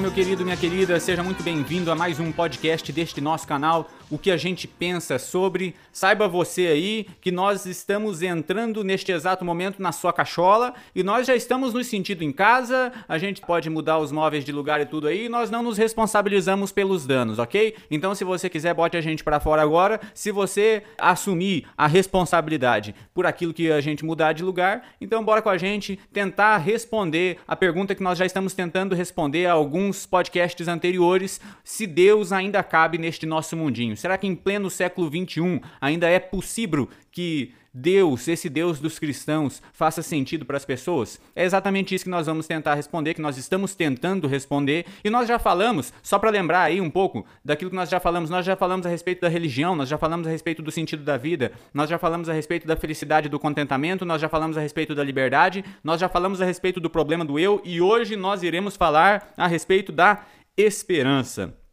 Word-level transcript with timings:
Meu 0.00 0.12
querido, 0.12 0.44
minha 0.44 0.56
querida, 0.56 1.00
seja 1.00 1.22
muito 1.22 1.42
bem-vindo 1.42 1.90
a 1.90 1.94
mais 1.94 2.20
um 2.20 2.30
podcast 2.30 2.92
deste 2.92 3.18
nosso 3.18 3.46
canal, 3.46 3.88
O 4.08 4.16
que 4.16 4.30
a 4.30 4.36
gente 4.36 4.68
pensa 4.68 5.18
sobre. 5.18 5.74
Saiba 5.92 6.28
você 6.28 6.68
aí 6.68 7.06
que 7.20 7.32
nós 7.32 7.66
estamos 7.66 8.22
entrando 8.22 8.84
neste 8.84 9.10
exato 9.10 9.44
momento 9.44 9.82
na 9.82 9.90
sua 9.90 10.12
cachola 10.12 10.74
e 10.94 11.02
nós 11.02 11.26
já 11.26 11.34
estamos 11.34 11.74
nos 11.74 11.88
sentindo 11.88 12.22
em 12.22 12.30
casa, 12.30 12.92
a 13.08 13.18
gente 13.18 13.40
pode 13.40 13.68
mudar 13.68 13.98
os 13.98 14.12
móveis 14.12 14.44
de 14.44 14.52
lugar 14.52 14.80
e 14.80 14.86
tudo 14.86 15.08
aí, 15.08 15.24
e 15.24 15.28
nós 15.28 15.50
não 15.50 15.60
nos 15.60 15.76
responsabilizamos 15.76 16.70
pelos 16.70 17.04
danos, 17.04 17.40
ok? 17.40 17.74
Então, 17.90 18.14
se 18.14 18.22
você 18.22 18.48
quiser, 18.48 18.74
bote 18.74 18.96
a 18.96 19.00
gente 19.00 19.24
para 19.24 19.40
fora 19.40 19.62
agora. 19.62 20.00
Se 20.14 20.30
você 20.30 20.84
assumir 20.98 21.66
a 21.76 21.88
responsabilidade 21.88 22.94
por 23.12 23.26
aquilo 23.26 23.52
que 23.52 23.72
a 23.72 23.80
gente 23.80 24.04
mudar 24.04 24.34
de 24.34 24.44
lugar, 24.44 24.86
então 25.00 25.24
bora 25.24 25.42
com 25.42 25.50
a 25.50 25.58
gente 25.58 25.98
tentar 26.12 26.58
responder 26.58 27.38
a 27.48 27.56
pergunta 27.56 27.94
que 27.94 28.02
nós 28.04 28.18
já 28.18 28.26
estamos 28.26 28.54
tentando 28.54 28.94
responder 28.94 29.46
há 29.46 29.52
alguns 29.86 30.04
podcasts 30.04 30.66
anteriores, 30.66 31.40
se 31.62 31.86
Deus 31.86 32.32
ainda 32.32 32.62
cabe 32.62 32.98
neste 32.98 33.24
nosso 33.24 33.56
mundinho. 33.56 33.96
Será 33.96 34.18
que 34.18 34.26
em 34.26 34.34
pleno 34.34 34.68
século 34.68 35.08
21 35.08 35.60
ainda 35.80 36.08
é 36.08 36.18
possível 36.18 36.88
que 37.12 37.54
Deus, 37.78 38.26
esse 38.26 38.48
Deus 38.48 38.80
dos 38.80 38.98
cristãos, 38.98 39.62
faça 39.70 40.00
sentido 40.00 40.46
para 40.46 40.56
as 40.56 40.64
pessoas? 40.64 41.20
É 41.34 41.44
exatamente 41.44 41.94
isso 41.94 42.04
que 42.04 42.10
nós 42.10 42.24
vamos 42.24 42.46
tentar 42.46 42.74
responder, 42.74 43.12
que 43.12 43.20
nós 43.20 43.36
estamos 43.36 43.74
tentando 43.74 44.26
responder. 44.26 44.86
E 45.04 45.10
nós 45.10 45.28
já 45.28 45.38
falamos, 45.38 45.92
só 46.02 46.18
para 46.18 46.30
lembrar 46.30 46.62
aí 46.62 46.80
um 46.80 46.88
pouco 46.88 47.26
daquilo 47.44 47.68
que 47.68 47.76
nós 47.76 47.90
já 47.90 48.00
falamos, 48.00 48.30
nós 48.30 48.46
já 48.46 48.56
falamos 48.56 48.86
a 48.86 48.88
respeito 48.88 49.20
da 49.20 49.28
religião, 49.28 49.76
nós 49.76 49.90
já 49.90 49.98
falamos 49.98 50.26
a 50.26 50.30
respeito 50.30 50.62
do 50.62 50.70
sentido 50.70 51.04
da 51.04 51.18
vida, 51.18 51.52
nós 51.74 51.90
já 51.90 51.98
falamos 51.98 52.30
a 52.30 52.32
respeito 52.32 52.66
da 52.66 52.76
felicidade 52.76 53.28
do 53.28 53.38
contentamento, 53.38 54.06
nós 54.06 54.22
já 54.22 54.28
falamos 54.30 54.56
a 54.56 54.62
respeito 54.62 54.94
da 54.94 55.04
liberdade, 55.04 55.62
nós 55.84 56.00
já 56.00 56.08
falamos 56.08 56.40
a 56.40 56.46
respeito 56.46 56.80
do 56.80 56.88
problema 56.88 57.26
do 57.26 57.38
eu 57.38 57.60
e 57.62 57.82
hoje 57.82 58.16
nós 58.16 58.42
iremos 58.42 58.74
falar 58.74 59.34
a 59.36 59.46
respeito 59.46 59.92
da 59.92 60.24
esperança. 60.56 61.65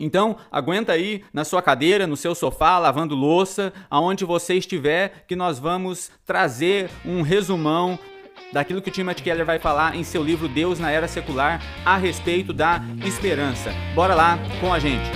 Então, 0.00 0.36
aguenta 0.50 0.92
aí 0.92 1.22
na 1.30 1.44
sua 1.44 1.60
cadeira, 1.60 2.06
no 2.06 2.16
seu 2.16 2.34
sofá, 2.34 2.78
lavando 2.78 3.14
louça, 3.14 3.70
aonde 3.90 4.24
você 4.24 4.54
estiver, 4.54 5.24
que 5.28 5.36
nós 5.36 5.58
vamos 5.58 6.10
trazer 6.24 6.90
um 7.04 7.20
resumão 7.20 7.98
daquilo 8.50 8.80
que 8.80 8.88
o 8.88 8.92
Timothy 8.92 9.22
Keller 9.22 9.44
vai 9.44 9.58
falar 9.58 9.94
em 9.94 10.02
seu 10.02 10.22
livro 10.22 10.48
Deus 10.48 10.80
na 10.80 10.90
Era 10.90 11.06
Secular 11.06 11.60
a 11.84 11.96
respeito 11.96 12.52
da 12.52 12.80
esperança. 13.04 13.72
Bora 13.94 14.14
lá 14.14 14.38
com 14.60 14.72
a 14.72 14.78
gente. 14.78 15.10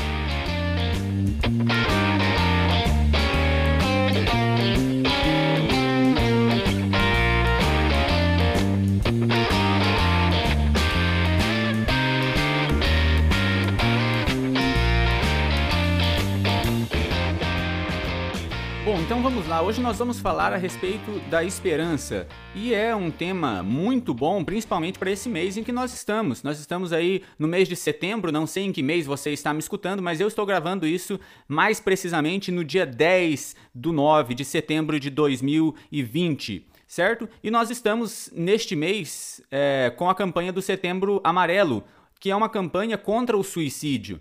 Então 19.05 19.23
vamos 19.23 19.47
lá. 19.47 19.61
Hoje 19.61 19.83
nós 19.83 19.99
vamos 19.99 20.19
falar 20.19 20.55
a 20.55 20.57
respeito 20.57 21.21
da 21.29 21.45
esperança. 21.45 22.27
E 22.55 22.73
é 22.73 22.97
um 22.97 23.11
tema 23.11 23.63
muito 23.63 24.15
bom, 24.15 24.43
principalmente 24.43 24.99
para 24.99 25.11
esse 25.11 25.29
mês 25.29 25.59
em 25.59 25.63
que 25.63 25.73
nós 25.73 25.93
estamos. 25.93 26.43
Nós 26.43 26.59
estamos 26.59 26.91
aí 26.91 27.23
no 27.39 27.47
mês 27.47 27.69
de 27.69 27.77
setembro, 27.77 28.33
não 28.33 28.47
sei 28.47 28.65
em 28.65 28.73
que 28.73 28.83
mês 28.83 29.05
você 29.05 29.31
está 29.31 29.53
me 29.53 29.59
escutando, 29.61 30.03
mas 30.03 30.21
eu 30.21 30.29
estou 30.29 30.47
gravando 30.47 30.87
isso 30.87 31.21
mais 31.47 31.81
precisamente 31.81 32.51
no 32.51 32.65
dia 32.65 32.87
10 32.87 33.55
do 33.75 33.93
9 33.93 34.35
de 34.35 34.45
setembro 34.45 34.99
de 34.99 35.11
2020 35.11 36.67
certo? 36.87 37.29
E 37.43 37.51
nós 37.51 37.71
estamos 37.71 38.31
neste 38.33 38.77
mês 38.77 39.43
é, 39.51 39.93
com 39.97 40.09
a 40.09 40.15
campanha 40.15 40.53
do 40.53 40.63
Setembro 40.63 41.21
Amarelo, 41.25 41.83
que 42.21 42.31
é 42.31 42.37
uma 42.37 42.49
campanha 42.49 42.97
contra 42.97 43.37
o 43.37 43.43
suicídio. 43.43 44.21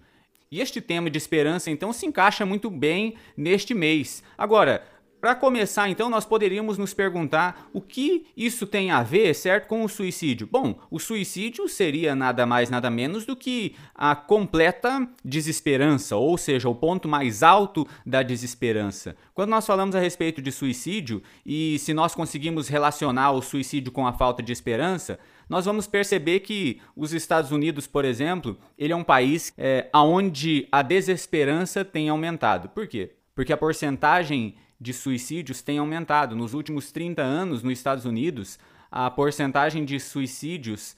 E 0.54 0.62
este 0.62 0.80
tema 0.80 1.10
de 1.10 1.18
esperança, 1.18 1.72
então, 1.72 1.92
se 1.92 2.06
encaixa 2.06 2.46
muito 2.46 2.70
bem 2.70 3.16
neste 3.36 3.74
mês. 3.74 4.22
Agora, 4.38 4.84
para 5.20 5.34
começar, 5.34 5.90
então, 5.90 6.12
nós 6.12 6.26
poderíamos 6.26 6.78
nos 6.78 6.94
perguntar 6.94 7.72
o 7.74 7.82
que 7.82 8.28
isso 8.38 8.68
tem 8.68 8.92
a 8.92 9.02
ver, 9.02 9.34
certo, 9.34 9.66
com 9.66 9.84
o 9.84 9.90
suicídio. 9.90 10.46
Bom, 10.46 10.80
o 10.92 11.00
suicídio 11.00 11.68
seria 11.68 12.14
nada 12.14 12.46
mais, 12.46 12.70
nada 12.70 12.92
menos 12.92 13.26
do 13.26 13.36
que 13.36 13.74
a 13.96 14.16
completa 14.16 15.10
desesperança, 15.26 16.18
ou 16.18 16.38
seja, 16.38 16.70
o 16.70 16.76
ponto 16.76 17.08
mais 17.08 17.42
alto 17.42 17.88
da 18.06 18.22
desesperança. 18.22 19.16
Quando 19.34 19.50
nós 19.50 19.66
falamos 19.66 19.96
a 19.96 20.00
respeito 20.00 20.40
de 20.40 20.52
suicídio, 20.52 21.24
e 21.44 21.80
se 21.80 21.96
nós 21.96 22.14
conseguimos 22.14 22.68
relacionar 22.68 23.32
o 23.32 23.42
suicídio 23.42 23.92
com 23.92 24.06
a 24.06 24.14
falta 24.14 24.44
de 24.44 24.52
esperança, 24.52 25.18
nós 25.50 25.66
vamos 25.66 25.88
perceber 25.88 26.42
que 26.42 26.82
os 26.96 27.14
Estados 27.14 27.52
Unidos, 27.52 27.88
por 27.88 28.06
exemplo, 28.06 28.58
ele 28.78 28.94
é 28.94 28.96
um 28.96 29.04
país 29.04 29.54
é, 29.58 29.90
onde 29.94 30.68
a 30.72 30.82
desesperança 30.82 31.84
tem 31.84 32.10
aumentado. 32.10 32.70
Por 32.70 32.88
quê? 32.88 33.16
Porque 33.36 33.54
a 33.54 33.58
porcentagem 33.58 34.56
de 34.80 34.94
suicídios 34.94 35.62
tem 35.62 35.78
aumentado. 35.78 36.36
Nos 36.36 36.54
últimos 36.54 36.92
30 36.92 37.22
anos, 37.22 37.64
nos 37.64 37.74
Estados 37.74 38.06
Unidos, 38.06 38.60
a 38.92 39.10
porcentagem 39.10 39.86
de 39.86 40.00
suicídios 40.00 40.96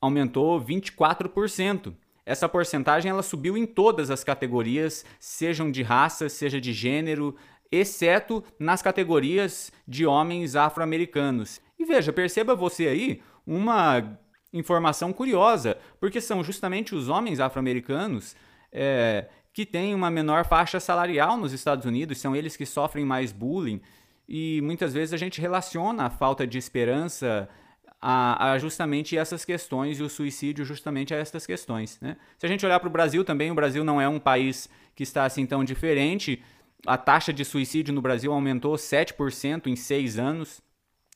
aumentou 0.00 0.60
24%. 0.60 1.94
Essa 2.26 2.48
porcentagem 2.48 3.10
ela 3.10 3.22
subiu 3.22 3.56
em 3.56 3.64
todas 3.64 4.10
as 4.10 4.22
categorias, 4.22 5.04
sejam 5.18 5.70
de 5.70 5.82
raça, 5.82 6.28
seja 6.28 6.60
de 6.60 6.72
gênero, 6.72 7.34
exceto 7.72 8.44
nas 8.58 8.82
categorias 8.82 9.72
de 9.86 10.04
homens 10.04 10.54
afro-americanos. 10.54 11.60
E 11.78 11.84
veja, 11.84 12.12
perceba 12.12 12.54
você 12.54 12.88
aí 12.88 13.22
uma 13.48 14.18
informação 14.52 15.12
curiosa, 15.12 15.76
porque 15.98 16.20
são 16.20 16.44
justamente 16.44 16.94
os 16.94 17.08
homens 17.08 17.40
afro-americanos 17.40 18.36
é, 18.70 19.26
que 19.52 19.64
têm 19.64 19.94
uma 19.94 20.10
menor 20.10 20.44
faixa 20.44 20.78
salarial 20.78 21.36
nos 21.38 21.52
Estados 21.52 21.86
Unidos, 21.86 22.18
são 22.18 22.36
eles 22.36 22.56
que 22.56 22.66
sofrem 22.66 23.04
mais 23.04 23.32
bullying, 23.32 23.80
e 24.28 24.60
muitas 24.62 24.92
vezes 24.92 25.14
a 25.14 25.16
gente 25.16 25.40
relaciona 25.40 26.04
a 26.04 26.10
falta 26.10 26.46
de 26.46 26.58
esperança 26.58 27.48
a, 28.00 28.52
a, 28.52 28.58
justamente 28.58 29.16
essas 29.16 29.44
questões 29.44 29.98
e 29.98 30.02
o 30.02 30.08
suicídio 30.08 30.64
justamente 30.64 31.14
a 31.14 31.16
essas 31.16 31.46
questões. 31.46 31.98
Né? 32.00 32.16
Se 32.38 32.44
a 32.44 32.48
gente 32.48 32.64
olhar 32.64 32.78
para 32.78 32.88
o 32.88 32.92
Brasil 32.92 33.24
também, 33.24 33.50
o 33.50 33.54
Brasil 33.54 33.82
não 33.82 34.00
é 34.00 34.08
um 34.08 34.20
país 34.20 34.68
que 34.94 35.02
está 35.02 35.24
assim 35.24 35.46
tão 35.46 35.64
diferente. 35.64 36.42
A 36.86 36.98
taxa 36.98 37.32
de 37.32 37.44
suicídio 37.44 37.94
no 37.94 38.02
Brasil 38.02 38.32
aumentou 38.32 38.74
7% 38.74 39.66
em 39.66 39.74
seis 39.74 40.18
anos, 40.18 40.60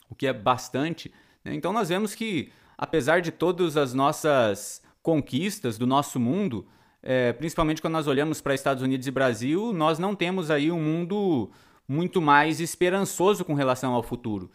o 0.08 0.14
que 0.14 0.26
é 0.26 0.32
bastante. 0.32 1.12
Né? 1.44 1.54
Então 1.54 1.72
nós 1.72 1.88
vemos 1.88 2.14
que, 2.14 2.50
apesar 2.76 3.20
de 3.20 3.30
todas 3.30 3.76
as 3.76 3.94
nossas 3.94 4.82
conquistas 5.02 5.78
do 5.78 5.86
nosso 5.86 6.18
mundo, 6.20 6.66
é, 7.02 7.32
principalmente 7.32 7.82
quando 7.82 7.94
nós 7.94 8.06
olhamos 8.06 8.40
para 8.40 8.54
Estados 8.54 8.82
Unidos 8.82 9.06
e 9.06 9.10
Brasil, 9.10 9.72
nós 9.72 9.98
não 9.98 10.14
temos 10.14 10.50
aí 10.50 10.70
um 10.70 10.80
mundo 10.80 11.50
muito 11.88 12.22
mais 12.22 12.60
esperançoso 12.60 13.44
com 13.44 13.54
relação 13.54 13.92
ao 13.92 14.02
futuro. 14.02 14.50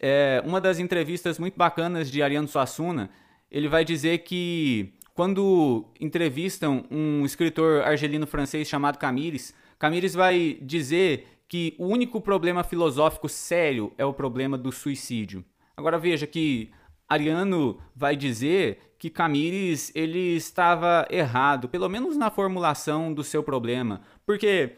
É, 0.00 0.42
uma 0.44 0.60
das 0.60 0.78
entrevistas 0.78 1.38
muito 1.38 1.56
bacanas 1.56 2.10
de 2.10 2.22
Ariano 2.22 2.48
Suassuna, 2.48 3.10
ele 3.50 3.68
vai 3.68 3.84
dizer 3.84 4.18
que 4.18 4.92
quando 5.14 5.86
entrevistam 6.00 6.84
um 6.90 7.24
escritor 7.24 7.82
argelino 7.82 8.26
francês 8.26 8.68
chamado 8.68 8.98
Camires, 8.98 9.54
Camires 9.78 10.14
vai 10.14 10.58
dizer 10.60 11.26
que 11.48 11.74
o 11.78 11.86
único 11.86 12.20
problema 12.20 12.64
filosófico 12.64 13.28
sério 13.28 13.92
é 13.96 14.04
o 14.04 14.12
problema 14.12 14.58
do 14.58 14.72
suicídio. 14.72 15.44
Agora 15.76 15.98
veja 15.98 16.26
que 16.26 16.70
Ariano 17.08 17.78
vai 17.94 18.16
dizer 18.16 18.94
que 18.98 19.10
Camires 19.10 19.92
ele 19.94 20.34
estava 20.36 21.06
errado, 21.10 21.68
pelo 21.68 21.88
menos 21.88 22.16
na 22.16 22.30
formulação 22.30 23.12
do 23.12 23.22
seu 23.22 23.42
problema, 23.42 24.00
porque 24.24 24.76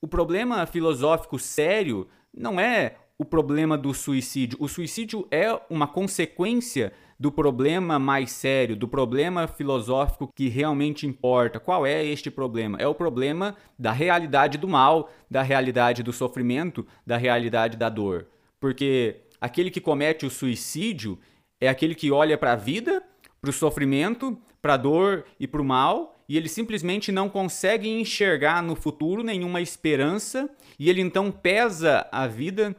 o 0.00 0.08
problema 0.08 0.66
filosófico 0.66 1.38
sério 1.38 2.08
não 2.36 2.58
é 2.58 2.96
o 3.16 3.24
problema 3.24 3.78
do 3.78 3.94
suicídio. 3.94 4.58
O 4.60 4.68
suicídio 4.68 5.26
é 5.30 5.58
uma 5.70 5.86
consequência 5.86 6.92
do 7.18 7.30
problema 7.30 7.98
mais 7.98 8.32
sério, 8.32 8.76
do 8.76 8.88
problema 8.88 9.46
filosófico 9.46 10.28
que 10.34 10.48
realmente 10.48 11.06
importa. 11.06 11.60
Qual 11.60 11.86
é 11.86 12.04
este 12.04 12.30
problema? 12.30 12.76
É 12.78 12.88
o 12.88 12.94
problema 12.94 13.56
da 13.78 13.92
realidade 13.92 14.58
do 14.58 14.66
mal, 14.66 15.10
da 15.30 15.42
realidade 15.42 16.02
do 16.02 16.12
sofrimento, 16.12 16.84
da 17.06 17.16
realidade 17.16 17.76
da 17.76 17.88
dor. 17.88 18.26
Porque 18.58 19.23
Aquele 19.44 19.70
que 19.70 19.78
comete 19.78 20.24
o 20.24 20.30
suicídio 20.30 21.18
é 21.60 21.68
aquele 21.68 21.94
que 21.94 22.10
olha 22.10 22.38
para 22.38 22.54
a 22.54 22.56
vida, 22.56 23.02
para 23.42 23.50
o 23.50 23.52
sofrimento, 23.52 24.40
para 24.62 24.72
a 24.72 24.78
dor 24.78 25.26
e 25.38 25.46
para 25.46 25.60
o 25.60 25.64
mal, 25.64 26.18
e 26.26 26.38
ele 26.38 26.48
simplesmente 26.48 27.12
não 27.12 27.28
consegue 27.28 27.86
enxergar 27.86 28.62
no 28.62 28.74
futuro 28.74 29.22
nenhuma 29.22 29.60
esperança, 29.60 30.48
e 30.78 30.88
ele 30.88 31.02
então 31.02 31.30
pesa 31.30 32.08
a 32.10 32.26
vida 32.26 32.74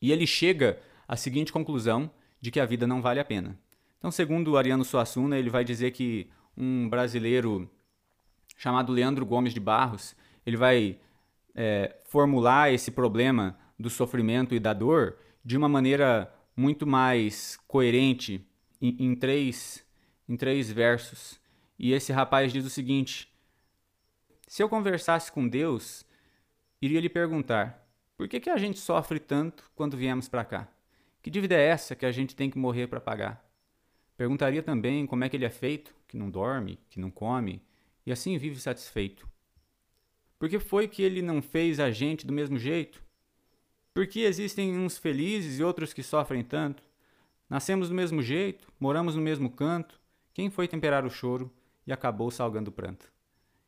e 0.00 0.10
ele 0.10 0.26
chega 0.26 0.80
à 1.06 1.14
seguinte 1.14 1.52
conclusão 1.52 2.10
de 2.40 2.50
que 2.50 2.58
a 2.58 2.64
vida 2.64 2.86
não 2.86 3.02
vale 3.02 3.20
a 3.20 3.24
pena. 3.24 3.54
Então, 3.98 4.10
segundo 4.10 4.56
Ariano 4.56 4.82
Suassuna, 4.82 5.36
ele 5.36 5.50
vai 5.50 5.62
dizer 5.62 5.90
que 5.90 6.30
um 6.56 6.88
brasileiro 6.88 7.70
chamado 8.56 8.94
Leandro 8.94 9.26
Gomes 9.26 9.52
de 9.52 9.60
Barros, 9.60 10.16
ele 10.46 10.56
vai 10.56 10.98
é, 11.54 11.96
formular 12.06 12.72
esse 12.72 12.90
problema 12.90 13.58
do 13.78 13.90
sofrimento 13.90 14.54
e 14.54 14.58
da 14.58 14.72
dor 14.72 15.18
de 15.46 15.56
uma 15.56 15.68
maneira 15.68 16.28
muito 16.56 16.84
mais 16.84 17.56
coerente 17.68 18.44
em, 18.82 18.96
em 18.98 19.14
três 19.14 19.86
em 20.28 20.36
três 20.36 20.72
versos. 20.72 21.40
E 21.78 21.92
esse 21.92 22.12
rapaz 22.12 22.52
diz 22.52 22.66
o 22.66 22.70
seguinte: 22.70 23.32
Se 24.48 24.60
eu 24.60 24.68
conversasse 24.68 25.30
com 25.30 25.46
Deus, 25.46 26.04
iria 26.82 27.00
lhe 27.00 27.08
perguntar: 27.08 27.88
por 28.16 28.26
que, 28.26 28.40
que 28.40 28.50
a 28.50 28.56
gente 28.56 28.80
sofre 28.80 29.20
tanto 29.20 29.70
quando 29.76 29.96
viemos 29.96 30.28
para 30.28 30.44
cá? 30.44 30.68
Que 31.22 31.30
dívida 31.30 31.54
é 31.54 31.64
essa 31.64 31.94
que 31.94 32.04
a 32.04 32.10
gente 32.10 32.34
tem 32.34 32.50
que 32.50 32.58
morrer 32.58 32.88
para 32.88 33.00
pagar? 33.00 33.48
Perguntaria 34.16 34.64
também 34.64 35.06
como 35.06 35.22
é 35.22 35.28
que 35.28 35.36
ele 35.36 35.44
é 35.44 35.50
feito, 35.50 35.94
que 36.08 36.16
não 36.16 36.28
dorme, 36.28 36.80
que 36.90 36.98
não 36.98 37.10
come, 37.10 37.62
e 38.04 38.10
assim 38.10 38.36
vive 38.36 38.58
satisfeito. 38.58 39.28
Por 40.40 40.48
que 40.48 40.58
foi 40.58 40.88
que 40.88 41.02
ele 41.02 41.22
não 41.22 41.40
fez 41.40 41.78
a 41.78 41.92
gente 41.92 42.26
do 42.26 42.32
mesmo 42.32 42.58
jeito? 42.58 43.05
Por 43.96 44.06
que 44.06 44.24
existem 44.24 44.76
uns 44.76 44.98
felizes 44.98 45.58
e 45.58 45.64
outros 45.64 45.94
que 45.94 46.02
sofrem 46.02 46.44
tanto? 46.44 46.82
Nascemos 47.48 47.88
do 47.88 47.94
mesmo 47.94 48.20
jeito, 48.20 48.68
moramos 48.78 49.16
no 49.16 49.22
mesmo 49.22 49.48
canto. 49.48 49.98
Quem 50.34 50.50
foi 50.50 50.68
temperar 50.68 51.06
o 51.06 51.08
choro 51.08 51.50
e 51.86 51.90
acabou 51.94 52.30
salgando 52.30 52.68
o 52.68 52.72
pranto? 52.74 53.10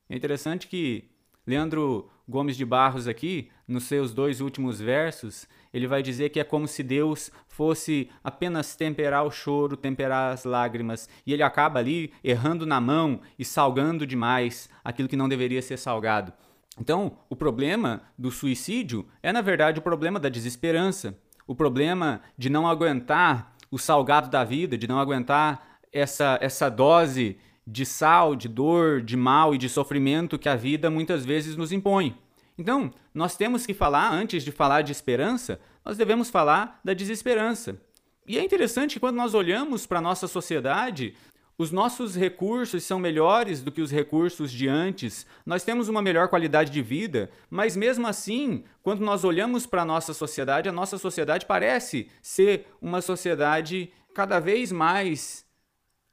É 0.06 0.14
interessante 0.14 0.69
que 0.69 1.08
Leandro 1.46 2.10
Gomes 2.28 2.58
de 2.58 2.66
Barros 2.66 3.08
aqui, 3.08 3.50
nos 3.66 3.84
seus 3.84 4.12
dois 4.12 4.42
últimos 4.42 4.78
versos, 4.78 5.48
ele 5.72 5.86
vai 5.86 6.02
dizer 6.02 6.28
que 6.28 6.38
é 6.38 6.44
como 6.44 6.69
se 6.69 6.82
Deus 6.82 7.30
fosse 7.46 8.10
apenas 8.22 8.76
temperar 8.76 9.25
o 9.25 9.30
choro, 9.30 9.78
temperar 9.78 10.34
as 10.34 10.44
lágrimas, 10.44 11.08
e 11.25 11.32
ele 11.32 11.42
acaba 11.42 11.78
ali 11.78 12.12
errando 12.22 12.66
na 12.66 12.82
mão 12.82 13.22
e 13.38 13.46
salgando 13.46 14.06
demais 14.06 14.69
aquilo 14.84 15.08
que 15.08 15.16
não 15.16 15.26
deveria 15.26 15.62
ser 15.62 15.78
salgado. 15.78 16.34
Então, 16.80 17.19
o 17.28 17.36
problema 17.36 18.02
do 18.16 18.30
suicídio 18.30 19.06
é, 19.22 19.32
na 19.32 19.40
verdade, 19.40 19.78
o 19.78 19.82
problema 19.82 20.20
da 20.20 20.28
desesperança, 20.28 21.19
o 21.46 21.54
problema 21.54 22.20
de 22.36 22.48
não 22.48 22.69
aguentar 22.69 23.54
o 23.70 23.78
salgado 23.78 24.30
da 24.30 24.44
vida, 24.44 24.78
de 24.78 24.88
não 24.88 24.98
aguentar 24.98 25.78
essa, 25.92 26.38
essa 26.40 26.69
dose 26.69 27.38
de 27.66 27.84
sal, 27.84 28.34
de 28.34 28.48
dor, 28.48 29.02
de 29.02 29.16
mal 29.16 29.54
e 29.54 29.58
de 29.58 29.69
sofrimento 29.69 30.38
que 30.38 30.48
a 30.48 30.56
vida 30.56 30.90
muitas 30.90 31.25
vezes 31.25 31.56
nos 31.56 31.72
impõe. 31.72 32.16
Então, 32.56 32.90
nós 33.14 33.36
temos 33.36 33.66
que 33.66 33.75
falar, 33.75 34.12
antes 34.12 34.42
de 34.42 34.50
falar 34.50 34.82
de 34.82 34.90
esperança, 34.90 35.60
nós 35.84 35.96
devemos 35.96 36.30
falar 36.30 36.80
da 36.82 36.92
desesperança. 36.94 37.80
E 38.26 38.38
é 38.38 38.44
interessante 38.44 38.94
que 38.94 39.00
quando 39.00 39.16
nós 39.16 39.32
olhamos 39.32 39.86
para 39.86 39.98
a 39.98 40.02
nossa 40.02 40.26
sociedade, 40.26 41.14
os 41.58 41.72
nossos 41.72 42.14
recursos 42.14 42.84
são 42.84 43.00
melhores 43.00 43.60
do 43.60 43.72
que 43.72 43.82
os 43.82 43.90
recursos 43.90 44.52
de 44.52 44.69
antes, 44.69 45.26
nós 45.44 45.64
temos 45.64 45.88
uma 45.88 46.00
melhor 46.00 46.28
qualidade 46.28 46.70
de 46.70 46.81
vida, 46.81 47.28
mas 47.50 47.76
mesmo 47.76 48.06
assim, 48.06 48.62
quando 48.81 49.00
nós 49.00 49.25
olhamos 49.25 49.66
para 49.66 49.82
a 49.82 49.84
nossa 49.84 50.14
sociedade, 50.14 50.69
a 50.69 50.72
nossa 50.72 50.96
sociedade 50.96 51.46
parece 51.46 52.08
ser 52.22 52.69
uma 52.81 53.02
sociedade 53.02 53.93
cada 54.14 54.38
vez 54.38 54.70
mais 54.70 55.44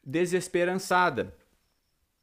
desesperançada. 0.03 1.35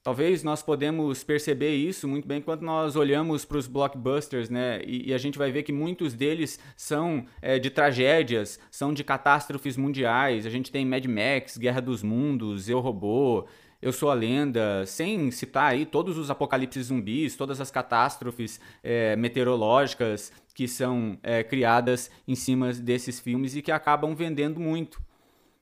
Talvez 0.03 0.43
nós 0.43 0.65
podemos 0.65 1.23
perceber 1.23 1.77
isso 1.77 2.09
muito 2.09 2.27
bem 2.27 2.43
quando 2.43 2.63
nós 2.63 2.97
olhamos 2.97 3.45
para 3.45 3.57
os 3.57 3.69
blockbusters, 3.69 4.51
né? 4.51 4.83
E, 4.85 5.11
e, 5.11 5.15
a 5.15 5.19
gente 5.19 5.39
vai 5.39 5.53
ver 5.53 5.63
que 5.63 5.73
muitos 5.73 6.13
deles 6.13 6.59
são 6.77 7.25
é, 7.41 7.57
de 7.57 7.71
tragédias, 7.71 8.59
são 8.69 8.93
de 8.93 9.05
catástrofes 9.05 9.77
mundiais. 9.77 10.45
A 10.45 10.51
gente 10.51 10.73
tem 10.73 10.85
Mad 10.85 11.05
Max, 11.07 11.57
Guerra 11.57 11.81
dos 11.81 12.03
Mundos, 12.03 12.69
Eu 12.69 12.81
Robô, 12.81 13.47
Eu 13.81 13.93
Sou 13.93 14.11
a 14.11 14.15
Lenda, 14.15 14.85
sem 14.87 15.31
citar 15.31 15.71
aí 15.71 15.87
todos 15.87 16.19
os 16.19 16.33
apocalipses 16.33 16.87
zumbis, 16.87 17.37
todas 17.37 17.61
as 17.61 17.71
catástrofes 17.71 18.61
é, 18.83 19.15
meteorológicas 19.15 20.33
que 20.53 20.67
são 20.67 21.17
é, 21.23 21.45
criadas 21.45 22.11
em 22.27 22.35
cima 22.35 22.73
desses 22.73 23.21
filmes 23.21 23.55
e 23.55 23.63
que 23.63 23.71
acabam 23.71 24.17
vendendo 24.17 24.59
muito. 24.59 25.01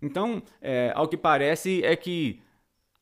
Então, 0.01 0.43
é, 0.63 0.93
ao 0.97 1.07
que 1.07 1.17
parece 1.19 1.85
é 1.85 1.95
que 1.95 2.41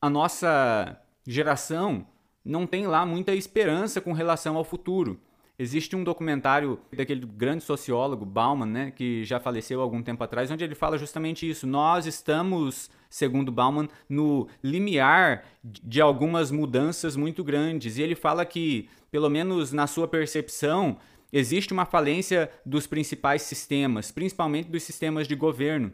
a 0.01 0.09
nossa 0.09 0.99
geração 1.29 2.07
não 2.43 2.65
tem 2.65 2.87
lá 2.87 3.05
muita 3.05 3.35
esperança 3.35 4.01
com 4.01 4.13
relação 4.13 4.57
ao 4.57 4.63
futuro. 4.63 5.19
Existe 5.59 5.95
um 5.95 6.03
documentário 6.03 6.79
daquele 6.95 7.25
grande 7.25 7.63
sociólogo 7.63 8.25
Bauman, 8.25 8.65
né, 8.65 8.91
que 8.91 9.23
já 9.25 9.39
faleceu 9.39 9.79
há 9.79 9.83
algum 9.83 10.01
tempo 10.01 10.23
atrás, 10.23 10.49
onde 10.49 10.63
ele 10.63 10.73
fala 10.73 10.97
justamente 10.97 11.47
isso. 11.47 11.67
Nós 11.67 12.05
estamos, 12.05 12.89
segundo 13.09 13.51
Bauman, 13.51 13.87
no 14.07 14.47
limiar 14.63 15.43
de 15.63 16.01
algumas 16.01 16.49
mudanças 16.49 17.15
muito 17.15 17.43
grandes. 17.43 17.97
E 17.97 18.01
ele 18.01 18.15
fala 18.15 18.45
que, 18.45 18.89
pelo 19.11 19.29
menos 19.29 19.73
na 19.73 19.85
sua 19.85 20.07
percepção, 20.07 20.97
existe 21.31 21.73
uma 21.73 21.85
falência 21.85 22.49
dos 22.65 22.87
principais 22.87 23.41
sistemas, 23.41 24.11
principalmente 24.11 24.69
dos 24.69 24.81
sistemas 24.81 25.27
de 25.27 25.35
governo. 25.35 25.91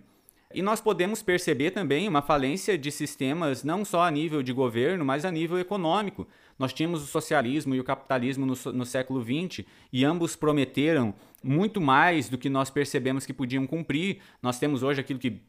E 0.55 0.61
nós 0.61 0.79
podemos 0.79 1.21
perceber 1.21 1.71
também 1.71 2.07
uma 2.07 2.21
falência 2.21 2.77
de 2.77 2.89
sistemas 2.89 3.61
não 3.61 3.83
só 3.83 4.03
a 4.03 4.09
nível 4.09 4.41
de 4.41 4.53
governo, 4.53 5.03
mas 5.03 5.25
a 5.25 5.29
nível 5.29 5.59
econômico. 5.59 6.25
Nós 6.57 6.71
tínhamos 6.71 7.03
o 7.03 7.07
socialismo 7.07 7.75
e 7.75 7.79
o 7.81 7.83
capitalismo 7.83 8.45
no, 8.45 8.55
no 8.71 8.85
século 8.85 9.21
XX 9.21 9.65
e 9.91 10.05
ambos 10.05 10.33
prometeram 10.33 11.13
muito 11.43 11.81
mais 11.81 12.29
do 12.29 12.37
que 12.37 12.49
nós 12.49 12.69
percebemos 12.69 13.25
que 13.25 13.33
podiam 13.33 13.67
cumprir. 13.67 14.19
Nós 14.41 14.57
temos 14.57 14.81
hoje 14.81 15.01
aquilo 15.01 15.19
que, 15.19 15.41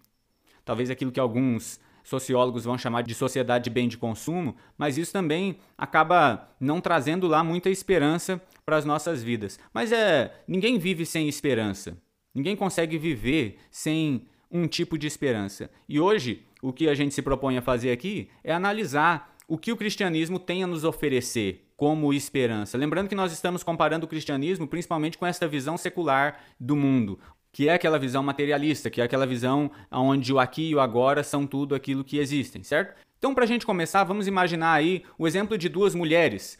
talvez 0.64 0.90
aquilo 0.90 1.12
que 1.12 1.20
alguns 1.20 1.78
sociólogos 2.02 2.64
vão 2.64 2.76
chamar 2.76 3.02
de 3.02 3.14
sociedade 3.14 3.64
de 3.64 3.70
bem 3.70 3.86
de 3.86 3.96
consumo, 3.96 4.56
mas 4.76 4.98
isso 4.98 5.12
também 5.12 5.58
acaba 5.78 6.48
não 6.58 6.80
trazendo 6.80 7.28
lá 7.28 7.44
muita 7.44 7.70
esperança 7.70 8.42
para 8.64 8.76
as 8.76 8.84
nossas 8.84 9.22
vidas. 9.22 9.56
Mas 9.72 9.92
é, 9.92 10.34
ninguém 10.48 10.80
vive 10.80 11.06
sem 11.06 11.28
esperança. 11.28 11.96
Ninguém 12.34 12.56
consegue 12.56 12.98
viver 12.98 13.58
sem 13.70 14.26
um 14.50 14.66
tipo 14.66 14.96
de 14.98 15.06
esperança. 15.06 15.70
E 15.88 16.00
hoje, 16.00 16.44
o 16.62 16.72
que 16.72 16.88
a 16.88 16.94
gente 16.94 17.14
se 17.14 17.22
propõe 17.22 17.56
a 17.58 17.62
fazer 17.62 17.90
aqui 17.90 18.28
é 18.42 18.52
analisar 18.52 19.36
o 19.48 19.56
que 19.56 19.70
o 19.70 19.76
cristianismo 19.76 20.38
tem 20.38 20.62
a 20.62 20.66
nos 20.66 20.84
oferecer 20.84 21.64
como 21.76 22.12
esperança. 22.12 22.78
Lembrando 22.78 23.08
que 23.08 23.14
nós 23.14 23.32
estamos 23.32 23.62
comparando 23.62 24.06
o 24.06 24.08
cristianismo 24.08 24.66
principalmente 24.66 25.18
com 25.18 25.26
esta 25.26 25.46
visão 25.46 25.76
secular 25.76 26.40
do 26.58 26.74
mundo, 26.74 27.18
que 27.52 27.68
é 27.68 27.74
aquela 27.74 27.98
visão 27.98 28.22
materialista, 28.22 28.90
que 28.90 29.00
é 29.00 29.04
aquela 29.04 29.26
visão 29.26 29.70
onde 29.90 30.32
o 30.32 30.38
aqui 30.38 30.70
e 30.70 30.74
o 30.74 30.80
agora 30.80 31.22
são 31.22 31.46
tudo 31.46 31.74
aquilo 31.74 32.04
que 32.04 32.18
existem, 32.18 32.62
certo? 32.62 32.94
Então, 33.18 33.34
para 33.34 33.44
a 33.44 33.46
gente 33.46 33.64
começar, 33.64 34.04
vamos 34.04 34.26
imaginar 34.26 34.72
aí 34.72 35.02
o 35.18 35.26
exemplo 35.26 35.56
de 35.56 35.68
duas 35.68 35.94
mulheres 35.94 36.58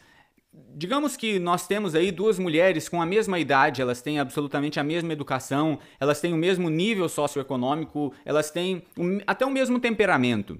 digamos 0.75 1.17
que 1.17 1.39
nós 1.39 1.67
temos 1.67 1.95
aí 1.95 2.11
duas 2.11 2.37
mulheres 2.37 2.87
com 2.87 3.01
a 3.01 3.05
mesma 3.05 3.39
idade, 3.39 3.81
elas 3.81 4.01
têm 4.01 4.19
absolutamente 4.19 4.79
a 4.79 4.83
mesma 4.83 5.11
educação, 5.11 5.79
elas 5.99 6.21
têm 6.21 6.33
o 6.33 6.37
mesmo 6.37 6.69
nível 6.69 7.09
socioeconômico, 7.09 8.13
elas 8.23 8.51
têm 8.51 8.83
até 9.25 9.45
o 9.45 9.49
mesmo 9.49 9.79
temperamento. 9.79 10.59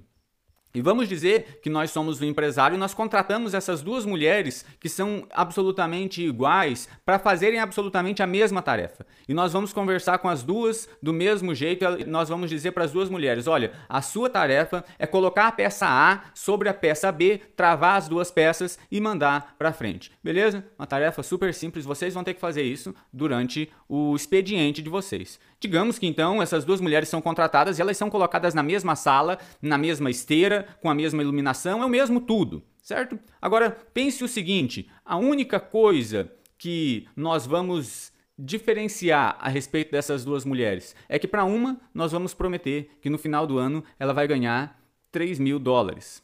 E 0.77 0.81
vamos 0.81 1.09
dizer 1.09 1.59
que 1.59 1.71
nós 1.71 1.89
somos 1.89 2.21
o 2.21 2.25
empresário 2.25 2.75
e 2.75 2.77
nós 2.77 2.93
contratamos 2.93 3.55
essas 3.55 3.81
duas 3.81 4.05
mulheres 4.05 4.63
que 4.79 4.87
são 4.87 5.25
absolutamente 5.31 6.21
iguais 6.21 6.87
para 7.03 7.17
fazerem 7.17 7.59
absolutamente 7.59 8.21
a 8.21 8.27
mesma 8.27 8.61
tarefa. 8.61 9.03
E 9.27 9.33
nós 9.33 9.51
vamos 9.51 9.73
conversar 9.73 10.19
com 10.19 10.29
as 10.29 10.43
duas 10.43 10.87
do 11.01 11.11
mesmo 11.11 11.55
jeito, 11.55 11.83
nós 12.05 12.29
vamos 12.29 12.51
dizer 12.51 12.73
para 12.73 12.83
as 12.83 12.91
duas 12.91 13.09
mulheres: 13.09 13.47
olha, 13.47 13.71
a 13.89 14.03
sua 14.03 14.29
tarefa 14.29 14.85
é 14.99 15.07
colocar 15.07 15.47
a 15.47 15.51
peça 15.51 15.87
A 15.87 16.25
sobre 16.35 16.69
a 16.69 16.75
peça 16.75 17.11
B, 17.11 17.41
travar 17.55 17.97
as 17.97 18.07
duas 18.07 18.29
peças 18.29 18.77
e 18.91 19.01
mandar 19.01 19.55
para 19.57 19.73
frente. 19.73 20.11
Beleza? 20.23 20.63
Uma 20.77 20.85
tarefa 20.85 21.23
super 21.23 21.55
simples, 21.55 21.85
vocês 21.85 22.13
vão 22.13 22.23
ter 22.23 22.35
que 22.35 22.39
fazer 22.39 22.61
isso 22.61 22.93
durante 23.11 23.67
o 23.89 24.15
expediente 24.15 24.83
de 24.83 24.91
vocês. 24.91 25.39
Digamos 25.59 25.97
que 25.97 26.05
então 26.05 26.39
essas 26.39 26.63
duas 26.63 26.79
mulheres 26.79 27.09
são 27.09 27.19
contratadas 27.19 27.79
e 27.79 27.81
elas 27.81 27.97
são 27.97 28.11
colocadas 28.11 28.53
na 28.53 28.61
mesma 28.61 28.95
sala, 28.95 29.39
na 29.59 29.75
mesma 29.75 30.11
esteira, 30.11 30.66
com 30.81 30.89
a 30.89 30.95
mesma 30.95 31.21
iluminação, 31.21 31.81
é 31.81 31.85
o 31.85 31.89
mesmo 31.89 32.21
tudo, 32.21 32.63
certo? 32.81 33.19
Agora, 33.41 33.71
pense 33.71 34.23
o 34.23 34.27
seguinte: 34.27 34.89
a 35.03 35.17
única 35.17 35.59
coisa 35.59 36.31
que 36.57 37.07
nós 37.15 37.45
vamos 37.45 38.11
diferenciar 38.37 39.37
a 39.39 39.49
respeito 39.49 39.91
dessas 39.91 40.23
duas 40.23 40.45
mulheres 40.45 40.95
é 41.09 41.17
que 41.17 41.27
para 41.27 41.43
uma 41.43 41.79
nós 41.93 42.11
vamos 42.11 42.33
prometer 42.33 42.91
que 43.01 43.09
no 43.09 43.17
final 43.17 43.47
do 43.47 43.57
ano 43.57 43.83
ela 43.99 44.13
vai 44.13 44.27
ganhar 44.27 44.79
3 45.11 45.39
mil 45.39 45.57
dólares. 45.57 46.23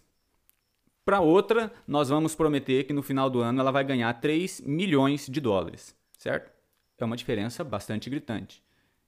Para 1.03 1.19
outra, 1.19 1.73
nós 1.87 2.09
vamos 2.09 2.35
prometer 2.35 2.85
que 2.85 2.93
no 2.93 3.03
final 3.03 3.29
do 3.29 3.41
ano 3.41 3.59
ela 3.59 3.71
vai 3.71 3.83
ganhar 3.83 4.13
3 4.13 4.61
milhões 4.61 5.27
de 5.27 5.41
dólares, 5.41 5.95
certo? 6.17 6.51
É 6.97 7.05
uma 7.05 7.17
diferença 7.17 7.63
bastante 7.63 8.09
gritante. 8.09 8.63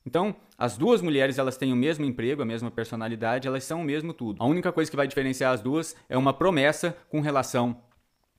Então, 0.06 0.36
as 0.58 0.78
duas 0.78 1.02
mulheres 1.02 1.38
elas 1.38 1.58
têm 1.58 1.74
o 1.74 1.76
mesmo 1.76 2.06
emprego, 2.06 2.42
a 2.42 2.46
mesma 2.46 2.70
personalidade, 2.70 3.48
elas 3.48 3.64
são 3.64 3.82
o 3.82 3.84
mesmo 3.84 4.14
tudo. 4.14 4.42
A 4.42 4.46
única 4.46 4.72
coisa 4.72 4.90
que 4.90 4.98
vai 4.98 5.08
diferenciar 5.08 5.54
as 5.54 5.62
duas 5.62 5.96
é 6.08 6.18
uma 6.18 6.34
promessa 6.34 6.96
com 7.10 7.22
relação 7.22 7.82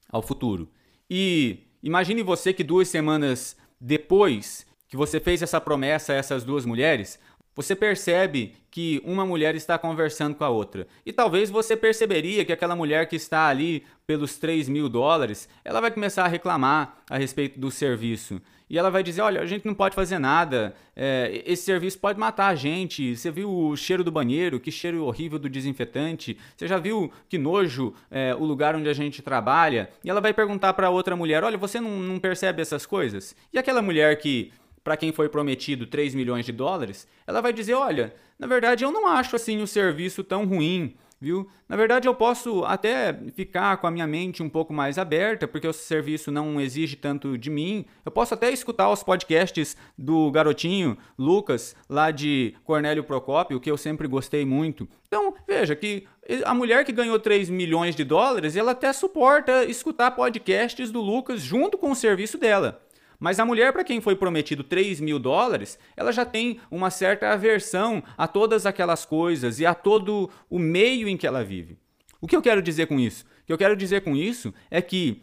ao 0.09 0.23
futuro. 0.23 0.71
E 1.11 1.65
imagine 1.83 2.23
você 2.23 2.53
que 2.53 2.63
duas 2.63 2.89
semanas 2.89 3.57
depois 3.81 4.67
que 4.89 4.97
você 4.97 5.19
fez 5.19 5.43
essa 5.43 5.61
promessa 5.61 6.13
a 6.13 6.17
essas 6.17 6.45
duas 6.45 6.65
mulheres, 6.65 7.19
você 7.57 7.75
percebe 7.75 8.55
que 8.71 9.01
uma 9.03 9.25
mulher 9.25 9.55
está 9.55 9.79
conversando 9.79 10.35
com 10.37 10.45
a 10.45 10.51
outra. 10.51 10.87
E 11.07 11.13
talvez 11.13 11.49
você 11.49 11.75
perceberia 11.75 12.45
que 12.45 12.53
aquela 12.53 12.77
mulher 12.77 13.09
que 13.09 13.17
está 13.17 13.49
ali 13.49 13.83
pelos 14.07 14.37
3 14.37 14.69
mil 14.69 14.89
dólares, 14.89 15.49
ela 15.65 15.81
vai 15.81 15.91
começar 15.91 16.25
a 16.25 16.29
reclamar 16.29 16.99
a 17.09 17.17
respeito 17.17 17.59
do 17.59 17.71
serviço. 17.71 18.41
E 18.69 18.79
ela 18.79 18.91
vai 18.91 19.03
dizer: 19.03 19.21
olha, 19.21 19.41
a 19.41 19.47
gente 19.47 19.65
não 19.65 19.75
pode 19.75 19.95
fazer 19.95 20.19
nada, 20.19 20.75
é, 20.95 21.43
esse 21.47 21.63
serviço 21.63 21.99
pode 21.99 22.19
matar 22.19 22.49
a 22.49 22.55
gente. 22.55 23.17
Você 23.17 23.31
viu 23.31 23.51
o 23.51 23.77
cheiro 23.77 24.03
do 24.03 24.11
banheiro, 24.11 24.59
que 24.59 24.71
cheiro 24.71 25.05
horrível 25.05 25.39
do 25.39 25.49
desinfetante? 25.49 26.37
Você 26.57 26.67
já 26.67 26.79
viu 26.79 27.13
que 27.29 27.39
nojo 27.39 27.95
é, 28.11 28.35
o 28.35 28.45
lugar 28.45 28.75
onde 28.75 28.89
a 28.89 28.93
gente 28.93 29.23
trabalha? 29.23 29.89
E 30.03 30.11
ela 30.11 30.21
vai 30.21 30.35
perguntar 30.35 30.73
para 30.73 30.91
outra 30.91 31.15
mulher: 31.15 31.45
olha, 31.45 31.57
você 31.57 31.81
não, 31.81 31.99
não 31.99 32.19
percebe 32.19 32.61
essas 32.61 32.85
coisas? 32.85 33.37
E 33.53 33.59
aquela 33.59 33.81
mulher 33.81 34.19
que 34.19 34.53
para 34.83 34.97
quem 34.97 35.11
foi 35.13 35.29
prometido 35.29 35.87
3 35.87 36.15
milhões 36.15 36.47
de 36.47 36.53
dólares, 36.53 37.09
ela 37.27 37.41
vai 37.41 37.53
dizer: 37.53 37.75
olha, 37.75 38.15
na 38.39 38.47
verdade 38.47 38.85
eu 38.85 38.91
não 38.91 39.07
acho 39.07 39.37
assim 39.37 39.63
o 39.63 39.67
serviço 39.67 40.25
tão 40.25 40.45
ruim 40.45 40.95
viu? 41.21 41.49
Na 41.69 41.77
verdade, 41.77 42.07
eu 42.07 42.15
posso 42.15 42.65
até 42.65 43.13
ficar 43.35 43.77
com 43.79 43.87
a 43.87 43.91
minha 43.91 44.07
mente 44.07 44.43
um 44.43 44.49
pouco 44.49 44.73
mais 44.73 44.99
aberta, 44.99 45.49
porque 45.49 45.67
o 45.67 45.73
serviço 45.73 46.31
não 46.31 46.61
exige 46.61 46.97
tanto 46.97 47.37
de 47.37 47.51
mim. 47.51 47.85
Eu 48.05 48.13
posso 48.13 48.35
até 48.35 48.51
escutar 48.51 48.91
os 48.91 49.03
podcasts 49.03 49.77
do 49.97 50.31
garotinho 50.31 50.97
Lucas, 51.19 51.75
lá 51.89 52.11
de 52.11 52.55
Cornélio 52.65 53.05
Procópio, 53.05 53.61
que 53.61 53.71
eu 53.71 53.77
sempre 53.77 54.07
gostei 54.07 54.45
muito. 54.45 54.89
Então, 55.07 55.35
veja 55.47 55.75
que 55.75 56.07
a 56.45 56.55
mulher 56.55 56.85
que 56.85 56.93
ganhou 56.93 57.19
3 57.19 57.49
milhões 57.49 57.95
de 57.95 58.05
dólares, 58.05 58.57
ela 58.57 58.73
até 58.73 58.93
suporta 58.93 59.65
escutar 59.65 60.11
podcasts 60.11 60.91
do 60.91 61.01
Lucas 61.01 61.41
junto 61.41 61.79
com 61.79 61.91
o 61.91 61.97
serviço 61.97 62.39
dela. 62.39 62.86
Mas 63.19 63.39
a 63.39 63.45
mulher 63.45 63.73
para 63.73 63.85
quem 63.85 64.01
foi 64.01 64.15
prometido 64.17 64.63
3 64.63 65.01
mil 65.01 65.19
dólares, 65.19 65.79
ela 65.97 66.13
já 66.13 66.25
tem 66.25 66.61
uma 66.71 66.91
certa 66.91 67.31
aversão 67.31 68.03
a 68.17 68.29
todas 68.29 68.67
aquelas 68.67 69.05
coisas 69.05 69.59
e 69.59 69.67
a 69.67 69.75
todo 69.75 70.31
o 70.51 70.59
meio 70.59 71.09
em 71.09 71.17
que 71.17 71.27
ela 71.27 71.45
vive. 71.45 71.79
O 72.21 72.27
que 72.27 72.37
eu 72.37 72.43
quero 72.43 72.63
dizer 72.63 72.87
com 72.87 72.99
isso? 72.99 73.25
O 73.43 73.47
que 73.47 73.53
eu 73.53 73.59
quero 73.59 73.77
dizer 73.77 74.03
com 74.03 74.17
isso 74.17 74.53
é 74.71 74.83
que 74.83 75.23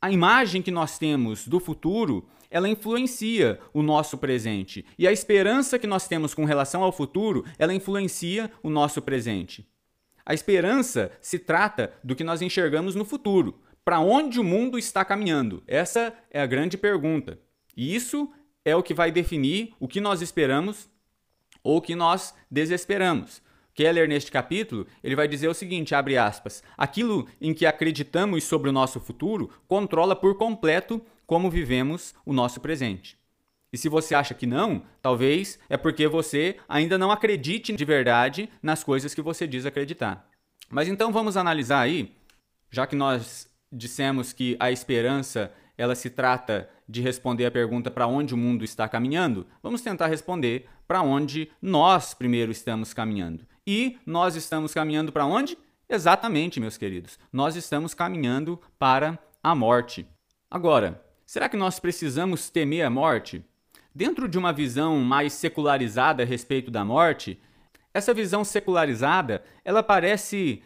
a 0.00 0.10
imagem 0.10 0.62
que 0.62 0.70
nós 0.70 0.98
temos 0.98 1.46
do 1.48 1.58
futuro 1.58 2.26
ela 2.50 2.68
influencia 2.68 3.58
o 3.72 3.82
nosso 3.82 4.16
presente. 4.16 4.84
E 4.98 5.06
a 5.06 5.12
esperança 5.12 5.78
que 5.78 5.86
nós 5.86 6.06
temos 6.06 6.34
com 6.34 6.44
relação 6.44 6.82
ao 6.82 6.92
futuro, 6.92 7.44
ela 7.58 7.74
influencia 7.74 8.50
o 8.62 8.70
nosso 8.70 9.02
presente. 9.02 9.66
A 10.24 10.34
esperança 10.34 11.12
se 11.20 11.38
trata 11.38 11.92
do 12.02 12.16
que 12.16 12.24
nós 12.24 12.42
enxergamos 12.42 12.94
no 12.94 13.04
futuro. 13.04 13.60
Para 13.86 14.00
onde 14.00 14.40
o 14.40 14.42
mundo 14.42 14.76
está 14.80 15.04
caminhando? 15.04 15.62
Essa 15.64 16.12
é 16.28 16.40
a 16.40 16.46
grande 16.46 16.76
pergunta. 16.76 17.38
E 17.76 17.94
isso 17.94 18.28
é 18.64 18.74
o 18.74 18.82
que 18.82 18.92
vai 18.92 19.12
definir 19.12 19.74
o 19.78 19.86
que 19.86 20.00
nós 20.00 20.20
esperamos 20.20 20.90
ou 21.62 21.76
o 21.76 21.80
que 21.80 21.94
nós 21.94 22.34
desesperamos. 22.50 23.40
Keller, 23.72 24.08
neste 24.08 24.32
capítulo, 24.32 24.88
ele 25.04 25.14
vai 25.14 25.28
dizer 25.28 25.46
o 25.46 25.54
seguinte, 25.54 25.94
abre 25.94 26.18
aspas, 26.18 26.64
aquilo 26.76 27.28
em 27.40 27.54
que 27.54 27.64
acreditamos 27.64 28.42
sobre 28.42 28.68
o 28.68 28.72
nosso 28.72 28.98
futuro 28.98 29.52
controla 29.68 30.16
por 30.16 30.36
completo 30.36 31.00
como 31.24 31.48
vivemos 31.48 32.12
o 32.24 32.32
nosso 32.32 32.60
presente. 32.60 33.16
E 33.72 33.78
se 33.78 33.88
você 33.88 34.16
acha 34.16 34.34
que 34.34 34.48
não, 34.48 34.82
talvez 35.00 35.60
é 35.68 35.76
porque 35.76 36.08
você 36.08 36.56
ainda 36.68 36.98
não 36.98 37.12
acredite 37.12 37.72
de 37.72 37.84
verdade 37.84 38.50
nas 38.60 38.82
coisas 38.82 39.14
que 39.14 39.22
você 39.22 39.46
diz 39.46 39.64
acreditar. 39.64 40.28
Mas 40.68 40.88
então 40.88 41.12
vamos 41.12 41.36
analisar 41.36 41.82
aí, 41.82 42.16
já 42.68 42.84
que 42.84 42.96
nós 42.96 43.48
dissemos 43.76 44.32
que 44.32 44.56
a 44.58 44.70
esperança 44.70 45.52
ela 45.76 45.94
se 45.94 46.08
trata 46.08 46.68
de 46.88 47.02
responder 47.02 47.44
a 47.46 47.50
pergunta 47.50 47.90
para 47.90 48.06
onde 48.06 48.34
o 48.34 48.36
mundo 48.36 48.64
está 48.64 48.88
caminhando, 48.88 49.46
vamos 49.62 49.82
tentar 49.82 50.06
responder 50.06 50.66
para 50.86 51.02
onde 51.02 51.50
nós 51.60 52.14
primeiro 52.14 52.50
estamos 52.50 52.94
caminhando. 52.94 53.46
E 53.66 53.98
nós 54.06 54.36
estamos 54.36 54.72
caminhando 54.72 55.12
para 55.12 55.26
onde? 55.26 55.58
Exatamente, 55.88 56.60
meus 56.60 56.76
queridos. 56.76 57.18
Nós 57.32 57.56
estamos 57.56 57.92
caminhando 57.92 58.60
para 58.78 59.18
a 59.42 59.54
morte. 59.54 60.06
Agora, 60.50 61.04
será 61.26 61.48
que 61.48 61.56
nós 61.56 61.78
precisamos 61.78 62.48
temer 62.48 62.86
a 62.86 62.90
morte? 62.90 63.44
Dentro 63.94 64.28
de 64.28 64.38
uma 64.38 64.52
visão 64.52 64.98
mais 64.98 65.32
secularizada 65.32 66.22
a 66.22 66.26
respeito 66.26 66.70
da 66.70 66.84
morte, 66.84 67.40
essa 67.92 68.14
visão 68.14 68.44
secularizada, 68.44 69.42
ela 69.64 69.82
parece 69.82 70.62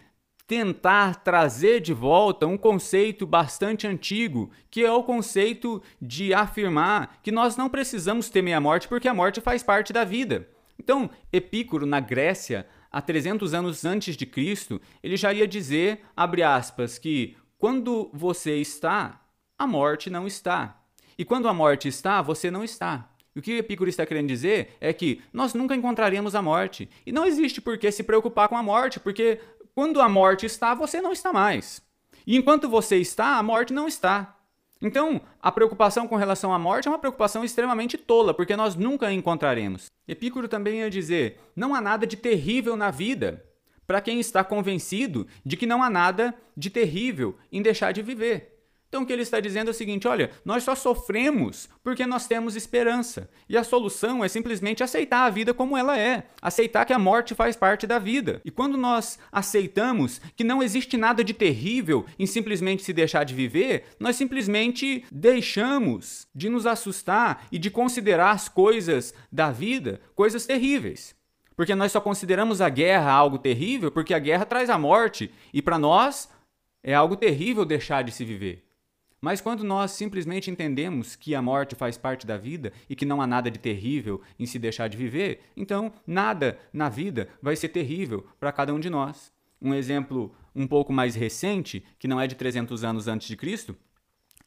tentar 0.50 1.22
trazer 1.22 1.78
de 1.78 1.94
volta 1.94 2.44
um 2.44 2.58
conceito 2.58 3.24
bastante 3.24 3.86
antigo, 3.86 4.50
que 4.68 4.84
é 4.84 4.90
o 4.90 5.04
conceito 5.04 5.80
de 6.02 6.34
afirmar 6.34 7.20
que 7.22 7.30
nós 7.30 7.56
não 7.56 7.68
precisamos 7.68 8.28
temer 8.28 8.54
a 8.54 8.60
morte 8.60 8.88
porque 8.88 9.06
a 9.06 9.14
morte 9.14 9.40
faz 9.40 9.62
parte 9.62 9.92
da 9.92 10.02
vida. 10.02 10.48
Então, 10.76 11.08
Epícoro, 11.32 11.86
na 11.86 12.00
Grécia, 12.00 12.66
há 12.90 13.00
300 13.00 13.54
anos 13.54 13.84
antes 13.84 14.16
de 14.16 14.26
Cristo, 14.26 14.80
ele 15.04 15.16
já 15.16 15.32
ia 15.32 15.46
dizer, 15.46 16.00
abre 16.16 16.42
aspas, 16.42 16.98
que 16.98 17.36
quando 17.56 18.10
você 18.12 18.56
está, 18.56 19.20
a 19.56 19.68
morte 19.68 20.10
não 20.10 20.26
está. 20.26 20.82
E 21.16 21.24
quando 21.24 21.46
a 21.46 21.54
morte 21.54 21.86
está, 21.86 22.20
você 22.22 22.50
não 22.50 22.64
está. 22.64 23.08
E 23.36 23.38
o 23.38 23.42
que 23.42 23.58
Epicuro 23.58 23.88
está 23.88 24.04
querendo 24.04 24.26
dizer 24.26 24.76
é 24.80 24.92
que 24.92 25.22
nós 25.32 25.54
nunca 25.54 25.76
encontraremos 25.76 26.34
a 26.34 26.42
morte. 26.42 26.90
E 27.06 27.12
não 27.12 27.24
existe 27.24 27.60
por 27.60 27.78
que 27.78 27.92
se 27.92 28.02
preocupar 28.02 28.48
com 28.48 28.56
a 28.56 28.62
morte, 28.64 28.98
porque 28.98 29.38
quando 29.80 30.02
a 30.02 30.10
morte 30.10 30.44
está, 30.44 30.74
você 30.74 31.00
não 31.00 31.10
está 31.10 31.32
mais. 31.32 31.80
E 32.26 32.36
enquanto 32.36 32.68
você 32.68 32.96
está, 32.96 33.38
a 33.38 33.42
morte 33.42 33.72
não 33.72 33.88
está. 33.88 34.36
Então, 34.78 35.22
a 35.40 35.50
preocupação 35.50 36.06
com 36.06 36.16
relação 36.16 36.52
à 36.52 36.58
morte 36.58 36.86
é 36.86 36.90
uma 36.90 36.98
preocupação 36.98 37.42
extremamente 37.42 37.96
tola, 37.96 38.34
porque 38.34 38.54
nós 38.54 38.74
nunca 38.74 39.06
a 39.06 39.12
encontraremos. 39.14 39.86
Epicuro 40.06 40.48
também 40.48 40.80
ia 40.80 40.90
dizer: 40.90 41.40
não 41.56 41.74
há 41.74 41.80
nada 41.80 42.06
de 42.06 42.14
terrível 42.14 42.76
na 42.76 42.90
vida, 42.90 43.42
para 43.86 44.02
quem 44.02 44.20
está 44.20 44.44
convencido 44.44 45.26
de 45.46 45.56
que 45.56 45.64
não 45.64 45.82
há 45.82 45.88
nada 45.88 46.34
de 46.54 46.68
terrível 46.68 47.38
em 47.50 47.62
deixar 47.62 47.90
de 47.92 48.02
viver. 48.02 48.59
Então 48.90 49.04
o 49.04 49.06
que 49.06 49.12
ele 49.12 49.22
está 49.22 49.38
dizendo 49.38 49.68
é 49.68 49.70
o 49.70 49.74
seguinte: 49.74 50.08
olha, 50.08 50.32
nós 50.44 50.64
só 50.64 50.74
sofremos 50.74 51.68
porque 51.82 52.04
nós 52.04 52.26
temos 52.26 52.56
esperança. 52.56 53.30
E 53.48 53.56
a 53.56 53.62
solução 53.62 54.24
é 54.24 54.28
simplesmente 54.28 54.82
aceitar 54.82 55.26
a 55.26 55.30
vida 55.30 55.54
como 55.54 55.76
ela 55.76 55.96
é, 55.96 56.24
aceitar 56.42 56.84
que 56.84 56.92
a 56.92 56.98
morte 56.98 57.32
faz 57.32 57.54
parte 57.54 57.86
da 57.86 58.00
vida. 58.00 58.40
E 58.44 58.50
quando 58.50 58.76
nós 58.76 59.16
aceitamos 59.30 60.20
que 60.34 60.42
não 60.42 60.60
existe 60.60 60.96
nada 60.96 61.22
de 61.22 61.32
terrível 61.32 62.04
em 62.18 62.26
simplesmente 62.26 62.82
se 62.82 62.92
deixar 62.92 63.22
de 63.22 63.32
viver, 63.32 63.84
nós 64.00 64.16
simplesmente 64.16 65.04
deixamos 65.12 66.26
de 66.34 66.48
nos 66.48 66.66
assustar 66.66 67.46
e 67.52 67.60
de 67.60 67.70
considerar 67.70 68.32
as 68.32 68.48
coisas 68.48 69.14
da 69.30 69.52
vida 69.52 70.00
coisas 70.16 70.44
terríveis. 70.44 71.14
Porque 71.54 71.76
nós 71.76 71.92
só 71.92 72.00
consideramos 72.00 72.60
a 72.60 72.68
guerra 72.68 73.12
algo 73.12 73.38
terrível 73.38 73.92
porque 73.92 74.14
a 74.14 74.18
guerra 74.18 74.44
traz 74.44 74.68
a 74.68 74.76
morte 74.76 75.30
e 75.54 75.62
para 75.62 75.78
nós 75.78 76.28
é 76.82 76.92
algo 76.92 77.14
terrível 77.14 77.64
deixar 77.64 78.02
de 78.02 78.10
se 78.10 78.24
viver. 78.24 78.69
Mas 79.20 79.40
quando 79.40 79.62
nós 79.62 79.90
simplesmente 79.90 80.50
entendemos 80.50 81.14
que 81.14 81.34
a 81.34 81.42
morte 81.42 81.74
faz 81.74 81.98
parte 81.98 82.26
da 82.26 82.38
vida 82.38 82.72
e 82.88 82.96
que 82.96 83.04
não 83.04 83.20
há 83.20 83.26
nada 83.26 83.50
de 83.50 83.58
terrível 83.58 84.20
em 84.38 84.46
se 84.46 84.58
deixar 84.58 84.88
de 84.88 84.96
viver, 84.96 85.40
então 85.54 85.92
nada 86.06 86.58
na 86.72 86.88
vida 86.88 87.28
vai 87.42 87.54
ser 87.54 87.68
terrível 87.68 88.26
para 88.38 88.52
cada 88.52 88.72
um 88.72 88.80
de 88.80 88.88
nós. 88.88 89.30
Um 89.60 89.74
exemplo 89.74 90.34
um 90.54 90.66
pouco 90.66 90.92
mais 90.92 91.14
recente, 91.14 91.84
que 91.98 92.08
não 92.08 92.18
é 92.18 92.26
de 92.26 92.34
300 92.34 92.82
anos 92.82 93.08
antes 93.08 93.28
de 93.28 93.36
Cristo, 93.36 93.76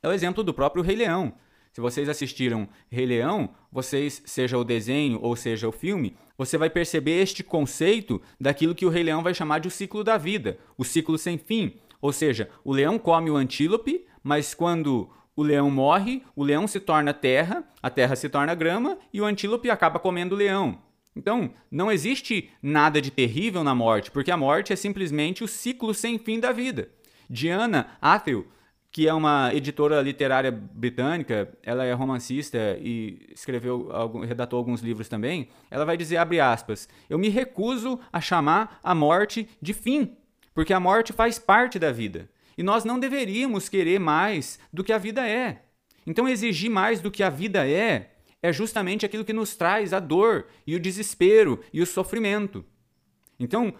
é 0.01 0.07
o 0.07 0.11
exemplo 0.11 0.43
do 0.43 0.53
próprio 0.53 0.83
Rei 0.83 0.95
Leão. 0.95 1.35
Se 1.71 1.79
vocês 1.79 2.09
assistiram 2.09 2.67
Rei 2.89 3.05
Leão, 3.05 3.51
vocês, 3.71 4.21
seja 4.25 4.57
o 4.57 4.63
desenho 4.63 5.19
ou 5.21 5.35
seja 5.35 5.67
o 5.67 5.71
filme, 5.71 6.17
você 6.37 6.57
vai 6.57 6.69
perceber 6.69 7.21
este 7.21 7.43
conceito 7.43 8.21
daquilo 8.39 8.75
que 8.75 8.85
o 8.85 8.89
Rei 8.89 9.03
Leão 9.03 9.23
vai 9.23 9.33
chamar 9.33 9.59
de 9.59 9.67
o 9.67 9.71
ciclo 9.71 10.03
da 10.03 10.17
vida, 10.17 10.57
o 10.77 10.83
ciclo 10.83 11.17
sem 11.17 11.37
fim. 11.37 11.75
Ou 12.03 12.11
seja, 12.11 12.49
o 12.65 12.73
leão 12.73 12.99
come 12.99 13.31
o 13.31 13.37
antílope, 13.37 14.05
mas 14.23 14.53
quando 14.53 15.09
o 15.35 15.43
leão 15.43 15.69
morre, 15.69 16.23
o 16.35 16.43
leão 16.43 16.67
se 16.67 16.79
torna 16.79 17.13
terra, 17.13 17.63
a 17.81 17.89
terra 17.89 18.15
se 18.15 18.29
torna 18.29 18.55
grama 18.55 18.97
e 19.11 19.19
o 19.19 19.25
antílope 19.25 19.69
acaba 19.69 19.99
comendo 19.99 20.35
o 20.35 20.37
leão. 20.37 20.79
Então, 21.15 21.53
não 21.69 21.91
existe 21.91 22.49
nada 22.61 23.01
de 23.01 23.11
terrível 23.11 23.63
na 23.63 23.75
morte, 23.75 24.09
porque 24.09 24.31
a 24.31 24.37
morte 24.37 24.73
é 24.73 24.75
simplesmente 24.75 25.43
o 25.43 25.47
ciclo 25.47 25.93
sem 25.93 26.17
fim 26.17 26.39
da 26.39 26.51
vida. 26.51 26.89
Diana 27.29 27.97
Athel, 28.01 28.45
que 28.91 29.07
é 29.07 29.13
uma 29.13 29.51
editora 29.53 30.01
literária 30.01 30.51
britânica, 30.51 31.51
ela 31.63 31.83
é 31.83 31.93
romancista 31.93 32.77
e 32.79 33.27
escreveu, 33.33 33.89
redatou 34.19 34.57
alguns 34.57 34.81
livros 34.81 35.09
também, 35.09 35.49
ela 35.69 35.85
vai 35.85 35.97
dizer, 35.97 36.17
abre 36.17 36.39
aspas, 36.39 36.87
eu 37.09 37.17
me 37.17 37.29
recuso 37.29 37.99
a 38.11 38.21
chamar 38.21 38.79
a 38.83 38.93
morte 38.93 39.49
de 39.59 39.73
fim, 39.73 40.15
porque 40.53 40.73
a 40.73 40.79
morte 40.79 41.11
faz 41.11 41.39
parte 41.39 41.79
da 41.79 41.91
vida. 41.91 42.29
E 42.57 42.63
nós 42.63 42.83
não 42.83 42.99
deveríamos 42.99 43.69
querer 43.69 43.99
mais 43.99 44.59
do 44.71 44.83
que 44.83 44.93
a 44.93 44.97
vida 44.97 45.27
é. 45.27 45.63
Então, 46.05 46.27
exigir 46.27 46.69
mais 46.69 46.99
do 47.01 47.11
que 47.11 47.23
a 47.23 47.29
vida 47.29 47.67
é 47.67 48.11
é 48.43 48.51
justamente 48.51 49.05
aquilo 49.05 49.23
que 49.23 49.31
nos 49.31 49.55
traz 49.55 49.93
a 49.93 50.01
dor 50.01 50.47
e 50.67 50.75
o 50.75 50.79
desespero 50.79 51.61
e 51.71 51.81
o 51.81 51.85
sofrimento. 51.85 52.65
Então, 53.39 53.73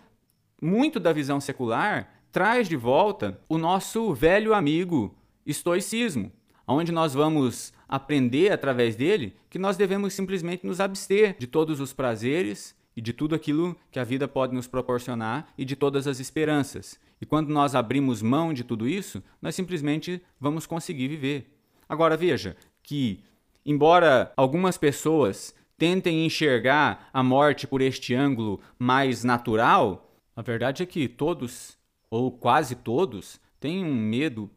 muito 0.62 1.02
da 1.02 1.12
visão 1.12 1.42
secular 1.42 2.10
traz 2.32 2.70
de 2.70 2.78
volta 2.78 3.40
o 3.50 3.58
nosso 3.58 4.14
velho 4.14 4.54
amigo 4.54 5.16
estoicismo, 5.46 6.32
onde 6.66 6.94
nós 6.94 7.14
vamos 7.14 7.74
aprender 7.88 8.54
através 8.54 8.96
dele 8.96 9.36
que 9.50 9.60
nós 9.60 9.76
devemos 9.76 10.14
simplesmente 10.14 10.66
nos 10.66 10.80
abster 10.80 11.36
de 11.38 11.46
todos 11.46 11.82
os 11.82 11.92
prazeres 11.92 12.74
e 12.96 13.02
de 13.02 13.12
tudo 13.12 13.36
aquilo 13.36 13.76
que 13.92 14.00
a 14.00 14.04
vida 14.04 14.28
pode 14.28 14.56
nos 14.56 14.66
proporcionar 14.66 15.54
e 15.58 15.66
de 15.66 15.76
todas 15.76 16.08
as 16.08 16.20
esperanças. 16.22 16.98
E 17.24 17.26
quando 17.26 17.54
nós 17.54 17.74
abrimos 17.74 18.22
mão 18.22 18.52
de 18.52 18.66
tudo 18.66 18.86
isso, 18.86 19.24
nós 19.42 19.56
simplesmente 19.56 20.22
vamos 20.38 20.66
conseguir 20.66 21.08
viver. 21.08 21.58
Agora 21.88 22.18
veja 22.18 22.58
que 22.82 23.24
embora 23.66 24.34
algumas 24.36 24.78
pessoas 24.78 25.56
tentem 25.78 26.26
enxergar 26.26 27.10
a 27.14 27.24
morte 27.24 27.66
por 27.66 27.82
este 27.82 28.14
ângulo 28.14 28.60
mais 28.78 29.24
natural, 29.24 30.14
a 30.36 30.42
verdade 30.42 30.84
é 30.84 30.86
que 30.86 31.08
todos, 31.08 31.78
ou 32.10 32.30
quase 32.30 32.76
todos, 32.76 33.40
têm 33.58 33.86
um 33.86 33.96
medo 33.96 34.52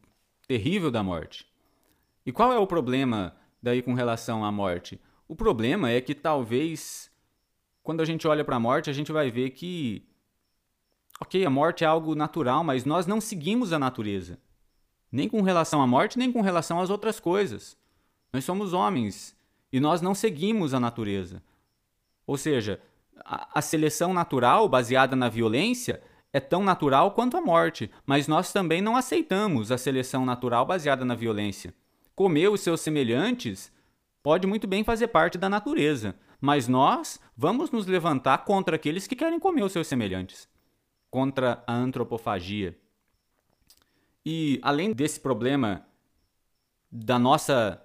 terrível 0.49 0.91
da 0.91 1.05
morte. 1.05 1.47
E 2.27 2.33
qual 2.33 2.53
é 2.53 2.59
o 2.59 2.67
problema 2.67 3.37
daí 3.63 3.81
com 3.81 3.95
relação 3.95 4.45
à 4.45 4.51
morte? 4.51 5.01
O 5.29 5.37
problema 5.37 5.89
é 5.89 6.01
que 6.01 6.17
talvez 6.17 7.13
quando 7.85 8.01
a 8.01 8.05
gente 8.05 8.27
olha 8.27 8.45
para 8.45 8.57
a 8.57 8.61
morte, 8.61 8.91
a 8.91 8.93
gente 8.93 9.13
vai 9.13 9.31
ver 9.31 9.51
que 9.51 10.05
OK, 11.21 11.45
a 11.45 11.51
morte 11.51 11.85
é 11.85 11.87
algo 11.87 12.15
natural, 12.15 12.63
mas 12.63 12.85
nós 12.85 13.07
não 13.07 13.21
seguimos 13.21 13.73
a 13.73 13.79
natureza. 13.79 14.39
Nem 15.11 15.29
com 15.29 15.41
relação 15.41 15.81
à 15.81 15.87
morte, 15.87 16.19
nem 16.19 16.31
com 16.31 16.41
relação 16.41 16.81
às 16.81 16.91
outras 16.91 17.19
coisas. 17.19 17.77
Nós 18.33 18.45
somos 18.45 18.73
homens 18.73 19.35
e 19.73 19.81
nós 19.81 20.03
não 20.03 20.15
seguimos 20.15 20.75
a 20.75 20.81
natureza. 20.81 21.43
Ou 22.27 22.37
seja, 22.37 22.81
a, 23.25 23.59
a 23.59 23.63
seleção 23.63 24.13
natural 24.13 24.69
baseada 24.69 25.17
na 25.17 25.29
violência 25.29 26.03
é 26.33 26.41
tão 26.41 26.63
natural 26.63 27.13
quanto 27.13 27.37
a 27.37 27.41
morte, 27.41 27.91
mas 28.05 28.29
nós 28.29 28.53
também 28.53 28.83
não 28.83 28.97
aceitamos 28.97 29.73
a 29.73 29.79
seleção 29.79 30.27
natural 30.27 30.67
baseada 30.67 31.05
na 31.05 31.15
violência. 31.15 31.73
Comer 32.15 32.49
os 32.49 32.61
seus 32.61 32.81
semelhantes 32.81 33.73
pode 34.23 34.47
muito 34.47 34.67
bem 34.67 34.85
fazer 34.85 35.09
parte 35.09 35.39
da 35.39 35.49
natureza, 35.49 36.15
mas 36.41 36.69
nós 36.69 37.19
vamos 37.37 37.71
nos 37.71 37.87
levantar 37.87 38.39
contra 38.39 38.77
aqueles 38.77 39.07
que 39.07 39.17
querem 39.17 39.39
comer 39.39 39.63
os 39.63 39.73
seus 39.73 39.87
semelhantes, 39.87 40.49
contra 41.17 41.65
a 41.67 41.73
antropofagia. 41.73 42.77
E 44.23 44.61
além 44.61 44.93
desse 44.93 45.19
problema 45.19 45.83
da 46.93 47.19
nossa 47.19 47.83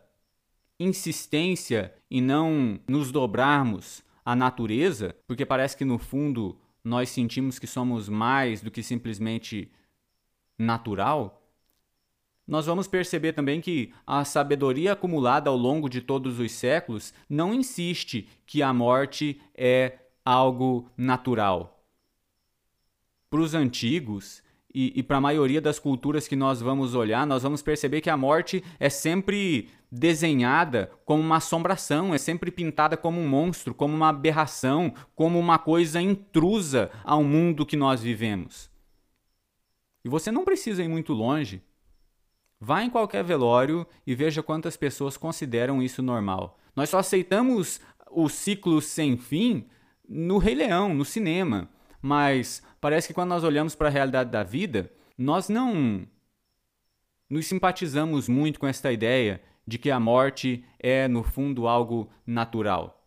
insistência 0.78 1.96
em 2.10 2.22
não 2.22 2.78
nos 2.90 3.10
dobrarmos 3.10 4.04
à 4.26 4.36
natureza, 4.36 5.16
porque 5.26 5.46
parece 5.46 5.78
que 5.78 5.86
no 5.86 5.98
fundo 5.98 6.60
nós 6.84 7.08
sentimos 7.08 7.58
que 7.58 7.66
somos 7.66 8.10
mais 8.10 8.62
do 8.62 8.70
que 8.70 8.84
simplesmente 8.84 9.72
natural, 10.60 11.42
nós 12.46 12.66
vamos 12.66 12.86
perceber 12.86 13.32
também 13.32 13.62
que 13.62 13.94
a 14.06 14.26
sabedoria 14.26 14.92
acumulada 14.92 15.50
ao 15.50 15.56
longo 15.56 15.88
de 15.88 16.02
todos 16.02 16.38
os 16.38 16.52
séculos 16.52 17.14
não 17.30 17.54
insiste 17.54 18.28
que 18.46 18.62
a 18.62 18.74
morte 18.74 19.40
é 19.56 20.00
algo 20.26 20.92
natural. 20.98 21.81
Para 23.32 23.40
os 23.40 23.56
antigos, 23.56 24.44
e, 24.74 24.92
e 25.00 25.02
para 25.02 25.18
a 25.18 25.22
maioria 25.22 25.62
das 25.62 25.80
culturas 25.80 26.28
que 26.28 26.36
nós 26.36 26.62
vamos 26.62 26.96
olhar, 26.96 27.26
nós 27.26 27.44
vamos 27.44 27.62
perceber 27.62 28.02
que 28.02 28.10
a 28.10 28.18
morte 28.18 28.64
é 28.78 28.90
sempre 28.90 29.70
desenhada 29.92 30.92
como 31.06 31.22
uma 31.22 31.38
assombração, 31.38 32.14
é 32.14 32.18
sempre 32.18 32.52
pintada 32.52 32.96
como 32.96 33.20
um 33.20 33.28
monstro, 33.28 33.74
como 33.74 33.96
uma 33.96 34.10
aberração, 34.10 34.94
como 35.16 35.40
uma 35.40 35.58
coisa 35.58 36.02
intrusa 36.02 36.92
ao 37.04 37.24
mundo 37.24 37.66
que 37.66 37.78
nós 37.78 38.02
vivemos. 38.02 38.70
E 40.04 40.10
você 40.10 40.30
não 40.30 40.44
precisa 40.44 40.84
ir 40.84 40.90
muito 40.90 41.14
longe. 41.14 41.62
Vá 42.60 42.84
em 42.84 42.90
qualquer 42.90 43.24
velório 43.24 43.88
e 44.06 44.14
veja 44.14 44.44
quantas 44.44 44.78
pessoas 44.78 45.16
consideram 45.18 45.82
isso 45.82 46.04
normal. 46.04 46.60
Nós 46.76 46.90
só 46.90 47.00
aceitamos 47.00 47.80
o 48.10 48.30
ciclo 48.30 48.82
sem 48.82 49.18
fim 49.18 49.66
no 50.08 50.38
Rei 50.38 50.56
Leão, 50.56 50.94
no 50.94 51.06
cinema. 51.06 51.70
Mas 52.02 52.62
parece 52.80 53.08
que 53.08 53.14
quando 53.14 53.30
nós 53.30 53.44
olhamos 53.44 53.76
para 53.76 53.88
a 53.88 53.92
realidade 53.92 54.32
da 54.32 54.44
vida, 54.44 54.92
nós 55.18 55.50
não 55.50 56.08
nos 57.30 57.46
simpatizamos 57.46 58.28
muito 58.28 58.60
com 58.60 58.68
esta 58.68 58.92
ideia 58.92 59.42
de 59.66 59.78
que 59.78 59.92
a 59.92 60.00
morte 60.00 60.66
é, 60.80 61.08
no 61.08 61.24
fundo, 61.24 61.68
algo 61.68 62.10
natural. 62.26 63.06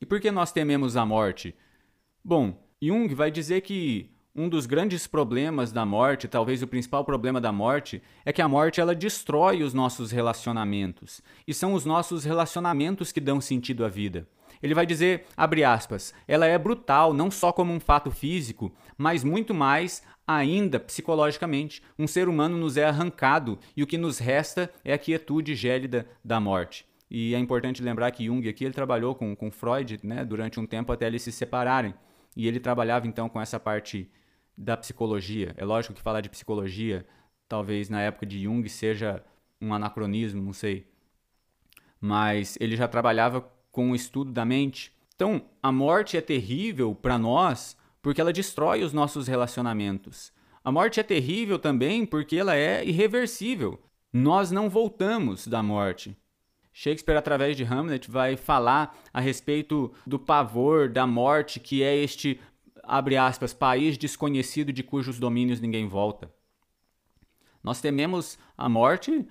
E 0.00 0.06
por 0.06 0.20
que 0.20 0.30
nós 0.30 0.52
tememos 0.52 0.96
a 0.96 1.04
morte? 1.04 1.54
Bom, 2.22 2.62
Jung 2.80 3.12
vai 3.14 3.30
dizer 3.30 3.62
que 3.62 4.12
um 4.34 4.48
dos 4.48 4.66
grandes 4.66 5.06
problemas 5.06 5.72
da 5.72 5.84
morte, 5.84 6.28
talvez 6.28 6.62
o 6.62 6.68
principal 6.68 7.04
problema 7.04 7.40
da 7.40 7.50
morte, 7.50 8.00
é 8.24 8.32
que 8.32 8.40
a 8.40 8.46
morte 8.46 8.80
ela 8.80 8.94
destrói 8.94 9.64
os 9.64 9.74
nossos 9.74 10.12
relacionamentos. 10.12 11.20
E 11.44 11.52
são 11.52 11.72
os 11.72 11.84
nossos 11.84 12.24
relacionamentos 12.24 13.10
que 13.10 13.20
dão 13.20 13.40
sentido 13.40 13.84
à 13.84 13.88
vida. 13.88 14.28
Ele 14.62 14.74
vai 14.74 14.86
dizer, 14.86 15.26
abre 15.36 15.64
aspas, 15.64 16.14
ela 16.26 16.46
é 16.46 16.58
brutal 16.58 17.12
não 17.12 17.30
só 17.30 17.52
como 17.52 17.72
um 17.72 17.80
fato 17.80 18.10
físico, 18.10 18.72
mas 18.96 19.22
muito 19.24 19.54
mais 19.54 20.02
ainda 20.26 20.78
psicologicamente. 20.78 21.82
Um 21.98 22.06
ser 22.06 22.28
humano 22.28 22.56
nos 22.56 22.76
é 22.76 22.84
arrancado 22.84 23.58
e 23.76 23.82
o 23.82 23.86
que 23.86 23.96
nos 23.96 24.18
resta 24.18 24.70
é 24.84 24.92
a 24.92 24.98
quietude 24.98 25.54
gélida 25.54 26.06
da 26.22 26.38
morte. 26.38 26.86
E 27.10 27.34
é 27.34 27.38
importante 27.38 27.82
lembrar 27.82 28.10
que 28.10 28.26
Jung 28.26 28.46
aqui 28.46 28.64
ele 28.64 28.74
trabalhou 28.74 29.14
com, 29.14 29.34
com 29.34 29.50
Freud 29.50 29.98
né, 30.02 30.24
durante 30.24 30.60
um 30.60 30.66
tempo 30.66 30.92
até 30.92 31.06
eles 31.06 31.22
se 31.22 31.32
separarem. 31.32 31.94
E 32.36 32.46
ele 32.46 32.60
trabalhava 32.60 33.06
então 33.06 33.28
com 33.28 33.40
essa 33.40 33.58
parte 33.58 34.10
da 34.56 34.76
psicologia. 34.76 35.54
É 35.56 35.64
lógico 35.64 35.94
que 35.94 36.02
falar 36.02 36.20
de 36.20 36.28
psicologia, 36.28 37.06
talvez 37.48 37.88
na 37.88 38.02
época 38.02 38.26
de 38.26 38.42
Jung 38.42 38.68
seja 38.68 39.24
um 39.60 39.72
anacronismo, 39.72 40.42
não 40.42 40.52
sei. 40.52 40.86
Mas 42.00 42.58
ele 42.60 42.76
já 42.76 42.86
trabalhava 42.86 43.40
com 43.78 43.92
o 43.92 43.94
estudo 43.94 44.32
da 44.32 44.44
mente. 44.44 44.92
Então, 45.14 45.40
a 45.62 45.70
morte 45.70 46.16
é 46.16 46.20
terrível 46.20 46.96
para 46.96 47.16
nós 47.16 47.76
porque 48.02 48.20
ela 48.20 48.32
destrói 48.32 48.82
os 48.82 48.92
nossos 48.92 49.28
relacionamentos. 49.28 50.32
A 50.64 50.72
morte 50.72 50.98
é 50.98 51.02
terrível 51.04 51.60
também 51.60 52.04
porque 52.04 52.34
ela 52.34 52.56
é 52.56 52.84
irreversível. 52.84 53.80
Nós 54.12 54.50
não 54.50 54.68
voltamos 54.68 55.46
da 55.46 55.62
morte. 55.62 56.16
Shakespeare, 56.72 57.16
através 57.16 57.56
de 57.56 57.62
Hamlet, 57.62 58.10
vai 58.10 58.36
falar 58.36 58.98
a 59.14 59.20
respeito 59.20 59.92
do 60.04 60.18
pavor 60.18 60.88
da 60.88 61.06
morte, 61.06 61.60
que 61.60 61.80
é 61.80 61.94
este, 61.94 62.40
abre 62.82 63.16
aspas, 63.16 63.54
país 63.54 63.96
desconhecido 63.96 64.72
de 64.72 64.82
cujos 64.82 65.20
domínios 65.20 65.60
ninguém 65.60 65.86
volta. 65.86 66.28
Nós 67.62 67.80
tememos 67.80 68.40
a 68.56 68.68
morte 68.68 69.24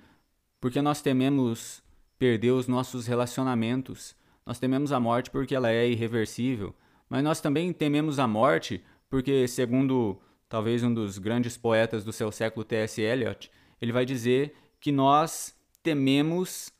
porque 0.58 0.80
nós 0.80 1.02
tememos 1.02 1.82
perder 2.18 2.52
os 2.52 2.66
nossos 2.66 3.06
relacionamentos. 3.06 4.16
Nós 4.48 4.58
tememos 4.58 4.92
a 4.92 4.98
morte 4.98 5.30
porque 5.30 5.54
ela 5.54 5.70
é 5.70 5.86
irreversível, 5.86 6.74
mas 7.06 7.22
nós 7.22 7.38
também 7.38 7.70
tememos 7.70 8.18
a 8.18 8.26
morte 8.26 8.82
porque, 9.10 9.46
segundo 9.46 10.18
talvez 10.48 10.82
um 10.82 10.94
dos 10.94 11.18
grandes 11.18 11.58
poetas 11.58 12.02
do 12.02 12.14
seu 12.14 12.32
século, 12.32 12.64
T.S. 12.64 12.98
Eliot, 12.98 13.50
ele 13.78 13.92
vai 13.92 14.06
dizer 14.06 14.54
que 14.80 14.90
nós 14.90 15.54
tememos 15.82 16.72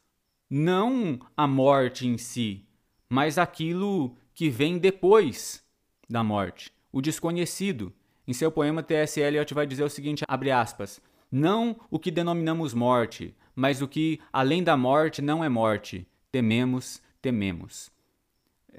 não 0.49 1.19
a 1.37 1.47
morte 1.47 2.09
em 2.09 2.17
si, 2.17 2.65
mas 3.07 3.37
aquilo 3.37 4.17
que 4.33 4.49
vem 4.49 4.79
depois 4.79 5.63
da 6.09 6.25
morte, 6.25 6.73
o 6.91 7.03
desconhecido. 7.03 7.93
Em 8.27 8.33
seu 8.33 8.51
poema, 8.51 8.83
T.S. 8.83 9.21
Eliot 9.21 9.53
vai 9.53 9.67
dizer 9.67 9.85
o 9.85 9.91
seguinte, 9.91 10.25
abre 10.27 10.51
aspas, 10.51 11.03
não 11.31 11.79
o 11.91 11.99
que 11.99 12.11
denominamos 12.11 12.73
morte, 12.73 13.37
mas 13.55 13.83
o 13.83 13.89
que, 13.89 14.19
além 14.33 14.65
da 14.65 14.75
morte, 14.75 15.21
não 15.21 15.45
é 15.45 15.51
morte. 15.51 16.09
Tememos 16.33 17.03
tememos. 17.29 17.91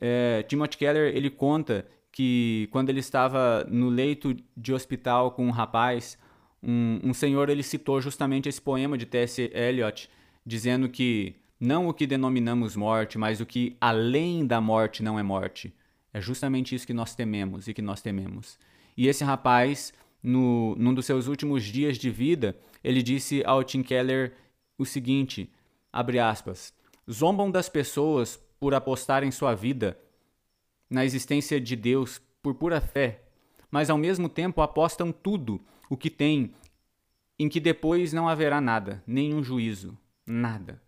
É, 0.01 0.43
Timothy 0.43 0.77
Keller 0.77 1.15
ele 1.15 1.29
conta 1.29 1.85
que 2.11 2.67
quando 2.71 2.89
ele 2.89 2.99
estava 2.99 3.63
no 3.69 3.89
leito 3.89 4.35
de 4.57 4.73
hospital 4.73 5.31
com 5.31 5.45
um 5.45 5.51
rapaz, 5.51 6.17
um, 6.63 6.99
um 7.03 7.13
senhor 7.13 7.49
ele 7.49 7.61
citou 7.61 8.01
justamente 8.01 8.49
esse 8.49 8.61
poema 8.61 8.97
de 8.97 9.05
T.S. 9.05 9.51
Eliot, 9.53 10.09
dizendo 10.43 10.89
que 10.89 11.35
não 11.59 11.87
o 11.87 11.93
que 11.93 12.07
denominamos 12.07 12.75
morte, 12.75 13.17
mas 13.17 13.39
o 13.39 13.45
que 13.45 13.77
além 13.79 14.47
da 14.47 14.59
morte 14.59 15.03
não 15.03 15.19
é 15.19 15.23
morte. 15.23 15.73
É 16.11 16.19
justamente 16.19 16.73
isso 16.73 16.87
que 16.87 16.93
nós 16.93 17.13
tememos 17.13 17.67
e 17.67 17.73
que 17.73 17.81
nós 17.81 18.01
tememos. 18.01 18.57
E 18.97 19.07
esse 19.07 19.23
rapaz, 19.23 19.93
no, 20.23 20.75
num 20.75 20.93
dos 20.93 21.05
seus 21.05 21.27
últimos 21.27 21.63
dias 21.63 21.97
de 21.97 22.09
vida, 22.09 22.57
ele 22.83 23.03
disse 23.03 23.43
ao 23.45 23.63
Tim 23.63 23.83
Keller 23.83 24.33
o 24.77 24.85
seguinte, 24.85 25.51
abre 25.93 26.17
aspas, 26.17 26.73
zombam 27.11 27.49
das 27.49 27.67
pessoas 27.67 28.37
por 28.59 28.73
apostarem 28.73 29.31
sua 29.31 29.55
vida 29.55 29.99
na 30.89 31.05
existência 31.05 31.59
de 31.59 31.75
Deus 31.75 32.21
por 32.41 32.55
pura 32.55 32.79
fé, 32.79 33.23
mas 33.71 33.89
ao 33.89 33.97
mesmo 33.97 34.27
tempo 34.27 34.61
apostam 34.61 35.11
tudo 35.11 35.61
o 35.89 35.97
que 35.97 36.09
têm 36.09 36.53
em 37.37 37.47
que 37.47 37.59
depois 37.59 38.11
não 38.11 38.27
haverá 38.27 38.59
nada, 38.59 39.03
nenhum 39.07 39.43
juízo, 39.43 39.97
nada. 40.25 40.81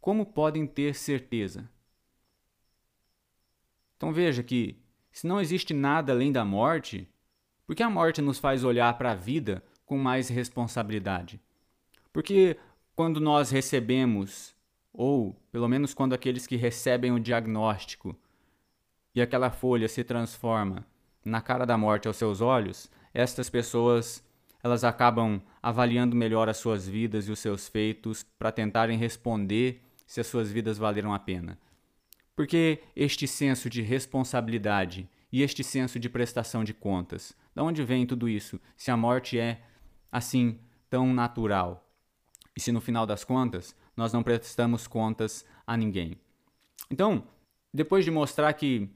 Como 0.00 0.26
podem 0.26 0.66
ter 0.66 0.94
certeza? 0.94 1.70
Então 3.96 4.12
veja 4.12 4.42
que, 4.42 4.76
se 5.12 5.26
não 5.26 5.40
existe 5.40 5.72
nada 5.72 6.12
além 6.12 6.32
da 6.32 6.44
morte, 6.44 7.08
por 7.64 7.76
que 7.76 7.82
a 7.82 7.90
morte 7.90 8.20
nos 8.20 8.38
faz 8.38 8.64
olhar 8.64 8.98
para 8.98 9.12
a 9.12 9.14
vida 9.14 9.62
com 9.86 9.96
mais 9.96 10.28
responsabilidade? 10.28 11.40
Porque 12.12 12.58
quando 12.96 13.20
nós 13.20 13.50
recebemos 13.50 14.56
ou, 14.92 15.34
pelo 15.50 15.68
menos 15.68 15.94
quando 15.94 16.12
aqueles 16.12 16.46
que 16.46 16.56
recebem 16.56 17.12
o 17.12 17.20
diagnóstico 17.20 18.14
e 19.14 19.22
aquela 19.22 19.50
folha 19.50 19.88
se 19.88 20.04
transforma 20.04 20.86
na 21.24 21.40
cara 21.40 21.64
da 21.64 21.78
morte 21.78 22.08
aos 22.08 22.16
seus 22.16 22.40
olhos, 22.40 22.90
estas 23.14 23.48
pessoas 23.48 24.24
elas 24.62 24.84
acabam 24.84 25.42
avaliando 25.62 26.14
melhor 26.14 26.48
as 26.48 26.56
suas 26.56 26.88
vidas 26.88 27.26
e 27.26 27.32
os 27.32 27.38
seus 27.38 27.68
feitos 27.68 28.22
para 28.38 28.52
tentarem 28.52 28.96
responder 28.96 29.82
se 30.06 30.20
as 30.20 30.26
suas 30.26 30.52
vidas 30.52 30.78
valeram 30.78 31.12
a 31.12 31.18
pena? 31.18 31.58
Por 32.36 32.46
que 32.46 32.80
este 32.94 33.26
senso 33.26 33.68
de 33.68 33.82
responsabilidade 33.82 35.08
e 35.32 35.42
este 35.42 35.64
senso 35.64 35.98
de 35.98 36.08
prestação 36.08 36.62
de 36.62 36.72
contas? 36.72 37.34
De 37.54 37.60
onde 37.60 37.82
vem 37.82 38.06
tudo 38.06 38.28
isso? 38.28 38.60
Se 38.76 38.90
a 38.90 38.96
morte 38.96 39.38
é 39.38 39.62
assim 40.10 40.58
tão 40.88 41.12
natural? 41.12 41.88
E 42.56 42.60
se 42.60 42.70
no 42.70 42.80
final 42.80 43.06
das 43.06 43.24
contas 43.24 43.74
nós 43.96 44.12
não 44.12 44.22
prestamos 44.22 44.86
contas 44.86 45.44
a 45.66 45.76
ninguém? 45.76 46.16
Então, 46.90 47.24
depois 47.72 48.04
de 48.04 48.10
mostrar 48.10 48.52
que 48.52 48.88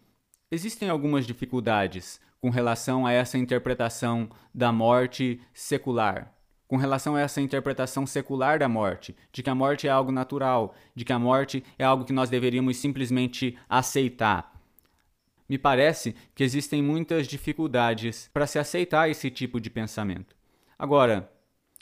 existem 0.50 0.88
algumas 0.88 1.26
dificuldades 1.26 2.20
com 2.40 2.50
relação 2.50 3.06
a 3.06 3.12
essa 3.12 3.38
interpretação 3.38 4.28
da 4.54 4.70
morte 4.70 5.40
secular, 5.54 6.32
com 6.68 6.76
relação 6.76 7.16
a 7.16 7.20
essa 7.20 7.40
interpretação 7.40 8.06
secular 8.06 8.58
da 8.58 8.68
morte, 8.68 9.16
de 9.32 9.42
que 9.42 9.50
a 9.50 9.54
morte 9.54 9.86
é 9.86 9.90
algo 9.90 10.12
natural, 10.12 10.74
de 10.94 11.04
que 11.04 11.12
a 11.12 11.18
morte 11.18 11.64
é 11.78 11.84
algo 11.84 12.04
que 12.04 12.12
nós 12.12 12.28
deveríamos 12.28 12.76
simplesmente 12.76 13.58
aceitar. 13.68 14.52
Me 15.48 15.56
parece 15.56 16.14
que 16.34 16.42
existem 16.42 16.82
muitas 16.82 17.26
dificuldades 17.26 18.28
para 18.32 18.46
se 18.46 18.58
aceitar 18.58 19.08
esse 19.08 19.30
tipo 19.30 19.60
de 19.60 19.70
pensamento. 19.70 20.34
Agora, 20.78 21.30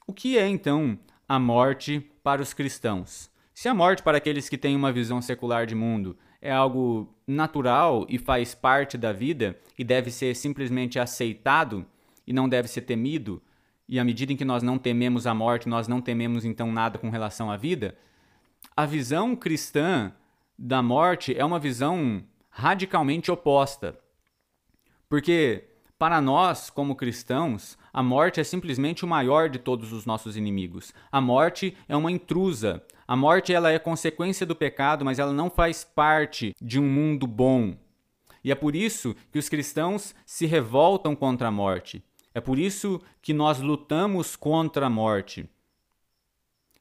o 0.07 0.13
que 0.13 0.37
é 0.37 0.47
então 0.47 0.99
a 1.29 1.39
morte 1.39 2.01
para 2.23 2.43
os 2.43 2.53
cristãos? 2.53 3.31
Se 3.55 3.69
a 3.69 3.75
morte 3.75 4.03
para 4.03 4.19
aqueles 4.19 4.49
que 4.49 4.59
têm 4.59 4.75
uma 4.75 4.93
visão 4.93 5.23
secular 5.23 5.67
de 5.67 5.75
mundo 5.75 6.17
é 6.41 6.53
algo 6.53 7.15
natural 7.27 8.05
e 8.09 8.19
faz 8.19 8.55
parte 8.55 8.99
da 8.99 9.13
vida 9.13 9.59
e 9.79 9.85
deve 9.85 10.11
ser 10.11 10.35
simplesmente 10.35 10.99
aceitado 10.99 11.87
e 12.27 12.33
não 12.33 12.49
deve 12.49 12.69
ser 12.69 12.83
temido, 12.83 13.43
e 13.89 13.99
à 13.99 14.05
medida 14.05 14.33
em 14.33 14.37
que 14.37 14.45
nós 14.45 14.63
não 14.63 14.79
tememos 14.79 15.27
a 15.27 15.35
morte, 15.35 15.69
nós 15.69 15.87
não 15.87 16.01
tememos 16.01 16.45
então 16.45 16.73
nada 16.73 16.99
com 16.99 17.11
relação 17.11 17.51
à 17.51 17.57
vida, 17.57 17.97
a 18.77 18.87
visão 18.87 19.37
cristã 19.37 20.13
da 20.59 20.83
morte 20.83 21.37
é 21.37 21.45
uma 21.45 21.59
visão 21.59 22.25
radicalmente 22.51 23.31
oposta. 23.31 23.99
Porque 25.09 25.65
para 25.99 26.21
nós, 26.21 26.71
como 26.71 26.97
cristãos, 26.97 27.79
a 27.93 28.03
morte 28.03 28.41
é 28.41 28.45
simplesmente 28.45 29.05
o 29.05 29.09
maior 29.09 29.49
de 29.49 29.59
todos 29.59 29.93
os 29.93 30.05
nossos 30.05 30.37
inimigos. 30.37 30.93
A 31.11 31.21
morte 31.21 31.77
é 31.89 31.97
uma 31.97 32.11
intrusa. 32.11 32.83
A 33.07 33.15
morte 33.15 33.53
ela 33.53 33.71
é 33.71 33.79
consequência 33.79 34.45
do 34.45 34.57
pecado, 34.57 35.05
mas 35.05 35.19
ela 35.19 35.33
não 35.33 35.49
faz 35.49 35.85
parte 35.85 36.55
de 36.61 36.81
um 36.81 36.89
mundo 36.89 37.27
bom. 37.27 37.77
E 38.43 38.51
é 38.51 38.55
por 38.55 38.75
isso 38.75 39.15
que 39.31 39.39
os 39.39 39.49
cristãos 39.49 40.15
se 40.27 40.47
revoltam 40.47 41.15
contra 41.15 41.49
a 41.49 41.53
morte. 41.53 42.03
É 42.35 42.41
por 42.41 42.59
isso 42.59 43.01
que 43.23 43.33
nós 43.33 43.61
lutamos 43.61 44.35
contra 44.35 44.87
a 44.87 44.91
morte. 44.91 45.49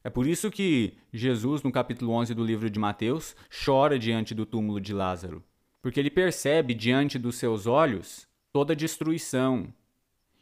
É 0.02 0.10
por 0.10 0.26
isso 0.26 0.50
que 0.50 0.98
Jesus, 1.12 1.62
no 1.62 1.70
capítulo 1.70 2.12
11 2.12 2.34
do 2.34 2.44
livro 2.44 2.68
de 2.68 2.78
Mateus, 2.78 3.36
chora 3.64 3.98
diante 3.98 4.34
do 4.34 4.44
túmulo 4.44 4.80
de 4.80 4.92
Lázaro, 4.92 5.42
porque 5.80 5.98
ele 5.98 6.10
percebe 6.10 6.74
diante 6.74 7.18
dos 7.18 7.36
seus 7.36 7.66
olhos 7.66 8.26
toda 8.54 8.76
destruição 8.76 9.74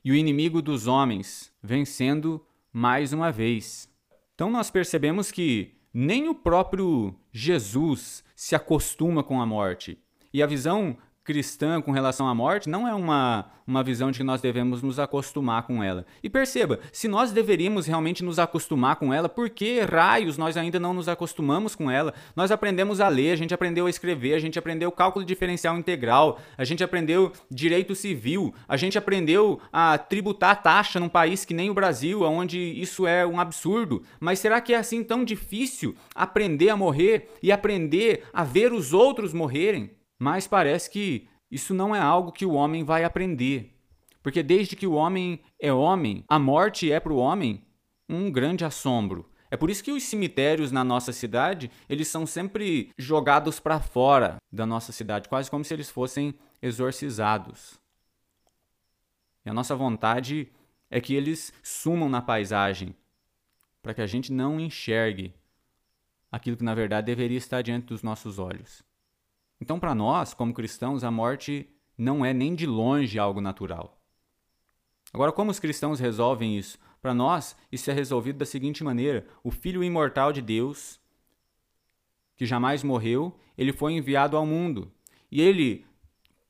e 0.04 0.12
o 0.12 0.14
inimigo 0.14 0.60
dos 0.60 0.86
homens 0.86 1.50
vencendo 1.62 2.44
mais 2.70 3.14
uma 3.14 3.32
vez. 3.32 3.90
Então 4.34 4.50
nós 4.50 4.70
percebemos 4.70 5.32
que 5.32 5.72
nem 5.94 6.28
o 6.28 6.34
próprio 6.34 7.14
Jesus 7.32 8.22
se 8.36 8.54
acostuma 8.54 9.24
com 9.24 9.40
a 9.40 9.46
morte. 9.46 9.98
E 10.30 10.42
a 10.42 10.46
visão 10.46 10.98
cristã 11.24 11.80
com 11.80 11.92
relação 11.92 12.26
à 12.26 12.34
morte 12.34 12.68
não 12.68 12.86
é 12.86 12.94
uma, 12.94 13.46
uma 13.66 13.82
visão 13.82 14.10
de 14.10 14.18
que 14.18 14.24
nós 14.24 14.40
devemos 14.40 14.82
nos 14.82 14.98
acostumar 14.98 15.62
com 15.62 15.82
ela. 15.82 16.04
E 16.22 16.28
perceba, 16.28 16.80
se 16.92 17.06
nós 17.06 17.30
deveríamos 17.30 17.86
realmente 17.86 18.24
nos 18.24 18.38
acostumar 18.38 18.96
com 18.96 19.14
ela, 19.14 19.28
por 19.28 19.48
que 19.48 19.80
raios 19.80 20.36
nós 20.36 20.56
ainda 20.56 20.80
não 20.80 20.92
nos 20.92 21.08
acostumamos 21.08 21.74
com 21.74 21.90
ela? 21.90 22.12
Nós 22.34 22.50
aprendemos 22.50 23.00
a 23.00 23.08
ler, 23.08 23.32
a 23.32 23.36
gente 23.36 23.54
aprendeu 23.54 23.86
a 23.86 23.90
escrever, 23.90 24.34
a 24.34 24.38
gente 24.38 24.58
aprendeu 24.58 24.90
cálculo 24.90 25.24
diferencial 25.24 25.78
integral, 25.78 26.40
a 26.58 26.64
gente 26.64 26.82
aprendeu 26.82 27.32
direito 27.50 27.94
civil, 27.94 28.52
a 28.66 28.76
gente 28.76 28.98
aprendeu 28.98 29.60
a 29.72 29.96
tributar 29.98 30.60
taxa 30.62 30.98
num 30.98 31.08
país 31.08 31.44
que 31.44 31.54
nem 31.54 31.70
o 31.70 31.74
Brasil, 31.74 32.22
onde 32.22 32.58
isso 32.58 33.06
é 33.06 33.24
um 33.24 33.38
absurdo. 33.38 34.02
Mas 34.18 34.40
será 34.40 34.60
que 34.60 34.74
é 34.74 34.78
assim 34.78 35.04
tão 35.04 35.24
difícil 35.24 35.94
aprender 36.14 36.68
a 36.68 36.76
morrer 36.76 37.30
e 37.42 37.52
aprender 37.52 38.24
a 38.32 38.42
ver 38.42 38.72
os 38.72 38.92
outros 38.92 39.32
morrerem? 39.32 39.90
Mas 40.22 40.46
parece 40.46 40.88
que 40.88 41.28
isso 41.50 41.74
não 41.74 41.92
é 41.92 41.98
algo 41.98 42.30
que 42.30 42.46
o 42.46 42.52
homem 42.52 42.84
vai 42.84 43.02
aprender. 43.02 43.76
Porque 44.22 44.40
desde 44.40 44.76
que 44.76 44.86
o 44.86 44.92
homem 44.92 45.40
é 45.58 45.72
homem, 45.72 46.24
a 46.28 46.38
morte 46.38 46.92
é 46.92 47.00
para 47.00 47.12
o 47.12 47.16
homem 47.16 47.66
um 48.08 48.30
grande 48.30 48.64
assombro. 48.64 49.28
É 49.50 49.56
por 49.56 49.68
isso 49.68 49.82
que 49.82 49.90
os 49.90 50.04
cemitérios 50.04 50.70
na 50.70 50.84
nossa 50.84 51.12
cidade, 51.12 51.72
eles 51.88 52.06
são 52.06 52.24
sempre 52.24 52.92
jogados 52.96 53.58
para 53.58 53.80
fora 53.80 54.36
da 54.48 54.64
nossa 54.64 54.92
cidade, 54.92 55.28
quase 55.28 55.50
como 55.50 55.64
se 55.64 55.74
eles 55.74 55.90
fossem 55.90 56.36
exorcizados. 56.62 57.80
E 59.44 59.50
a 59.50 59.52
nossa 59.52 59.74
vontade 59.74 60.52
é 60.88 61.00
que 61.00 61.16
eles 61.16 61.52
sumam 61.64 62.08
na 62.08 62.22
paisagem, 62.22 62.94
para 63.82 63.92
que 63.92 64.00
a 64.00 64.06
gente 64.06 64.32
não 64.32 64.60
enxergue 64.60 65.34
aquilo 66.30 66.56
que 66.56 66.62
na 66.62 66.76
verdade 66.76 67.06
deveria 67.06 67.38
estar 67.38 67.60
diante 67.60 67.86
dos 67.86 68.04
nossos 68.04 68.38
olhos. 68.38 68.84
Então, 69.62 69.78
para 69.78 69.94
nós, 69.94 70.34
como 70.34 70.52
cristãos, 70.52 71.04
a 71.04 71.10
morte 71.12 71.68
não 71.96 72.24
é 72.24 72.34
nem 72.34 72.52
de 72.52 72.66
longe 72.66 73.16
algo 73.16 73.40
natural. 73.40 73.96
Agora, 75.12 75.30
como 75.30 75.52
os 75.52 75.60
cristãos 75.60 76.00
resolvem 76.00 76.58
isso? 76.58 76.80
Para 77.00 77.14
nós, 77.14 77.56
isso 77.70 77.88
é 77.88 77.94
resolvido 77.94 78.38
da 78.38 78.44
seguinte 78.44 78.82
maneira: 78.82 79.24
o 79.44 79.52
Filho 79.52 79.84
imortal 79.84 80.32
de 80.32 80.42
Deus, 80.42 80.98
que 82.34 82.44
jamais 82.44 82.82
morreu, 82.82 83.38
ele 83.56 83.72
foi 83.72 83.92
enviado 83.92 84.36
ao 84.36 84.44
mundo. 84.44 84.90
E 85.30 85.40
ele, 85.40 85.86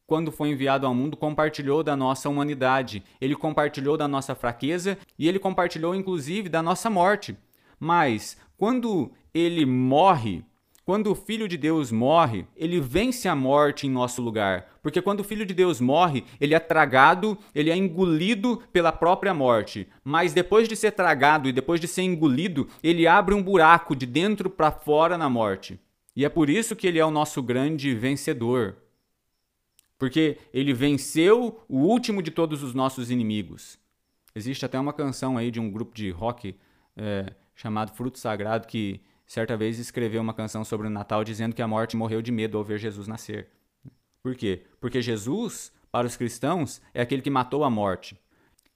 quando 0.07 0.33
foi 0.33 0.49
enviado 0.49 0.87
ao 0.87 0.95
mundo, 0.95 1.15
compartilhou 1.15 1.83
da 1.83 1.95
nossa 1.95 2.31
humanidade, 2.31 3.05
ele 3.21 3.37
compartilhou 3.37 3.99
da 3.99 4.09
nossa 4.09 4.35
fraqueza 4.35 4.97
e 5.19 5.29
ele 5.29 5.39
compartilhou, 5.39 5.95
inclusive, 5.95 6.49
da 6.49 6.63
nossa 6.63 6.89
morte. 6.89 7.37
Mas, 7.79 8.39
quando 8.57 9.13
ele 9.35 9.67
morre, 9.67 10.47
quando 10.85 11.13
o 11.13 11.15
Filho 11.15 11.47
de 11.47 11.57
Deus 11.57 11.93
morre, 11.93 12.45
ele 12.57 12.81
vence 12.81 13.29
a 13.29 13.37
morte 13.37 13.87
em 13.87 13.91
nosso 13.91 14.21
lugar. 14.21 14.67
Porque 14.83 15.01
quando 15.01 15.21
o 15.21 15.25
Filho 15.25 15.47
de 15.47 15.55
Deus 15.55 15.81
morre, 15.81 16.25
ele 16.41 16.55
é 16.55 16.59
tragado, 16.59 17.39
ele 17.55 17.71
é 17.71 17.77
engolido 17.77 18.61
pela 18.73 18.91
própria 18.91 19.33
morte. 19.33 19.87
Mas 20.03 20.33
depois 20.33 20.69
de 20.69 20.75
ser 20.75 20.91
tragado 20.91 21.49
e 21.49 21.53
depois 21.53 21.81
de 21.81 21.87
ser 21.87 22.03
engolido, 22.03 22.69
ele 22.83 23.07
abre 23.07 23.33
um 23.33 23.43
buraco 23.43 23.95
de 23.95 24.07
dentro 24.07 24.51
para 24.51 24.73
fora 24.73 25.17
na 25.17 25.31
morte. 25.31 25.79
E 26.17 26.25
é 26.25 26.29
por 26.29 26.51
isso 26.51 26.75
que 26.75 26.87
ele 26.89 26.99
é 26.99 27.05
o 27.05 27.13
nosso 27.13 27.41
grande 27.41 27.95
vencedor. 27.95 28.77
Porque 29.97 30.37
ele 30.53 30.75
venceu 30.75 31.61
o 31.69 31.79
último 31.79 32.21
de 32.21 32.33
todos 32.33 32.65
os 32.65 32.75
nossos 32.75 33.09
inimigos. 33.09 33.79
Existe 34.35 34.65
até 34.65 34.81
uma 34.81 34.93
canção 34.93 35.39
aí 35.39 35.49
de 35.49 35.61
um 35.61 35.71
grupo 35.71 35.95
de 35.95 36.11
rock 36.11 36.57
é, 36.97 37.33
chamado 37.55 37.93
Fruto 37.93 38.19
Sagrado 38.19 38.67
que 38.67 39.01
certa 39.33 39.57
vez 39.57 39.79
escreveu 39.79 40.21
uma 40.21 40.35
canção 40.35 40.63
sobre 40.63 40.87
o 40.87 40.91
Natal 40.91 41.25
dizendo 41.25 41.55
que 41.55 41.63
a 41.63 41.67
morte 41.67 41.97
morreu 41.97 42.21
de 42.21 42.31
medo 42.31 42.59
ao 42.59 42.63
ver 42.63 42.79
Jesus 42.79 43.09
nascer. 43.09 43.49
Por 44.23 44.35
quê? 44.37 44.67
Porque 44.79 45.01
Jesus, 45.01 45.73
para 45.91 46.07
os 46.07 46.19
cristãos, 46.19 46.83
é 46.93 47.01
aquele 47.01 47.23
que 47.23 47.31
matou 47.31 47.65
a 47.65 47.71
morte. 47.71 48.15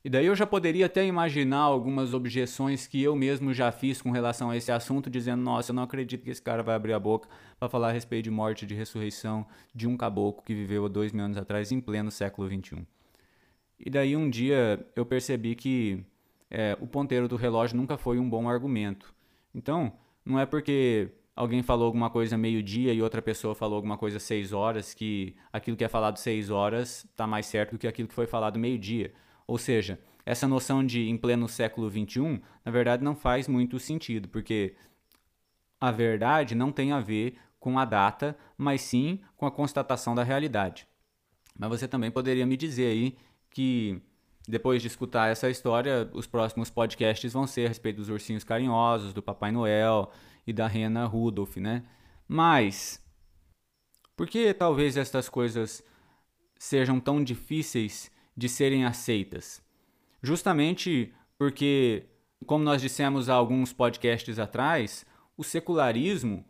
E 0.03 0.09
daí 0.09 0.25
eu 0.25 0.35
já 0.35 0.47
poderia 0.47 0.87
até 0.87 1.05
imaginar 1.05 1.59
algumas 1.59 2.15
objeções 2.15 2.87
que 2.87 3.03
eu 3.03 3.15
mesmo 3.15 3.53
já 3.53 3.71
fiz 3.71 4.01
com 4.01 4.11
relação 4.11 4.49
a 4.49 4.57
esse 4.57 4.73
assunto, 4.73 5.11
dizendo: 5.11 5.43
nossa, 5.43 5.73
eu 5.73 5.75
não 5.75 5.83
acredito 5.83 6.25
que 6.25 6.31
esse 6.31 6.41
cara 6.41 6.63
vai 6.63 6.75
abrir 6.75 6.95
a 6.95 6.99
boca 6.99 7.29
para 7.59 7.69
falar 7.69 7.91
a 7.91 7.93
respeito 7.93 8.25
de 8.25 8.31
morte 8.31 8.63
e 8.63 8.67
de 8.67 8.75
ressurreição 8.75 9.47
de 9.75 9.87
um 9.87 9.95
caboclo 9.95 10.43
que 10.43 10.55
viveu 10.55 10.87
há 10.87 10.89
dois 10.89 11.13
mil 11.13 11.27
anos 11.27 11.37
atrás, 11.37 11.71
em 11.71 11.83
pleno 11.83 12.11
século 12.11 12.49
XXI. 12.49 12.87
E 13.79 13.91
daí 13.91 14.17
um 14.17 14.31
dia 14.31 14.87
eu 14.97 15.05
percebi 15.05 15.55
que 15.55 16.03
é, 16.51 16.79
o 16.81 16.87
ponteiro 16.87 17.29
do 17.29 17.37
relógio 17.37 17.77
nunca 17.77 17.99
foi 17.99 18.19
um 18.19 18.31
bom 18.31 18.49
argumento. 18.49 19.15
Então, 19.55 19.93
não 20.27 20.41
é 20.41 20.45
porque 20.45 21.09
alguém 21.37 21.63
falou 21.63 21.87
alguma 21.87 22.11
coisa 22.11 22.37
meio-dia 22.37 22.93
e 22.93 23.01
outra 23.01 23.23
pessoa 23.23 23.55
falou 23.55 23.77
alguma 23.77 23.97
coisa 23.97 24.19
seis 24.19 24.53
horas 24.53 24.93
que 24.93 25.37
aquilo 25.53 25.77
que 25.77 25.85
é 25.85 25.89
falado 25.89 26.19
seis 26.19 26.51
horas 26.51 27.05
está 27.05 27.27
mais 27.27 27.47
certo 27.47 27.73
do 27.73 27.79
que 27.79 27.87
aquilo 27.87 28.09
que 28.09 28.15
foi 28.15 28.27
falado 28.27 28.59
meio-dia. 28.59 29.15
Ou 29.47 29.57
seja, 29.57 30.01
essa 30.25 30.49
noção 30.49 30.85
de 30.85 31.09
em 31.09 31.17
pleno 31.17 31.49
século 31.49 31.89
XXI, 31.89 32.43
na 32.65 32.73
verdade, 32.73 33.05
não 33.05 33.15
faz 33.15 33.47
muito 33.47 33.79
sentido, 33.79 34.29
porque 34.29 34.75
a 35.81 35.93
verdade 35.93 36.57
não 36.57 36.73
tem 36.73 36.91
a 36.91 36.99
ver 36.99 37.39
com 37.61 37.79
a 37.79 37.85
data, 37.85 38.37
mas 38.59 38.81
sim 38.81 39.21
com 39.37 39.47
a 39.47 39.51
constatação 39.51 40.15
da 40.15 40.25
realidade. 40.25 40.89
Mas 41.57 41.69
você 41.69 41.87
também 41.87 42.11
poderia 42.11 42.45
me 42.45 42.57
dizer 42.57 42.87
aí 42.87 43.17
que 43.51 44.03
depois 44.49 44.81
de 44.81 44.89
escutar 44.89 45.31
essa 45.31 45.51
história, 45.51 46.09
os 46.13 46.27
próximos 46.27 46.71
podcasts 46.71 47.33
vão 47.33 47.47
ser 47.47 47.67
a 47.67 47.69
respeito 47.69 47.97
dos 47.97 48.09
ursinhos 48.09 48.45
carinhosos, 48.45 49.13
do 49.13 49.23
Papai 49.23 49.51
Noel 49.51 50.11
e 50.47 50.53
da 50.53 50.67
rena 50.67 51.05
Rudolph, 51.05 51.57
né? 51.57 51.83
Mas 52.29 53.05
por 54.17 54.27
que 54.27 54.55
talvez 54.55 54.97
estas 54.97 55.29
coisas 55.29 55.83
sejam 56.59 56.99
tão 56.99 57.23
difíceis 57.23 58.11
de 58.37 58.49
serem 58.49 58.85
aceitas? 58.85 59.63
Justamente 60.23 61.13
porque, 61.37 62.07
como 62.47 62.65
nós 62.65 62.81
dissemos 62.81 63.29
há 63.29 63.35
alguns 63.35 63.73
podcasts 63.73 64.39
atrás, 64.39 65.05
o 65.37 65.45
secularismo 65.45 66.45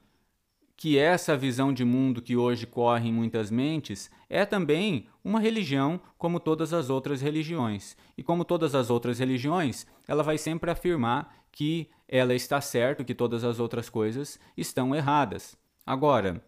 que 0.76 0.98
essa 0.98 1.36
visão 1.36 1.72
de 1.72 1.84
mundo 1.84 2.20
que 2.20 2.36
hoje 2.36 2.66
corre 2.66 3.08
em 3.08 3.12
muitas 3.12 3.50
mentes 3.50 4.10
é 4.28 4.44
também 4.44 5.06
uma 5.24 5.40
religião 5.40 5.98
como 6.18 6.38
todas 6.38 6.72
as 6.72 6.90
outras 6.90 7.22
religiões. 7.22 7.96
E 8.16 8.22
como 8.22 8.44
todas 8.44 8.74
as 8.74 8.90
outras 8.90 9.18
religiões, 9.18 9.86
ela 10.06 10.22
vai 10.22 10.36
sempre 10.36 10.70
afirmar 10.70 11.46
que 11.50 11.88
ela 12.06 12.34
está 12.34 12.60
certa, 12.60 13.02
que 13.02 13.14
todas 13.14 13.42
as 13.42 13.58
outras 13.58 13.88
coisas 13.88 14.38
estão 14.56 14.94
erradas. 14.94 15.56
Agora, 15.86 16.44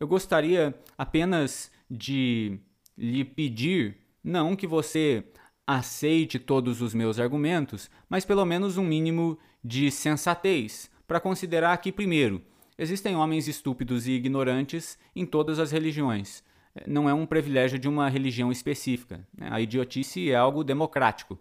eu 0.00 0.08
gostaria 0.08 0.74
apenas 0.96 1.70
de 1.90 2.58
lhe 2.96 3.24
pedir 3.24 3.98
não 4.24 4.56
que 4.56 4.66
você 4.66 5.24
aceite 5.66 6.38
todos 6.38 6.80
os 6.80 6.94
meus 6.94 7.18
argumentos, 7.18 7.90
mas 8.08 8.24
pelo 8.24 8.44
menos 8.44 8.78
um 8.78 8.84
mínimo 8.84 9.38
de 9.62 9.90
sensatez 9.90 10.90
para 11.06 11.20
considerar 11.20 11.76
que, 11.78 11.92
primeiro, 11.92 12.42
existem 12.78 13.16
homens 13.16 13.48
estúpidos 13.48 14.06
e 14.06 14.12
ignorantes 14.12 14.98
em 15.14 15.24
todas 15.24 15.58
as 15.58 15.70
religiões. 15.70 16.42
Não 16.86 17.08
é 17.08 17.14
um 17.14 17.24
privilégio 17.24 17.78
de 17.78 17.88
uma 17.88 18.08
religião 18.08 18.52
específica. 18.52 19.26
Né? 19.36 19.48
A 19.50 19.60
idiotice 19.60 20.30
é 20.30 20.36
algo 20.36 20.62
democrático. 20.62 21.38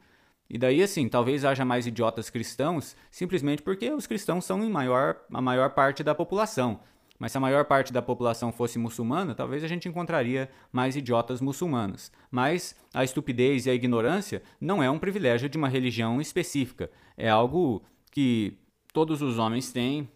E 0.50 0.58
daí, 0.58 0.82
assim, 0.82 1.10
talvez 1.10 1.44
haja 1.44 1.66
mais 1.66 1.88
idiotas 1.88 2.30
cristãos 2.30 2.96
simplesmente 3.10 3.62
porque 3.62 3.92
os 3.92 4.08
cristãos 4.08 4.46
são 4.46 4.64
em 4.64 4.70
maior, 4.70 5.18
a 5.34 5.42
maior 5.42 5.72
parte 5.72 6.04
da 6.04 6.14
população. 6.14 6.80
Mas 7.18 7.32
se 7.32 7.38
a 7.38 7.42
maior 7.42 7.66
parte 7.66 7.94
da 7.94 8.02
população 8.02 8.52
fosse 8.52 8.78
muçulmana, 8.78 9.34
talvez 9.34 9.64
a 9.64 9.68
gente 9.68 9.88
encontraria 9.88 10.50
mais 10.72 10.96
idiotas 10.96 11.40
muçulmanos. 11.42 12.12
Mas 12.30 12.76
a 12.94 13.04
estupidez 13.04 13.66
e 13.66 13.70
a 13.70 13.74
ignorância 13.74 14.44
não 14.60 14.84
é 14.84 14.90
um 14.90 15.00
privilégio 15.00 15.48
de 15.48 15.58
uma 15.58 15.70
religião 15.70 16.20
específica. 16.20 16.92
É 17.18 17.30
algo 17.30 17.82
que 18.12 18.58
todos 18.94 19.22
os 19.22 19.40
homens 19.40 19.72
têm, 19.72 20.10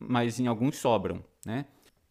mas 0.00 0.40
em 0.40 0.46
alguns 0.46 0.78
sobram, 0.78 1.22
né? 1.44 1.66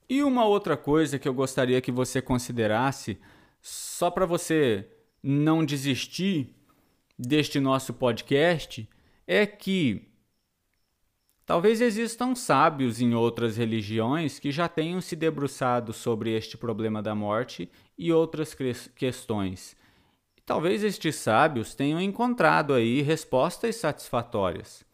E 0.08 0.23
uma 0.23 0.45
outra 0.45 0.78
coisa 0.78 1.19
que 1.19 1.28
eu 1.28 1.34
gostaria 1.34 1.82
que 1.82 1.91
você 1.91 2.21
considerasse, 2.21 3.19
só 3.62 4.10
para 4.10 4.25
você 4.25 4.88
não 5.21 5.65
desistir 5.65 6.56
deste 7.17 7.60
nosso 7.60 7.93
podcast, 7.93 8.88
é 9.28 9.45
que 9.45 10.10
Talvez 11.49 11.82
existam 11.82 12.36
sábios 12.36 13.02
em 13.02 13.15
outras 13.15 13.58
religiões 13.58 14.38
que 14.38 14.52
já 14.52 14.67
tenham 14.67 15.02
se 15.02 15.15
debruçado 15.15 15.91
sobre 15.91 16.32
este 16.32 16.56
problema 16.56 17.02
da 17.02 17.15
morte 17.15 17.67
e 17.97 18.13
outras 18.13 18.56
questões. 18.95 19.75
talvez 20.45 20.84
estes 20.84 21.15
sábios 21.15 21.73
tenham 21.73 21.99
encontrado 21.99 22.71
aí 22.71 23.02
respostas 23.02 23.78
satisfatórias. 23.78 24.86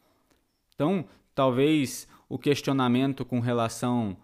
Então, 0.73 1.05
talvez 1.33 2.07
o 2.27 2.37
questionamento 2.37 3.23
com 3.23 3.39
relação 3.39 4.17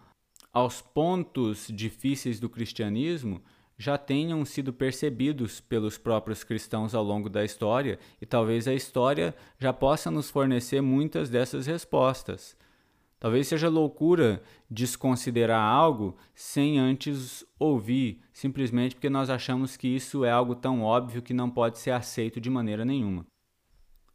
aos 0.52 0.82
pontos 0.82 1.68
difíceis 1.68 2.38
do 2.38 2.48
cristianismo 2.48 3.42
já 3.78 3.98
tenham 3.98 4.44
sido 4.44 4.72
percebidos 4.72 5.60
pelos 5.60 5.98
próprios 5.98 6.44
cristãos 6.44 6.94
ao 6.94 7.02
longo 7.02 7.28
da 7.28 7.44
história 7.44 7.98
e 8.20 8.26
talvez 8.26 8.68
a 8.68 8.74
história 8.74 9.34
já 9.58 9.72
possa 9.72 10.10
nos 10.10 10.30
fornecer 10.30 10.80
muitas 10.80 11.28
dessas 11.30 11.66
respostas. 11.66 12.56
Talvez 13.18 13.46
seja 13.46 13.68
loucura 13.68 14.42
desconsiderar 14.68 15.62
algo 15.62 16.16
sem 16.34 16.78
antes 16.78 17.44
ouvir, 17.58 18.20
simplesmente 18.32 18.96
porque 18.96 19.08
nós 19.08 19.30
achamos 19.30 19.76
que 19.76 19.86
isso 19.86 20.24
é 20.24 20.30
algo 20.30 20.56
tão 20.56 20.82
óbvio 20.82 21.22
que 21.22 21.32
não 21.32 21.48
pode 21.48 21.78
ser 21.78 21.92
aceito 21.92 22.40
de 22.40 22.50
maneira 22.50 22.84
nenhuma. 22.84 23.24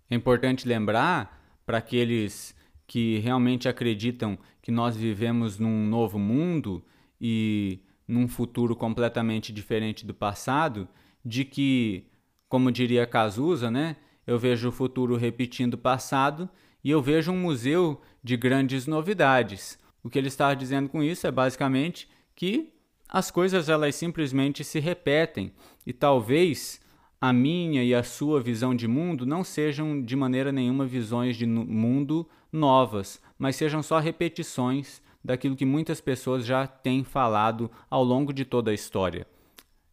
É 0.09 0.15
importante 0.15 0.67
lembrar 0.67 1.41
para 1.65 1.77
aqueles 1.77 2.53
que 2.87 3.19
realmente 3.19 3.67
acreditam 3.67 4.39
que 4.61 4.71
nós 4.71 4.95
vivemos 4.95 5.59
num 5.59 5.85
novo 5.85 6.17
mundo 6.17 6.83
e 7.19 7.81
num 8.07 8.27
futuro 8.27 8.75
completamente 8.75 9.51
diferente 9.51 10.05
do 10.05 10.13
passado, 10.13 10.87
de 11.23 11.43
que, 11.43 12.05
como 12.47 12.71
diria 12.71 13.05
Cazuza, 13.05 13.69
né, 13.69 13.97
eu 14.25 14.39
vejo 14.39 14.69
o 14.69 14.71
futuro 14.71 15.17
repetindo 15.17 15.73
o 15.73 15.77
passado 15.77 16.49
e 16.83 16.89
eu 16.89 17.01
vejo 17.01 17.31
um 17.31 17.37
museu 17.37 18.01
de 18.23 18.37
grandes 18.37 18.87
novidades. 18.87 19.77
O 20.01 20.09
que 20.09 20.17
ele 20.17 20.29
está 20.29 20.53
dizendo 20.53 20.87
com 20.87 21.03
isso 21.03 21.27
é 21.27 21.31
basicamente 21.31 22.09
que 22.33 22.73
as 23.09 23.29
coisas 23.29 23.67
elas 23.67 23.95
simplesmente 23.95 24.63
se 24.63 24.79
repetem 24.79 25.51
e 25.85 25.91
talvez 25.91 26.79
a 27.19 27.33
minha 27.33 27.83
e 27.83 27.95
a 27.95 28.03
sua 28.03 28.39
visão 28.39 28.75
de 28.75 28.87
mundo 28.87 29.25
não 29.25 29.43
sejam 29.43 30.01
de 30.01 30.15
maneira 30.15 30.51
nenhuma 30.51 30.85
visões 30.85 31.35
de 31.35 31.45
mundo 31.45 32.27
novas, 32.57 33.21
mas 33.37 33.55
sejam 33.55 33.81
só 33.81 33.99
repetições 33.99 35.01
daquilo 35.23 35.55
que 35.55 35.65
muitas 35.65 36.01
pessoas 36.01 36.45
já 36.45 36.65
têm 36.65 37.03
falado 37.03 37.69
ao 37.89 38.03
longo 38.03 38.33
de 38.33 38.43
toda 38.43 38.71
a 38.71 38.73
história. 38.73 39.27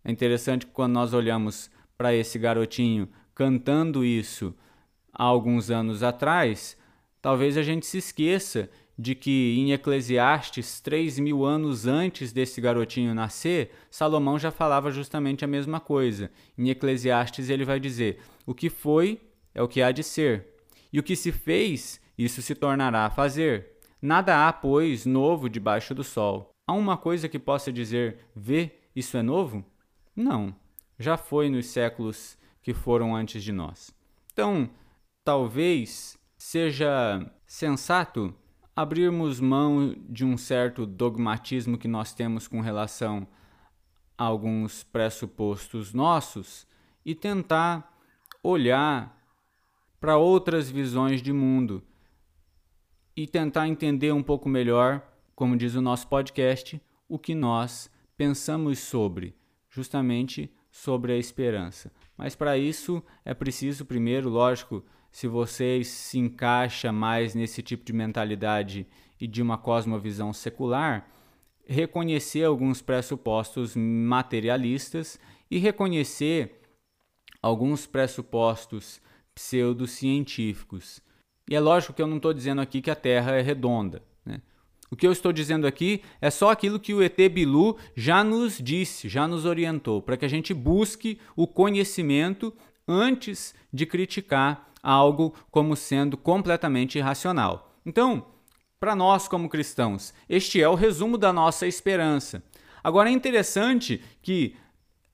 É 0.05 0.11
interessante 0.11 0.67
que 0.67 0.73
quando 0.73 0.95
nós 0.95 1.13
olhamos 1.13 1.71
para 1.97 2.15
esse 2.15 2.39
garotinho 2.39 3.09
cantando 3.35 4.05
isso 4.05 4.55
há 5.13 5.25
alguns 5.25 5.71
anos 5.71 6.03
atrás, 6.03 6.77
talvez 7.21 7.57
a 7.57 7.63
gente 7.63 7.87
se 7.87 7.99
esqueça 7.99 8.71
de 8.97 9.15
que 9.15 9.57
em 9.59 9.73
Eclesiastes, 9.73 10.81
três 10.81 11.19
mil 11.19 11.45
anos 11.45 11.87
antes 11.87 12.33
desse 12.33 12.61
garotinho 12.61 13.15
nascer, 13.15 13.73
Salomão 13.91 14.39
já 14.39 14.53
falava 14.53 14.91
justamente 14.91 15.45
a 15.45 15.49
mesma 15.49 15.81
coisa. 15.81 16.31
Em 16.57 16.71
Eclesiastes 16.71 17.51
ele 17.51 17.65
vai 17.65 17.81
dizer: 17.81 18.21
o 18.47 18.55
que 18.55 18.71
foi 18.71 19.21
é 19.53 19.63
o 19.63 19.69
que 19.69 19.83
há 19.83 19.91
de 19.91 20.05
ser, 20.05 20.47
e 20.93 21.01
o 21.01 21.03
que 21.03 21.17
se 21.17 21.33
fez, 21.33 22.01
isso 22.17 22.43
se 22.43 22.55
tornará 22.55 23.07
a 23.07 23.11
fazer. 23.11 23.79
Nada 24.01 24.47
há, 24.47 24.53
pois, 24.53 25.07
novo 25.07 25.49
debaixo 25.49 25.95
do 25.95 26.05
sol. 26.05 26.51
Há 26.67 26.73
uma 26.73 26.97
coisa 26.97 27.29
que 27.29 27.39
possa 27.39 27.73
dizer, 27.73 28.19
vê, 28.35 28.73
isso 28.95 29.17
é 29.17 29.23
novo? 29.23 29.65
Não, 30.15 30.55
já 30.99 31.17
foi 31.17 31.51
nos 31.51 31.67
séculos 31.67 32.39
que 32.63 32.73
foram 32.73 33.15
antes 33.15 33.43
de 33.43 33.53
nós. 33.53 33.95
Então, 34.33 34.71
talvez 35.25 36.19
seja 36.37 37.31
sensato 37.47 38.35
abrirmos 38.77 39.41
mão 39.41 39.95
de 40.09 40.25
um 40.25 40.37
certo 40.37 40.85
dogmatismo 40.85 41.79
que 41.79 41.87
nós 41.87 42.13
temos 42.13 42.49
com 42.49 42.61
relação 42.61 43.27
a 44.19 44.25
alguns 44.25 44.83
pressupostos 44.83 45.93
nossos 45.93 46.67
e 47.05 47.15
tentar 47.15 47.99
olhar 48.43 49.17
para 50.01 50.17
outras 50.17 50.69
visões 50.69 51.23
de 51.23 51.33
mundo 51.33 51.83
e 53.17 53.27
tentar 53.27 53.69
entender 53.69 54.13
um 54.13 54.23
pouco 54.23 54.49
melhor, 54.49 55.03
como 55.35 55.57
diz 55.57 55.75
o 55.75 55.81
nosso 55.81 56.09
podcast, 56.09 56.81
o 57.09 57.19
que 57.19 57.35
nós 57.35 57.91
pensamos 58.17 58.79
sobre, 58.79 59.35
justamente 59.69 60.51
sobre 60.71 61.13
a 61.13 61.17
esperança. 61.17 61.93
Mas 62.17 62.35
para 62.35 62.59
isso 62.59 63.03
é 63.25 63.35
preciso 63.35 63.85
primeiro, 63.85 64.29
lógico, 64.29 64.85
se 65.11 65.29
você 65.29 65.85
se 65.85 66.19
encaixa 66.19 66.91
mais 66.91 67.35
nesse 67.35 67.63
tipo 67.63 67.85
de 67.85 67.93
mentalidade 67.93 68.87
e 69.21 69.29
de 69.29 69.41
uma 69.41 69.57
cosmovisão 69.57 70.33
secular, 70.33 71.09
reconhecer 71.67 72.45
alguns 72.45 72.83
pressupostos 72.83 73.77
materialistas 73.77 75.19
e 75.51 75.59
reconhecer 75.59 76.61
alguns 77.41 77.87
pressupostos 77.87 79.01
pseudocientíficos. 79.35 81.01
E 81.49 81.55
é 81.55 81.61
lógico 81.61 81.93
que 81.93 82.01
eu 82.01 82.07
não 82.07 82.17
estou 82.17 82.33
dizendo 82.33 82.61
aqui 82.61 82.81
que 82.81 82.91
a 82.91 82.95
Terra 82.95 83.33
é 83.33 83.43
redonda. 83.43 84.03
Né? 84.25 84.41
O 84.91 84.97
que 84.97 85.07
eu 85.07 85.13
estou 85.13 85.33
dizendo 85.33 85.67
aqui 85.67 86.03
é 86.21 86.31
só 86.31 86.51
aquilo 86.51 86.81
que 86.81 86.95
o 86.95 87.03
ET 87.03 87.17
Bilu 87.31 87.77
já 87.95 88.25
nos 88.25 88.59
disse, 88.59 89.09
já 89.09 89.29
nos 89.29 89.45
orientou, 89.45 90.01
para 90.01 90.17
que 90.17 90.25
a 90.25 90.29
gente 90.29 90.55
busque 90.55 91.19
o 91.37 91.47
conhecimento 91.47 92.53
antes 92.87 93.55
de 93.73 93.87
criticar 93.87 94.71
algo 94.83 95.35
como 95.51 95.75
sendo 95.77 96.17
completamente 96.17 96.99
irracional. 96.99 97.75
Então, 97.85 98.27
para 98.79 98.95
nós 98.95 99.27
como 99.27 99.49
cristãos, 99.49 100.13
este 100.29 100.61
é 100.61 100.69
o 100.69 100.75
resumo 100.75 101.17
da 101.17 101.33
nossa 101.33 101.67
esperança. 101.67 102.43
Agora 102.83 103.09
é 103.09 103.13
interessante 103.13 104.03
que 104.21 104.57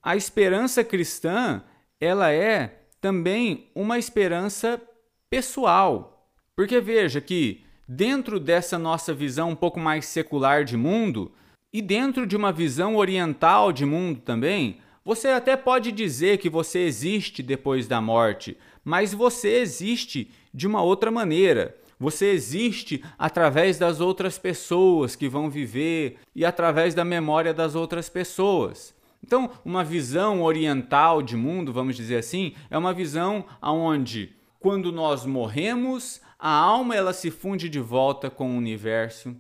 a 0.02 0.16
esperança 0.16 0.82
cristã, 0.82 1.62
ela 2.00 2.32
é 2.32 2.86
também 3.00 3.70
uma 3.74 3.98
esperança 3.98 4.80
pessoal, 5.28 6.19
porque 6.60 6.78
veja 6.78 7.22
que 7.22 7.62
dentro 7.88 8.38
dessa 8.38 8.78
nossa 8.78 9.14
visão 9.14 9.48
um 9.48 9.56
pouco 9.56 9.80
mais 9.80 10.04
secular 10.04 10.62
de 10.62 10.76
mundo 10.76 11.32
e 11.72 11.80
dentro 11.80 12.26
de 12.26 12.36
uma 12.36 12.52
visão 12.52 12.96
oriental 12.96 13.72
de 13.72 13.86
mundo 13.86 14.20
também, 14.20 14.76
você 15.02 15.28
até 15.28 15.56
pode 15.56 15.90
dizer 15.90 16.36
que 16.36 16.50
você 16.50 16.80
existe 16.80 17.42
depois 17.42 17.88
da 17.88 17.98
morte, 17.98 18.58
mas 18.84 19.14
você 19.14 19.56
existe 19.56 20.30
de 20.52 20.66
uma 20.66 20.82
outra 20.82 21.10
maneira. 21.10 21.74
Você 21.98 22.26
existe 22.26 23.02
através 23.18 23.78
das 23.78 23.98
outras 23.98 24.38
pessoas 24.38 25.16
que 25.16 25.30
vão 25.30 25.48
viver 25.48 26.18
e 26.36 26.44
através 26.44 26.94
da 26.94 27.06
memória 27.06 27.54
das 27.54 27.74
outras 27.74 28.10
pessoas. 28.10 28.94
Então, 29.24 29.50
uma 29.64 29.82
visão 29.82 30.42
oriental 30.42 31.22
de 31.22 31.38
mundo, 31.38 31.72
vamos 31.72 31.96
dizer 31.96 32.16
assim, 32.16 32.52
é 32.70 32.76
uma 32.76 32.92
visão 32.92 33.46
onde, 33.62 34.34
quando 34.58 34.92
nós 34.92 35.24
morremos, 35.24 36.20
a 36.40 36.50
alma 36.50 36.96
ela 36.96 37.12
se 37.12 37.30
funde 37.30 37.68
de 37.68 37.78
volta 37.78 38.30
com 38.30 38.54
o 38.54 38.56
universo 38.56 39.36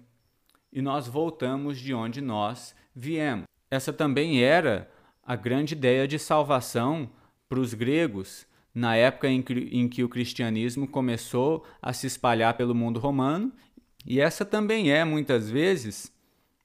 e 0.70 0.82
nós 0.82 1.08
voltamos 1.08 1.78
de 1.78 1.94
onde 1.94 2.20
nós 2.20 2.74
viemos. 2.94 3.46
Essa 3.70 3.90
também 3.90 4.42
era 4.42 4.90
a 5.22 5.34
grande 5.34 5.72
ideia 5.72 6.06
de 6.06 6.18
salvação 6.18 7.08
para 7.48 7.58
os 7.58 7.72
gregos 7.72 8.46
na 8.74 8.96
época 8.96 9.28
em 9.28 9.40
que, 9.40 9.54
em 9.72 9.88
que 9.88 10.04
o 10.04 10.08
cristianismo 10.08 10.86
começou 10.86 11.64
a 11.80 11.92
se 11.92 12.06
espalhar 12.06 12.54
pelo 12.54 12.74
mundo 12.74 13.00
romano, 13.00 13.50
e 14.06 14.20
essa 14.20 14.44
também 14.44 14.92
é, 14.92 15.04
muitas 15.04 15.50
vezes, 15.50 16.12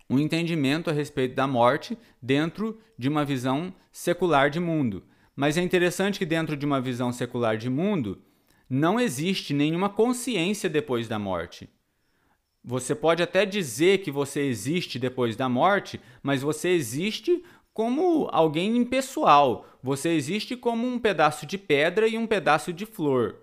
um 0.09 0.19
entendimento 0.19 0.89
a 0.89 0.93
respeito 0.93 1.33
da 1.33 1.47
morte 1.47 1.97
dentro 2.21 2.79
de 2.97 3.09
uma 3.09 3.25
visão 3.25 3.73
secular 3.91 4.49
de 4.49 4.59
mundo. 4.59 5.03
Mas 5.35 5.57
é 5.57 5.61
interessante 5.61 6.19
que, 6.19 6.25
dentro 6.25 6.55
de 6.55 6.65
uma 6.65 6.79
visão 6.79 7.11
secular 7.11 7.57
de 7.57 7.69
mundo, 7.69 8.21
não 8.69 8.99
existe 8.99 9.54
nenhuma 9.54 9.89
consciência 9.89 10.69
depois 10.69 11.08
da 11.08 11.19
morte. 11.19 11.69
Você 12.63 12.95
pode 12.95 13.21
até 13.21 13.45
dizer 13.45 13.99
que 13.99 14.10
você 14.10 14.41
existe 14.41 14.97
depois 14.97 15.36
da 15.36 15.47
morte, 15.47 16.01
mas 16.23 16.41
você 16.41 16.69
existe 16.69 17.43
como 17.71 18.28
alguém 18.32 18.75
impessoal. 18.75 19.67
Você 19.84 20.10
existe 20.10 20.56
como 20.56 20.88
um 20.88 20.97
pedaço 20.97 21.45
de 21.45 21.58
pedra 21.58 22.08
e 22.08 22.17
um 22.17 22.25
pedaço 22.25 22.73
de 22.73 22.86
flor. 22.86 23.36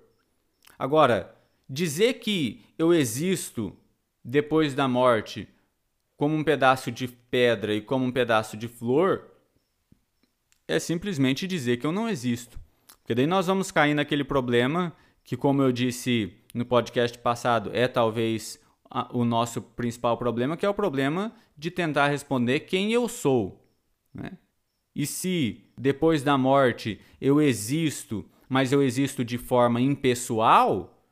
Agora, 0.76 1.36
dizer 1.68 2.14
que 2.14 2.64
eu 2.76 2.92
existo 2.92 3.76
depois 4.24 4.74
da 4.74 4.88
morte 4.88 5.48
como 6.16 6.34
um 6.34 6.42
pedaço 6.42 6.90
de 6.90 7.06
pedra 7.06 7.74
e 7.74 7.80
como 7.80 8.04
um 8.04 8.10
pedaço 8.10 8.56
de 8.56 8.66
flor 8.66 9.28
é 10.66 10.78
simplesmente 10.78 11.46
dizer 11.46 11.76
que 11.76 11.86
eu 11.86 11.92
não 11.92 12.08
existo. 12.08 12.58
Porque 13.00 13.14
daí 13.14 13.26
nós 13.26 13.46
vamos 13.46 13.70
cair 13.70 13.94
naquele 13.94 14.24
problema 14.24 14.92
que, 15.24 15.36
como 15.36 15.62
eu 15.62 15.72
disse 15.72 16.32
no 16.54 16.64
podcast 16.64 17.18
passado, 17.18 17.70
é 17.72 17.88
talvez 17.88 18.60
o 19.12 19.24
nosso 19.24 19.62
principal 19.62 20.16
problema, 20.16 20.56
que 20.56 20.66
é 20.66 20.68
o 20.68 20.74
problema 20.74 21.32
de 21.56 21.70
tentar 21.70 22.08
responder 22.08 22.60
quem 22.60 22.92
eu 22.92 23.08
sou. 23.08 23.64
Né? 24.12 24.32
E 24.94 25.06
se 25.06 25.64
depois 25.78 26.22
da 26.22 26.36
morte 26.36 27.00
eu 27.20 27.40
existo, 27.40 28.24
mas 28.48 28.72
eu 28.72 28.82
existo 28.82 29.24
de 29.24 29.38
forma 29.38 29.80
impessoal, 29.80 31.02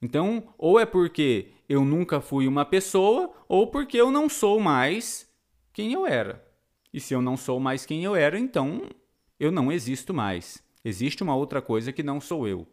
então 0.00 0.54
ou 0.56 0.78
é 0.78 0.86
porque 0.86 1.48
eu 1.68 1.84
nunca 1.84 2.20
fui 2.20 2.46
uma 2.46 2.64
pessoa, 2.64 3.32
ou 3.48 3.66
porque 3.66 3.96
eu 3.96 4.10
não 4.10 4.28
sou 4.28 4.60
mais 4.60 5.28
quem 5.72 5.92
eu 5.92 6.06
era. 6.06 6.44
E 6.92 7.00
se 7.00 7.14
eu 7.14 7.22
não 7.22 7.36
sou 7.36 7.58
mais 7.58 7.86
quem 7.86 8.04
eu 8.04 8.14
era, 8.14 8.38
então 8.38 8.82
eu 9.40 9.50
não 9.50 9.72
existo 9.72 10.12
mais. 10.12 10.62
Existe 10.84 11.22
uma 11.22 11.34
outra 11.34 11.62
coisa 11.62 11.92
que 11.92 12.02
não 12.02 12.20
sou 12.20 12.46
eu. 12.46 12.66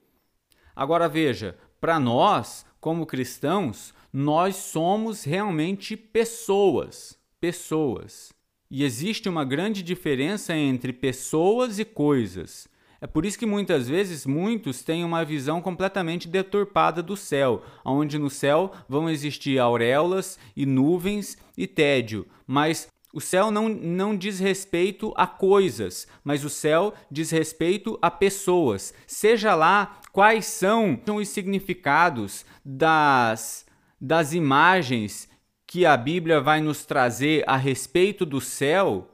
Agora 0.79 1.09
veja, 1.09 1.57
para 1.81 1.99
nós, 1.99 2.65
como 2.79 3.05
cristãos, 3.05 3.93
nós 4.13 4.55
somos 4.55 5.25
realmente 5.25 5.97
pessoas. 5.97 7.19
Pessoas. 7.37 8.31
E 8.71 8.85
existe 8.85 9.27
uma 9.27 9.43
grande 9.43 9.83
diferença 9.83 10.55
entre 10.55 10.93
pessoas 10.93 11.79
e 11.79 11.83
coisas. 11.83 12.65
É 13.01 13.05
por 13.05 13.25
isso 13.25 13.37
que 13.37 13.45
muitas 13.45 13.89
vezes 13.89 14.25
muitos 14.25 14.81
têm 14.81 15.03
uma 15.03 15.25
visão 15.25 15.61
completamente 15.61 16.29
deturpada 16.29 17.03
do 17.03 17.17
céu, 17.17 17.61
onde 17.83 18.17
no 18.17 18.29
céu 18.29 18.71
vão 18.87 19.09
existir 19.09 19.59
auréolas 19.59 20.39
e 20.55 20.65
nuvens 20.65 21.37
e 21.57 21.67
tédio, 21.67 22.25
mas 22.47 22.87
o 23.12 23.19
céu 23.19 23.50
não, 23.50 23.67
não 23.67 24.15
diz 24.15 24.39
respeito 24.39 25.12
a 25.15 25.26
coisas, 25.26 26.08
mas 26.24 26.43
o 26.43 26.50
céu 26.50 26.93
diz 27.10 27.32
respeito 27.32 27.98
a 28.02 28.12
pessoas. 28.12 28.93
Seja 29.08 29.56
lá 29.56 30.00
quais 30.12 30.45
são 30.45 31.00
os 31.15 31.28
significados 31.30 32.45
das, 32.63 33.65
das 34.00 34.34
imagens 34.34 35.28
que 35.65 35.86
a 35.86 35.98
Bíblia 35.98 36.39
vai 36.39 36.62
nos 36.62 36.86
trazer 36.86 37.43
a 37.48 37.56
respeito 37.56 38.26
do 38.26 38.39
céu, 38.39 39.08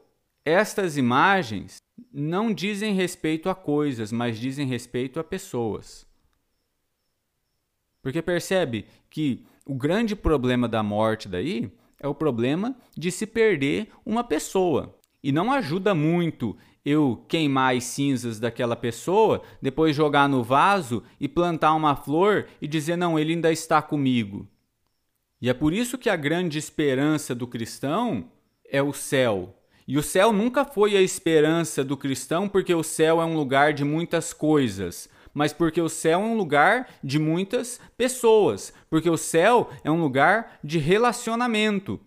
estas 0.44 0.98
imagens 0.98 1.78
não 2.14 2.54
dizem 2.54 2.94
respeito 2.94 3.50
a 3.50 3.56
coisas, 3.56 4.12
mas 4.12 4.38
dizem 4.38 4.68
respeito 4.68 5.20
a 5.20 5.24
pessoas. 5.24 6.06
Porque 8.02 8.22
percebe 8.22 8.86
que 9.10 9.46
o 9.66 9.74
grande 9.74 10.16
problema 10.16 10.68
da 10.68 10.84
morte 10.84 11.28
daí 11.28 11.72
é 12.06 12.08
o 12.08 12.16
problema 12.16 12.76
de 12.96 13.12
se 13.12 13.26
perder 13.26 13.90
uma 14.06 14.24
pessoa. 14.24 14.96
E 15.24 15.32
não 15.32 15.52
ajuda 15.52 15.96
muito 15.96 16.56
eu 16.86 17.26
queimar 17.28 17.76
as 17.76 17.84
cinzas 17.86 18.40
daquela 18.40 18.76
pessoa, 18.76 19.42
depois 19.60 19.96
jogar 19.96 20.30
no 20.30 20.44
vaso 20.44 21.02
e 21.20 21.28
plantar 21.28 21.74
uma 21.74 21.96
flor 21.96 22.46
e 22.62 22.68
dizer: 22.68 22.96
não, 22.96 23.18
ele 23.18 23.34
ainda 23.34 23.52
está 23.52 23.82
comigo. 23.82 24.48
E 25.42 25.50
é 25.50 25.54
por 25.54 25.74
isso 25.74 25.98
que 25.98 26.10
a 26.10 26.16
grande 26.16 26.60
esperança 26.60 27.34
do 27.34 27.48
cristão 27.48 28.30
é 28.70 28.82
o 28.82 28.94
céu. 28.94 29.60
E 29.88 29.98
o 29.98 30.04
céu 30.04 30.32
nunca 30.32 30.64
foi 30.64 30.96
a 30.96 31.02
esperança 31.02 31.84
do 31.84 31.98
cristão, 31.98 32.48
porque 32.48 32.74
o 32.74 32.84
céu 32.84 33.22
é 33.22 33.26
um 33.26 33.36
lugar 33.36 33.74
de 33.74 33.84
muitas 33.84 34.34
coisas, 34.34 35.10
mas 35.36 35.52
porque 35.52 35.82
o 35.82 35.90
céu 35.90 36.22
é 36.22 36.24
um 36.24 36.38
lugar 36.38 36.88
de 37.04 37.20
muitas 37.20 37.80
pessoas, 37.98 38.74
porque 38.90 39.10
o 39.10 39.18
céu 39.18 39.70
é 39.84 39.92
um 39.92 40.02
lugar 40.02 40.58
de 40.64 40.80
relacionamento. 40.80 42.00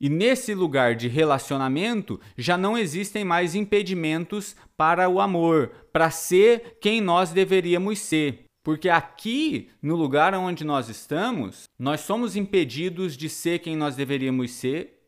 E 0.00 0.08
nesse 0.08 0.54
lugar 0.54 0.96
de 0.96 1.06
relacionamento 1.06 2.18
já 2.36 2.56
não 2.56 2.76
existem 2.76 3.24
mais 3.24 3.54
impedimentos 3.54 4.56
para 4.76 5.08
o 5.08 5.20
amor, 5.20 5.70
para 5.92 6.10
ser 6.10 6.78
quem 6.80 7.00
nós 7.00 7.30
deveríamos 7.30 8.00
ser. 8.00 8.46
Porque 8.64 8.88
aqui, 8.88 9.68
no 9.82 9.94
lugar 9.94 10.34
onde 10.34 10.64
nós 10.64 10.88
estamos, 10.88 11.64
nós 11.78 12.00
somos 12.00 12.36
impedidos 12.36 13.16
de 13.16 13.28
ser 13.28 13.58
quem 13.58 13.76
nós 13.76 13.94
deveríamos 13.94 14.52
ser 14.52 15.01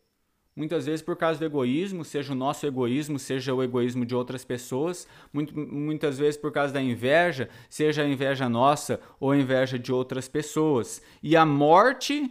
muitas 0.57 0.87
vezes 0.87 1.03
por 1.03 1.17
causa 1.17 1.39
do 1.39 1.45
egoísmo, 1.45 2.05
seja 2.05 2.33
o 2.33 2.37
nosso 2.37 2.67
egoísmo, 2.67 3.19
seja 3.19 3.53
o 3.53 3.63
egoísmo 3.63 4.07
de 4.07 4.15
outras 4.15 4.45
pessoas, 4.45 5.07
muito, 5.33 5.57
muitas 5.57 6.19
vezes 6.19 6.37
por 6.37 6.53
causa 6.53 6.73
da 6.73 6.83
inveja, 6.83 7.49
seja 7.69 8.03
a 8.03 8.09
inveja 8.09 8.49
nossa 8.49 9.01
ou 9.19 9.33
a 9.33 9.37
inveja 9.37 9.79
de 9.79 9.93
outras 9.93 10.29
pessoas. 10.29 11.03
E 11.23 11.37
a 11.37 11.45
morte 11.45 12.31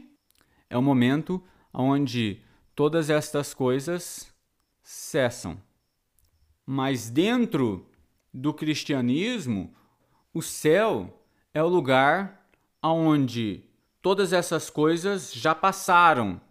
é 0.70 0.78
o 0.78 0.82
momento 0.82 1.44
onde 1.74 2.42
todas 2.74 3.10
estas 3.10 3.54
coisas 3.54 4.34
cessam. 4.82 5.58
Mas 6.66 7.10
dentro 7.10 7.90
do 8.34 8.54
cristianismo, 8.54 9.74
o 10.34 10.42
céu 10.42 11.22
é 11.54 11.62
o 11.62 11.68
lugar 11.68 12.48
onde 12.82 13.64
todas 14.02 14.34
essas 14.34 14.70
coisas 14.70 15.32
já 15.34 15.54
passaram 15.54 16.42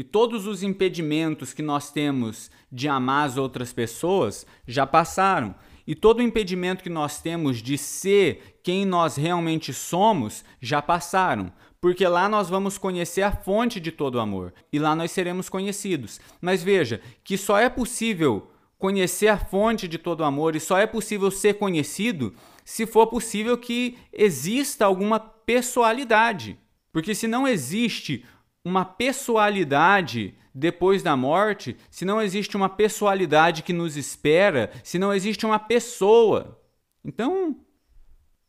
e 0.00 0.02
todos 0.02 0.46
os 0.46 0.62
impedimentos 0.62 1.52
que 1.52 1.60
nós 1.60 1.92
temos 1.92 2.50
de 2.72 2.88
amar 2.88 3.26
as 3.26 3.36
outras 3.36 3.70
pessoas 3.70 4.46
já 4.66 4.86
passaram. 4.86 5.54
E 5.86 5.94
todo 5.94 6.20
o 6.20 6.22
impedimento 6.22 6.82
que 6.82 6.88
nós 6.88 7.20
temos 7.20 7.58
de 7.58 7.76
ser 7.76 8.58
quem 8.62 8.86
nós 8.86 9.16
realmente 9.16 9.74
somos 9.74 10.42
já 10.58 10.80
passaram. 10.80 11.52
Porque 11.82 12.08
lá 12.08 12.30
nós 12.30 12.48
vamos 12.48 12.78
conhecer 12.78 13.20
a 13.20 13.30
fonte 13.30 13.78
de 13.78 13.92
todo 13.92 14.14
o 14.14 14.20
amor. 14.20 14.54
E 14.72 14.78
lá 14.78 14.96
nós 14.96 15.10
seremos 15.10 15.50
conhecidos. 15.50 16.18
Mas 16.40 16.62
veja 16.62 17.02
que 17.22 17.36
só 17.36 17.58
é 17.58 17.68
possível 17.68 18.50
conhecer 18.78 19.28
a 19.28 19.36
fonte 19.36 19.86
de 19.86 19.98
todo 19.98 20.20
o 20.20 20.24
amor 20.24 20.56
e 20.56 20.60
só 20.60 20.78
é 20.78 20.86
possível 20.86 21.30
ser 21.30 21.58
conhecido 21.58 22.34
se 22.64 22.86
for 22.86 23.06
possível 23.08 23.58
que 23.58 23.98
exista 24.10 24.86
alguma 24.86 25.20
pessoalidade. 25.20 26.58
Porque 26.90 27.14
se 27.14 27.28
não 27.28 27.46
existe 27.46 28.24
uma 28.64 28.84
pessoalidade 28.84 30.34
depois 30.54 31.02
da 31.02 31.16
morte, 31.16 31.76
se 31.90 32.04
não 32.04 32.20
existe 32.20 32.56
uma 32.56 32.68
pessoalidade 32.68 33.62
que 33.62 33.72
nos 33.72 33.96
espera, 33.96 34.70
se 34.82 34.98
não 34.98 35.12
existe 35.12 35.46
uma 35.46 35.58
pessoa. 35.58 36.60
Então, 37.04 37.56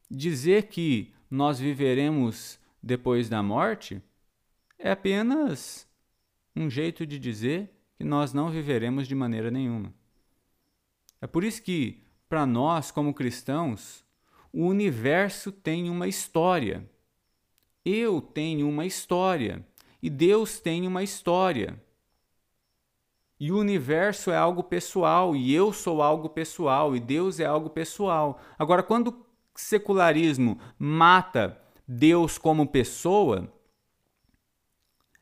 dizer 0.10 0.68
que 0.68 1.14
nós 1.30 1.60
viveremos 1.60 2.60
depois 2.84 3.30
da 3.30 3.42
morte 3.42 4.02
é 4.78 4.92
apenas 4.92 5.88
um 6.56 6.70
jeito 6.70 7.06
de 7.06 7.18
dizer 7.18 7.72
que 7.96 8.04
nós 8.04 8.34
não 8.34 8.50
viveremos 8.50 9.08
de 9.08 9.16
maneira 9.16 9.52
nenhuma. 9.52 9.94
É 11.22 11.28
por 11.28 11.44
isso 11.44 11.62
que, 11.62 12.04
para 12.28 12.46
nós, 12.46 12.90
como 12.90 13.14
cristãos, 13.14 14.04
o 14.52 14.66
universo 14.66 15.52
tem 15.52 15.90
uma 15.90 16.08
história. 16.08 16.90
Eu 17.86 18.20
tenho 18.20 18.68
uma 18.68 18.86
história. 18.86 19.66
E 20.02 20.10
Deus 20.10 20.60
tem 20.60 20.88
uma 20.88 21.04
história. 21.04 21.80
E 23.40 23.52
o 23.52 23.58
universo 23.58 24.32
é 24.32 24.38
algo 24.38 24.64
pessoal, 24.64 25.36
e 25.36 25.54
eu 25.54 25.74
sou 25.74 26.02
algo 26.02 26.30
pessoal, 26.30 26.96
e 26.96 27.00
Deus 27.00 27.40
é 27.40 27.46
algo 27.46 27.70
pessoal. 27.70 28.40
Agora, 28.58 28.84
quando 28.84 29.08
o 29.08 29.26
secularismo 29.56 30.60
mata 30.78 31.60
Deus 31.88 32.38
como 32.38 32.68
pessoa, 32.68 33.52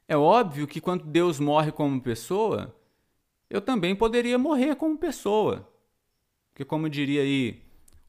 é 0.07 0.17
óbvio 0.17 0.67
que 0.67 0.81
quando 0.81 1.05
Deus 1.05 1.39
morre 1.39 1.71
como 1.71 2.01
pessoa, 2.01 2.75
eu 3.49 3.61
também 3.61 3.95
poderia 3.95 4.37
morrer 4.37 4.75
como 4.75 4.97
pessoa. 4.97 5.67
Porque, 6.49 6.65
como 6.65 6.89
diria 6.89 7.21
aí 7.21 7.61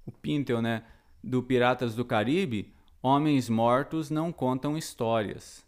o 0.05 0.11
Pintel, 0.11 0.61
né, 0.61 0.85
do 1.23 1.43
Piratas 1.43 1.95
do 1.95 2.05
Caribe, 2.05 2.75
homens 3.03 3.49
mortos 3.49 4.11
não 4.11 4.33
contam 4.33 4.77
histórias. 4.77 5.64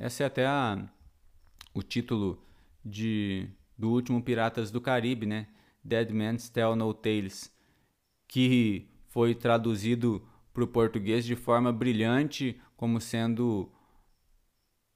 Essa 0.00 0.22
é 0.22 0.26
até 0.26 0.46
a, 0.46 0.82
o 1.74 1.82
título 1.82 2.42
de 2.82 3.46
do 3.76 3.90
último 3.90 4.22
Piratas 4.22 4.70
do 4.70 4.80
Caribe, 4.80 5.26
né? 5.26 5.46
Dead 5.84 6.10
Man's 6.10 6.48
Tell 6.48 6.74
No 6.74 6.94
Tales, 6.94 7.54
que 8.26 8.88
foi 9.08 9.34
traduzido 9.34 10.26
para 10.54 10.64
o 10.64 10.68
português 10.68 11.26
de 11.26 11.36
forma 11.36 11.70
brilhante 11.70 12.58
como 12.78 12.98
sendo 12.98 13.70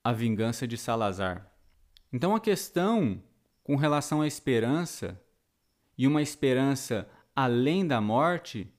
a 0.03 0.11
vingança 0.11 0.67
de 0.67 0.79
Salazar. 0.79 1.53
Então 2.11 2.35
a 2.35 2.41
questão 2.41 3.23
com 3.63 3.77
relação 3.77 4.23
à 4.23 4.27
esperança 4.27 5.23
e 5.99 6.07
uma 6.07 6.23
esperança 6.23 7.07
além 7.37 7.87
da 7.87 8.01
morte, 8.01 8.73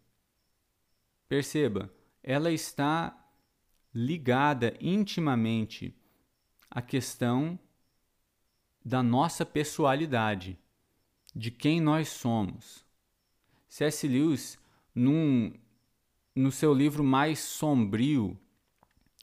perceba, 1.30 1.94
ela 2.24 2.52
está 2.52 3.16
ligada 3.94 4.76
intimamente 4.82 5.96
à 6.76 6.82
questão 6.82 7.58
da 8.84 9.02
nossa 9.02 9.46
pessoalidade, 9.46 10.60
de 11.34 11.50
quem 11.50 11.80
nós 11.80 12.10
somos. 12.10 12.86
C.S. 13.70 14.06
Lewis, 14.06 14.60
num, 14.94 15.54
no 16.36 16.52
seu 16.52 16.74
livro 16.74 17.02
mais 17.02 17.40
sombrio, 17.40 18.38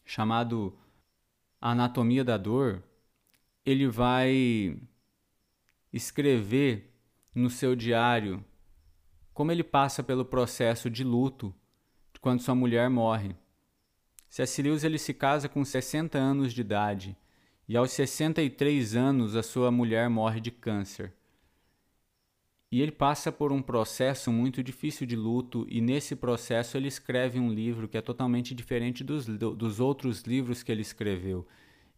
chamado 0.03 0.79
Anatomia 1.61 2.25
da 2.25 2.39
Dor, 2.39 2.83
ele 3.67 3.87
vai 3.87 4.81
escrever 5.93 6.91
no 7.35 7.51
seu 7.51 7.77
diário 7.77 8.43
como 9.35 9.53
ele 9.53 9.63
passa 9.63 10.03
pelo 10.03 10.25
processo 10.25 10.89
de 10.89 11.05
luto 11.05 11.55
quando 12.19 12.41
sua 12.41 12.55
mulher 12.55 12.89
morre. 12.89 13.37
C.S. 14.31 14.63
Lewis 14.63 14.85
ele 14.85 14.99
se 14.99 15.13
casa 15.13 15.51
com 15.51 15.63
60 15.63 16.17
anos 16.17 16.55
de 16.55 16.63
idade 16.63 17.17
e 17.73 17.77
aos 17.79 17.91
63 17.93 18.95
anos 18.97 19.35
a 19.35 19.43
sua 19.43 19.71
mulher 19.71 20.11
morre 20.11 20.43
de 20.43 20.51
câncer. 20.51 21.11
E 22.71 22.83
ele 22.83 22.93
passa 22.93 23.33
por 23.33 23.51
um 23.51 23.63
processo 23.63 24.31
muito 24.31 24.63
difícil 24.63 25.07
de 25.07 25.17
luto, 25.17 25.67
e 25.71 25.81
nesse 25.81 26.15
processo 26.15 26.77
ele 26.77 26.89
escreve 26.89 27.41
um 27.41 27.51
livro 27.51 27.89
que 27.89 27.97
é 27.97 28.03
totalmente 28.03 28.55
diferente 28.55 29.03
dos, 29.03 29.25
dos 29.25 29.81
outros 29.81 30.21
livros 30.21 30.63
que 30.63 30.71
ele 30.71 30.83
escreveu, 30.83 31.49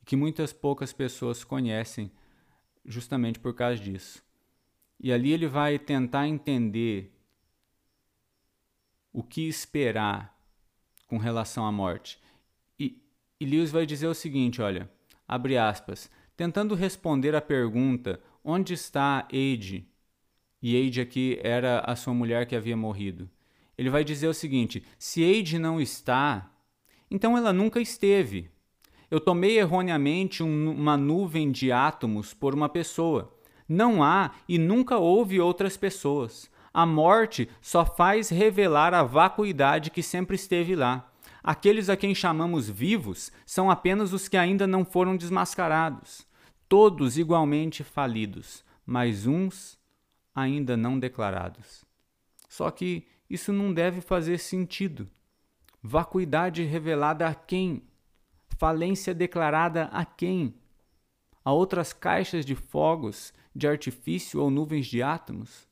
que 0.04 0.14
muitas 0.14 0.52
poucas 0.52 0.92
pessoas 0.92 1.42
conhecem 1.42 2.08
justamente 2.84 3.40
por 3.40 3.52
causa 3.52 3.82
disso. 3.82 4.22
E 5.00 5.12
ali 5.12 5.32
ele 5.32 5.48
vai 5.48 5.76
tentar 5.76 6.28
entender 6.28 7.12
o 9.12 9.24
que 9.24 9.48
esperar 9.48 10.38
com 11.08 11.18
relação 11.18 11.66
à 11.66 11.72
morte. 11.72 12.22
E, 12.78 13.02
e 13.40 13.44
Lewis 13.44 13.72
vai 13.72 13.84
dizer 13.84 14.06
o 14.06 14.14
seguinte: 14.14 14.62
olha, 14.62 14.88
abre 15.26 15.56
aspas, 15.56 16.10
tentando 16.36 16.74
responder 16.74 17.34
à 17.34 17.40
pergunta 17.40 18.20
onde 18.44 18.74
está 18.74 19.26
Eide 19.32 19.88
e 20.64 20.76
Eide 20.76 21.02
aqui 21.02 21.38
era 21.42 21.80
a 21.80 21.94
sua 21.94 22.14
mulher 22.14 22.46
que 22.46 22.56
havia 22.56 22.74
morrido. 22.74 23.28
Ele 23.76 23.90
vai 23.90 24.02
dizer 24.02 24.28
o 24.28 24.32
seguinte: 24.32 24.82
se 24.98 25.22
Eide 25.22 25.58
não 25.58 25.78
está, 25.78 26.50
então 27.10 27.36
ela 27.36 27.52
nunca 27.52 27.82
esteve. 27.82 28.50
Eu 29.10 29.20
tomei 29.20 29.58
erroneamente 29.58 30.42
um, 30.42 30.70
uma 30.70 30.96
nuvem 30.96 31.52
de 31.52 31.70
átomos 31.70 32.32
por 32.32 32.54
uma 32.54 32.66
pessoa. 32.66 33.36
Não 33.68 34.02
há 34.02 34.30
e 34.48 34.56
nunca 34.56 34.96
houve 34.96 35.38
outras 35.38 35.76
pessoas. 35.76 36.50
A 36.72 36.86
morte 36.86 37.46
só 37.60 37.84
faz 37.84 38.30
revelar 38.30 38.94
a 38.94 39.02
vacuidade 39.02 39.90
que 39.90 40.02
sempre 40.02 40.34
esteve 40.34 40.74
lá. 40.74 41.12
Aqueles 41.46 41.90
a 41.90 41.96
quem 41.96 42.14
chamamos 42.14 42.70
vivos 42.70 43.30
são 43.44 43.70
apenas 43.70 44.14
os 44.14 44.28
que 44.28 44.36
ainda 44.38 44.66
não 44.66 44.82
foram 44.82 45.14
desmascarados. 45.14 46.26
Todos 46.66 47.18
igualmente 47.18 47.84
falidos, 47.84 48.64
mas 48.86 49.26
uns 49.26 49.78
ainda 50.34 50.74
não 50.74 50.98
declarados. 50.98 51.84
Só 52.48 52.70
que 52.70 53.06
isso 53.28 53.52
não 53.52 53.74
deve 53.74 54.00
fazer 54.00 54.38
sentido. 54.38 55.06
Vacuidade 55.82 56.62
revelada 56.62 57.28
a 57.28 57.34
quem? 57.34 57.82
Falência 58.56 59.12
declarada 59.12 59.90
a 59.92 60.02
quem? 60.02 60.54
A 61.44 61.52
outras 61.52 61.92
caixas 61.92 62.46
de 62.46 62.54
fogos, 62.54 63.34
de 63.54 63.68
artifício 63.68 64.40
ou 64.40 64.48
nuvens 64.48 64.86
de 64.86 65.02
átomos? 65.02 65.68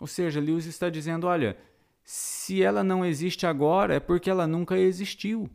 Ou 0.00 0.06
seja, 0.06 0.40
Lewis 0.40 0.64
está 0.64 0.88
dizendo: 0.88 1.26
olha, 1.26 1.58
se 2.08 2.62
ela 2.62 2.84
não 2.84 3.04
existe 3.04 3.48
agora, 3.48 3.96
é 3.96 3.98
porque 3.98 4.30
ela 4.30 4.46
nunca 4.46 4.78
existiu. 4.78 5.50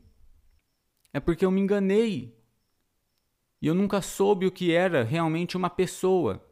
É 1.14 1.20
porque 1.20 1.46
eu 1.46 1.50
me 1.50 1.62
enganei. 1.62 2.38
E 3.62 3.68
eu 3.68 3.74
nunca 3.74 4.02
soube 4.02 4.46
o 4.46 4.52
que 4.52 4.74
era 4.74 5.02
realmente 5.02 5.56
uma 5.56 5.70
pessoa. 5.70 6.46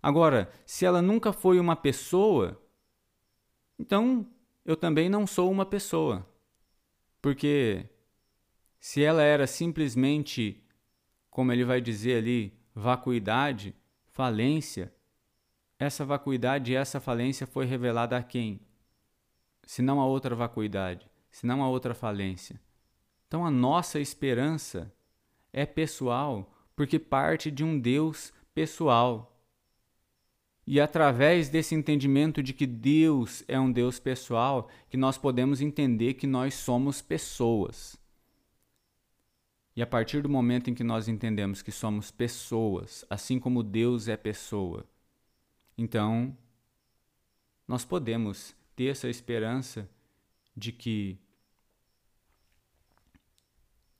Agora, 0.00 0.48
se 0.64 0.86
ela 0.86 1.02
nunca 1.02 1.32
foi 1.32 1.58
uma 1.58 1.74
pessoa, 1.74 2.62
então 3.76 4.24
eu 4.64 4.76
também 4.76 5.08
não 5.08 5.26
sou 5.26 5.50
uma 5.50 5.66
pessoa. 5.66 6.24
Porque 7.20 7.88
se 8.78 9.02
ela 9.02 9.24
era 9.24 9.44
simplesmente, 9.48 10.64
como 11.30 11.50
ele 11.50 11.64
vai 11.64 11.80
dizer 11.80 12.18
ali, 12.18 12.56
vacuidade, 12.72 13.74
falência, 14.06 14.93
essa 15.78 16.04
vacuidade 16.04 16.72
e 16.72 16.76
essa 16.76 17.00
falência 17.00 17.46
foi 17.46 17.66
revelada 17.66 18.16
a 18.16 18.22
quem? 18.22 18.60
Se 19.64 19.82
não 19.82 20.00
a 20.00 20.06
outra 20.06 20.34
vacuidade, 20.34 21.08
se 21.30 21.46
não 21.46 21.62
a 21.62 21.68
outra 21.68 21.94
falência. 21.94 22.60
Então 23.26 23.44
a 23.44 23.50
nossa 23.50 23.98
esperança 23.98 24.92
é 25.52 25.66
pessoal 25.66 26.50
porque 26.76 26.98
parte 26.98 27.50
de 27.50 27.64
um 27.64 27.78
Deus 27.78 28.32
pessoal. 28.54 29.30
E 30.66 30.80
através 30.80 31.48
desse 31.48 31.74
entendimento 31.74 32.42
de 32.42 32.52
que 32.52 32.66
Deus 32.66 33.44
é 33.46 33.58
um 33.60 33.70
Deus 33.70 33.98
pessoal, 34.00 34.68
que 34.88 34.96
nós 34.96 35.18
podemos 35.18 35.60
entender 35.60 36.14
que 36.14 36.26
nós 36.26 36.54
somos 36.54 37.02
pessoas. 37.02 37.96
E 39.76 39.82
a 39.82 39.86
partir 39.86 40.22
do 40.22 40.28
momento 40.28 40.70
em 40.70 40.74
que 40.74 40.84
nós 40.84 41.08
entendemos 41.08 41.60
que 41.60 41.72
somos 41.72 42.10
pessoas, 42.10 43.04
assim 43.10 43.38
como 43.38 43.62
Deus 43.62 44.08
é 44.08 44.16
pessoa, 44.16 44.86
então 45.76 46.36
nós 47.66 47.84
podemos 47.84 48.54
ter 48.76 48.86
essa 48.86 49.08
esperança 49.08 49.88
de 50.56 50.72
que 50.72 51.18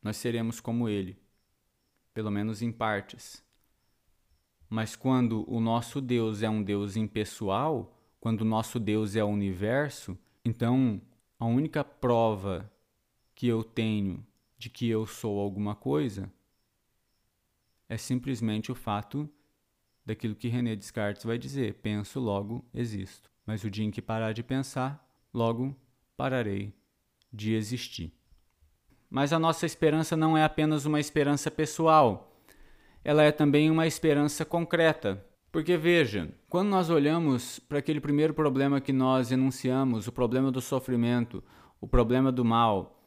nós 0.03 0.17
seremos 0.17 0.61
como 0.61 0.89
Ele, 0.89 1.17
pelo 2.13 2.31
menos 2.31 2.61
em 2.61 2.71
partes. 2.71 3.43
Mas 4.69 4.95
quando 4.95 5.51
o 5.51 5.61
nosso 5.61 6.01
Deus 6.01 6.43
é 6.43 6.51
um 6.51 6.63
Deus 6.63 6.97
impessoal, 6.97 7.97
quando 8.21 8.43
o 8.43 8.45
nosso 8.45 8.79
Deus 8.79 9.17
é 9.17 9.25
o 9.25 9.29
universo, 9.29 10.19
então 10.45 11.01
a 11.39 11.47
única 11.47 11.83
prova 11.83 12.71
que 13.35 13.47
eu 13.47 13.65
tenho 13.65 14.25
de 14.59 14.71
que 14.71 14.89
eu 14.89 15.07
sou 15.07 15.41
alguma 15.41 15.75
coisa 15.75 16.33
é 17.89 17.97
simplesmente 17.97 18.71
o 18.73 18.75
fato 18.75 19.29
daquilo 20.05 20.35
que 20.35 20.49
René 20.49 20.77
Descartes 20.77 21.25
vai 21.25 21.39
dizer: 21.39 21.75
penso, 21.75 22.21
logo 22.21 22.65
existo. 22.75 23.31
Mas 23.47 23.65
o 23.65 23.71
dia 23.71 23.85
em 23.85 23.91
que 23.91 24.03
parar 24.03 24.33
de 24.33 24.43
pensar, 24.43 25.07
logo 25.33 25.77
pararei 26.17 26.73
de 27.33 27.55
existir. 27.55 28.13
Mas 29.11 29.33
a 29.33 29.39
nossa 29.39 29.67
esperança 29.67 30.17
não 30.17 30.37
é 30.37 30.45
apenas 30.45 30.87
uma 30.87 30.99
esperança 30.99 31.51
pessoal 31.51 32.31
ela 33.05 33.23
é 33.23 33.31
também 33.31 33.71
uma 33.71 33.87
esperança 33.87 34.45
concreta. 34.45 35.23
Porque 35.53 35.77
veja, 35.77 36.31
quando 36.49 36.71
nós 36.71 36.89
olhamos 36.89 37.59
para 37.61 37.79
aquele 37.79 38.01
primeiro 38.01 38.33
problema 38.33 38.81
que 38.81 38.93
nós 38.93 39.31
enunciamos, 39.31 40.09
o 40.09 40.13
problema 40.13 40.51
do 40.51 40.61
sofrimento, 40.61 41.45
o 41.81 41.87
problema 41.87 42.33
do 42.33 42.45
mal, 42.45 43.04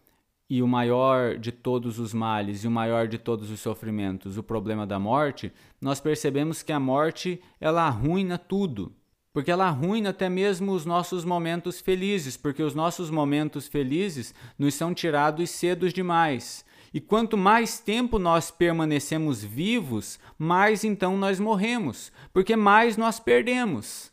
e 0.50 0.62
o 0.62 0.68
maior 0.68 1.38
de 1.38 1.52
todos 1.52 2.00
os 2.00 2.14
males 2.14 2.64
e 2.64 2.68
o 2.68 2.72
maior 2.72 3.08
de 3.08 3.18
todos 3.18 3.52
os 3.52 3.60
sofrimentos, 3.60 4.38
o 4.38 4.44
problema 4.44 4.88
da 4.88 4.98
morte, 4.98 5.52
nós 5.82 6.00
percebemos 6.00 6.64
que 6.64 6.72
a 6.72 6.80
morte 6.80 7.42
ela 7.60 7.84
arruina 7.84 8.38
tudo. 8.38 8.94
Porque 9.34 9.52
ela 9.52 9.68
arruina 9.68 10.10
até 10.10 10.30
mesmo 10.30 10.72
os 10.72 10.86
nossos 10.86 11.24
momentos 11.24 11.80
felizes, 11.80 12.36
porque 12.36 12.64
os 12.64 12.74
nossos 12.74 13.10
momentos 13.12 13.68
felizes 13.68 14.34
nos 14.58 14.74
são 14.74 14.94
tirados 14.94 15.50
cedo 15.52 15.92
demais. 15.92 16.66
E 16.94 17.00
quanto 17.00 17.38
mais 17.38 17.80
tempo 17.80 18.18
nós 18.18 18.50
permanecemos 18.50 19.44
vivos, 19.44 20.18
mais 20.40 20.84
então 20.84 21.18
nós 21.18 21.40
morremos, 21.40 22.12
porque 22.34 22.56
mais 22.56 22.98
nós 22.98 23.20
perdemos. 23.20 24.12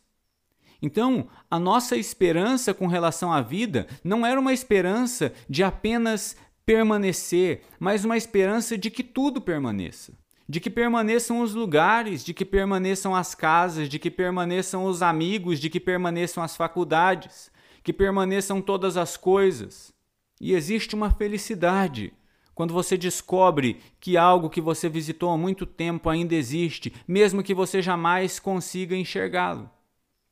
Então, 0.82 1.28
a 1.50 1.58
nossa 1.58 1.96
esperança 1.96 2.74
com 2.74 2.86
relação 2.86 3.32
à 3.32 3.40
vida 3.40 3.86
não 4.02 4.24
era 4.24 4.38
uma 4.38 4.52
esperança 4.52 5.32
de 5.48 5.62
apenas 5.62 6.36
permanecer, 6.66 7.62
mas 7.78 8.04
uma 8.04 8.16
esperança 8.16 8.76
de 8.76 8.90
que 8.90 9.02
tudo 9.02 9.40
permaneça. 9.40 10.12
De 10.48 10.60
que 10.60 10.68
permaneçam 10.68 11.40
os 11.40 11.54
lugares, 11.54 12.24
de 12.24 12.34
que 12.34 12.44
permaneçam 12.44 13.14
as 13.14 13.34
casas, 13.34 13.88
de 13.88 13.98
que 13.98 14.10
permaneçam 14.10 14.84
os 14.84 15.02
amigos, 15.02 15.58
de 15.58 15.70
que 15.70 15.80
permaneçam 15.80 16.42
as 16.42 16.56
faculdades, 16.56 17.50
que 17.82 17.92
permaneçam 17.92 18.60
todas 18.60 18.96
as 18.96 19.16
coisas. 19.16 19.92
E 20.40 20.52
existe 20.52 20.94
uma 20.94 21.10
felicidade 21.10 22.12
quando 22.54 22.72
você 22.72 22.96
descobre 22.96 23.80
que 23.98 24.16
algo 24.16 24.48
que 24.48 24.60
você 24.60 24.88
visitou 24.88 25.30
há 25.30 25.36
muito 25.36 25.66
tempo 25.66 26.08
ainda 26.08 26.34
existe, 26.34 26.92
mesmo 27.06 27.42
que 27.42 27.52
você 27.52 27.82
jamais 27.82 28.38
consiga 28.38 28.94
enxergá-lo. 28.94 29.68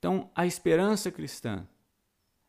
Então, 0.02 0.28
a 0.34 0.44
esperança 0.44 1.12
cristã 1.12 1.64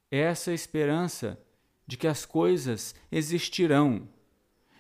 é 0.09 0.17
essa 0.17 0.51
esperança 0.51 1.39
de 1.85 1.97
que 1.97 2.07
as 2.07 2.25
coisas 2.25 2.95
existirão 3.11 4.09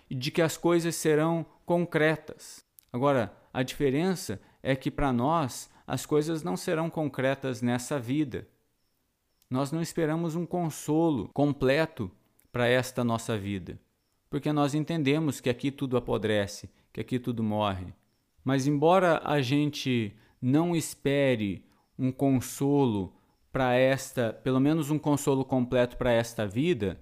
e 0.09 0.15
de 0.15 0.31
que 0.31 0.41
as 0.41 0.57
coisas 0.57 0.95
serão 0.95 1.45
concretas. 1.67 2.65
Agora, 2.91 3.31
a 3.53 3.61
diferença 3.61 4.41
é 4.63 4.75
que 4.75 4.89
para 4.89 5.13
nós 5.13 5.69
as 5.85 6.03
coisas 6.03 6.41
não 6.41 6.57
serão 6.57 6.89
concretas 6.89 7.61
nessa 7.61 7.99
vida. 7.99 8.47
Nós 9.47 9.71
não 9.71 9.81
esperamos 9.81 10.35
um 10.35 10.45
consolo 10.45 11.29
completo 11.29 12.09
para 12.51 12.67
esta 12.67 13.03
nossa 13.03 13.37
vida 13.37 13.79
porque 14.33 14.51
nós 14.51 14.73
entendemos 14.73 15.39
que 15.39 15.47
aqui 15.47 15.69
tudo 15.69 15.95
apodrece, 15.95 16.67
que 16.91 16.99
aqui 16.99 17.19
tudo 17.19 17.43
morre. 17.43 17.93
Mas, 18.43 18.65
embora 18.65 19.21
a 19.23 19.43
gente 19.43 20.11
não 20.41 20.75
espere 20.75 21.63
um 21.97 22.11
consolo 22.11 23.13
para 23.51 23.75
esta, 23.75 24.33
pelo 24.33 24.59
menos 24.59 24.89
um 24.89 24.97
consolo 24.97 25.45
completo 25.45 25.95
para 25.97 26.11
esta 26.11 26.47
vida, 26.47 27.01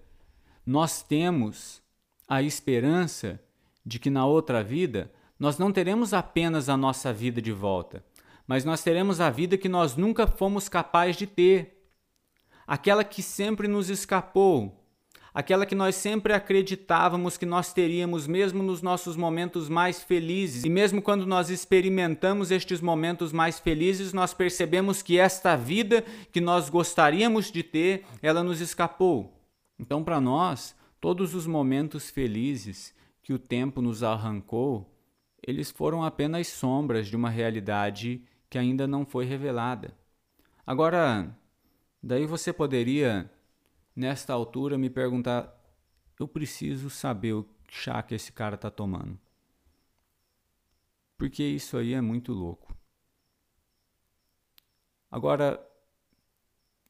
nós 0.65 1.01
temos 1.01 1.81
a 2.27 2.41
esperança 2.41 3.39
de 3.85 3.99
que 3.99 4.09
na 4.09 4.25
outra 4.25 4.63
vida 4.63 5.11
nós 5.39 5.57
não 5.57 5.71
teremos 5.71 6.13
apenas 6.13 6.69
a 6.69 6.77
nossa 6.77 7.11
vida 7.11 7.41
de 7.41 7.51
volta, 7.51 8.03
mas 8.45 8.65
nós 8.65 8.83
teremos 8.83 9.19
a 9.19 9.29
vida 9.29 9.57
que 9.57 9.69
nós 9.69 9.95
nunca 9.95 10.27
fomos 10.27 10.69
capazes 10.69 11.15
de 11.15 11.25
ter, 11.25 11.89
aquela 12.67 13.03
que 13.03 13.23
sempre 13.23 13.67
nos 13.67 13.89
escapou, 13.89 14.80
aquela 15.33 15.65
que 15.65 15.75
nós 15.75 15.95
sempre 15.95 16.33
acreditávamos 16.33 17.37
que 17.37 17.45
nós 17.45 17.73
teríamos, 17.73 18.27
mesmo 18.27 18.61
nos 18.61 18.81
nossos 18.81 19.15
momentos 19.15 19.69
mais 19.69 20.01
felizes. 20.03 20.63
E 20.63 20.69
mesmo 20.69 21.01
quando 21.01 21.25
nós 21.25 21.49
experimentamos 21.49 22.51
estes 22.51 22.81
momentos 22.81 23.31
mais 23.31 23.59
felizes, 23.59 24.13
nós 24.13 24.33
percebemos 24.33 25.01
que 25.01 25.17
esta 25.17 25.55
vida 25.55 26.03
que 26.31 26.41
nós 26.41 26.69
gostaríamos 26.69 27.51
de 27.51 27.63
ter, 27.63 28.05
ela 28.21 28.43
nos 28.43 28.59
escapou. 28.59 29.33
Então, 29.79 30.03
para 30.03 30.19
nós, 30.21 30.75
todos 30.99 31.33
os 31.33 31.47
momentos 31.47 32.09
felizes 32.09 32.93
que 33.23 33.33
o 33.33 33.39
tempo 33.39 33.81
nos 33.81 34.03
arrancou, 34.03 34.87
eles 35.45 35.71
foram 35.71 36.03
apenas 36.03 36.47
sombras 36.47 37.07
de 37.07 37.15
uma 37.15 37.29
realidade 37.29 38.21
que 38.49 38.57
ainda 38.57 38.85
não 38.85 39.05
foi 39.05 39.25
revelada. 39.25 39.93
Agora, 40.67 41.35
daí 42.03 42.25
você 42.25 42.53
poderia 42.53 43.29
nesta 43.95 44.33
altura, 44.33 44.77
me 44.77 44.89
perguntar: 44.89 45.53
eu 46.19 46.27
preciso 46.27 46.89
saber 46.89 47.33
o 47.33 47.47
chá 47.69 48.01
que 48.03 48.15
esse 48.15 48.31
cara 48.31 48.55
está 48.55 48.69
tomando. 48.69 49.19
Porque 51.17 51.43
isso 51.43 51.77
aí 51.77 51.93
é 51.93 52.01
muito 52.01 52.33
louco. 52.33 52.75
Agora, 55.09 55.59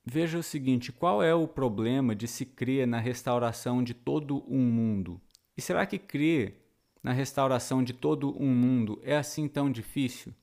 veja 0.06 0.38
o 0.38 0.44
seguinte: 0.44 0.92
qual 0.92 1.24
é 1.24 1.34
o 1.34 1.48
problema 1.48 2.16
de 2.16 2.28
se 2.28 2.46
crer 2.46 2.88
na 2.88 3.00
restauração 3.00 3.84
de 3.84 3.94
todo 3.94 4.44
um 4.48 4.62
mundo? 4.62 5.20
E 5.58 5.62
será 5.62 5.86
que 5.86 6.00
crer 6.00 6.62
na 7.04 7.12
restauração 7.12 7.84
de 7.84 7.94
todo 7.94 8.36
um 8.42 8.54
mundo 8.54 9.00
é 9.04 9.18
assim 9.18 9.48
tão 9.48 9.72
difícil? 9.72 10.34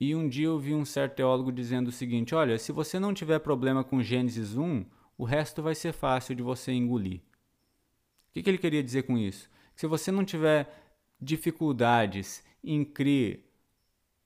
E 0.00 0.14
um 0.14 0.26
dia 0.26 0.46
eu 0.46 0.58
vi 0.58 0.74
um 0.74 0.84
certo 0.84 1.16
teólogo 1.16 1.52
dizendo 1.52 1.88
o 1.88 1.92
seguinte: 1.92 2.34
olha, 2.34 2.58
se 2.58 2.72
você 2.72 2.98
não 2.98 3.12
tiver 3.12 3.38
problema 3.38 3.84
com 3.84 4.02
Gênesis 4.02 4.56
1, 4.56 4.86
o 5.18 5.24
resto 5.24 5.62
vai 5.62 5.74
ser 5.74 5.92
fácil 5.92 6.34
de 6.34 6.42
você 6.42 6.72
engolir. 6.72 7.18
O 7.18 8.32
que, 8.32 8.42
que 8.42 8.48
ele 8.48 8.58
queria 8.58 8.82
dizer 8.82 9.02
com 9.02 9.18
isso? 9.18 9.50
Que 9.74 9.80
se 9.82 9.86
você 9.86 10.10
não 10.10 10.24
tiver 10.24 10.72
dificuldades 11.20 12.42
em 12.64 12.82
crer 12.82 13.44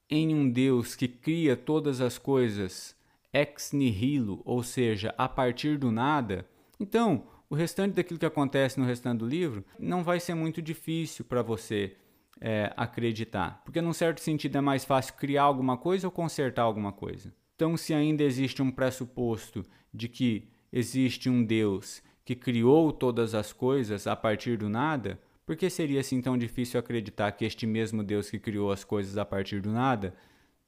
em 0.08 0.32
um 0.32 0.48
Deus 0.48 0.94
que 0.94 1.08
cria 1.08 1.56
todas 1.56 2.00
as 2.00 2.18
coisas 2.18 2.94
ex 3.32 3.72
nihilo, 3.72 4.42
ou 4.44 4.62
seja, 4.62 5.12
a 5.18 5.28
partir 5.28 5.76
do 5.76 5.90
nada, 5.90 6.48
então 6.78 7.26
o 7.50 7.56
restante 7.56 7.94
daquilo 7.94 8.20
que 8.20 8.26
acontece 8.26 8.78
no 8.78 8.86
restante 8.86 9.18
do 9.18 9.26
livro 9.26 9.64
não 9.76 10.04
vai 10.04 10.20
ser 10.20 10.34
muito 10.34 10.62
difícil 10.62 11.24
para 11.24 11.42
você 11.42 11.96
é, 12.40 12.72
acreditar. 12.76 13.62
Porque, 13.64 13.80
num 13.80 13.92
certo 13.92 14.20
sentido, 14.20 14.58
é 14.58 14.60
mais 14.60 14.84
fácil 14.84 15.14
criar 15.14 15.44
alguma 15.44 15.76
coisa 15.76 16.06
ou 16.06 16.10
consertar 16.10 16.62
alguma 16.62 16.92
coisa. 16.92 17.32
Então, 17.54 17.76
se 17.76 17.94
ainda 17.94 18.22
existe 18.22 18.62
um 18.62 18.70
pressuposto 18.70 19.64
de 19.92 20.08
que 20.08 20.48
existe 20.72 21.30
um 21.30 21.44
Deus 21.44 22.02
que 22.24 22.34
criou 22.34 22.92
todas 22.92 23.34
as 23.34 23.52
coisas 23.52 24.06
a 24.06 24.16
partir 24.16 24.56
do 24.56 24.68
nada, 24.68 25.20
por 25.46 25.56
que 25.56 25.68
seria 25.68 26.00
assim 26.00 26.20
tão 26.20 26.38
difícil 26.38 26.80
acreditar 26.80 27.30
que 27.32 27.44
este 27.44 27.66
mesmo 27.66 28.02
Deus 28.02 28.30
que 28.30 28.38
criou 28.38 28.72
as 28.72 28.82
coisas 28.82 29.18
a 29.18 29.24
partir 29.24 29.60
do 29.60 29.70
nada 29.70 30.14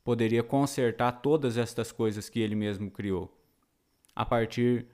poderia 0.04 0.42
consertar 0.42 1.12
todas 1.12 1.56
estas 1.56 1.90
coisas 1.90 2.28
que 2.28 2.40
ele 2.40 2.54
mesmo 2.54 2.90
criou? 2.90 3.34
A 4.14 4.24
partir, 4.24 4.86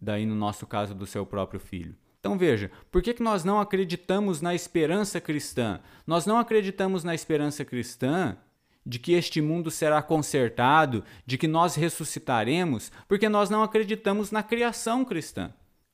daí 0.00 0.26
no 0.26 0.34
nosso 0.34 0.66
caso, 0.66 0.94
do 0.94 1.06
seu 1.06 1.24
próprio 1.24 1.60
filho. 1.60 1.94
Então 2.24 2.38
veja, 2.38 2.70
por 2.90 3.02
que, 3.02 3.12
que 3.12 3.22
nós 3.22 3.44
não 3.44 3.60
acreditamos 3.60 4.40
na 4.40 4.54
esperança 4.54 5.20
cristã? 5.20 5.78
Nós 6.06 6.24
não 6.24 6.38
acreditamos 6.38 7.04
na 7.04 7.14
esperança 7.14 7.66
cristã 7.66 8.34
de 8.84 8.98
que 8.98 9.12
este 9.12 9.42
mundo 9.42 9.70
será 9.70 10.00
consertado, 10.00 11.04
de 11.26 11.36
que 11.36 11.46
nós 11.46 11.74
ressuscitaremos, 11.74 12.90
porque 13.06 13.28
nós 13.28 13.50
não 13.50 13.62
acreditamos 13.62 14.30
na 14.30 14.42
criação 14.42 15.04
cristã. 15.04 15.52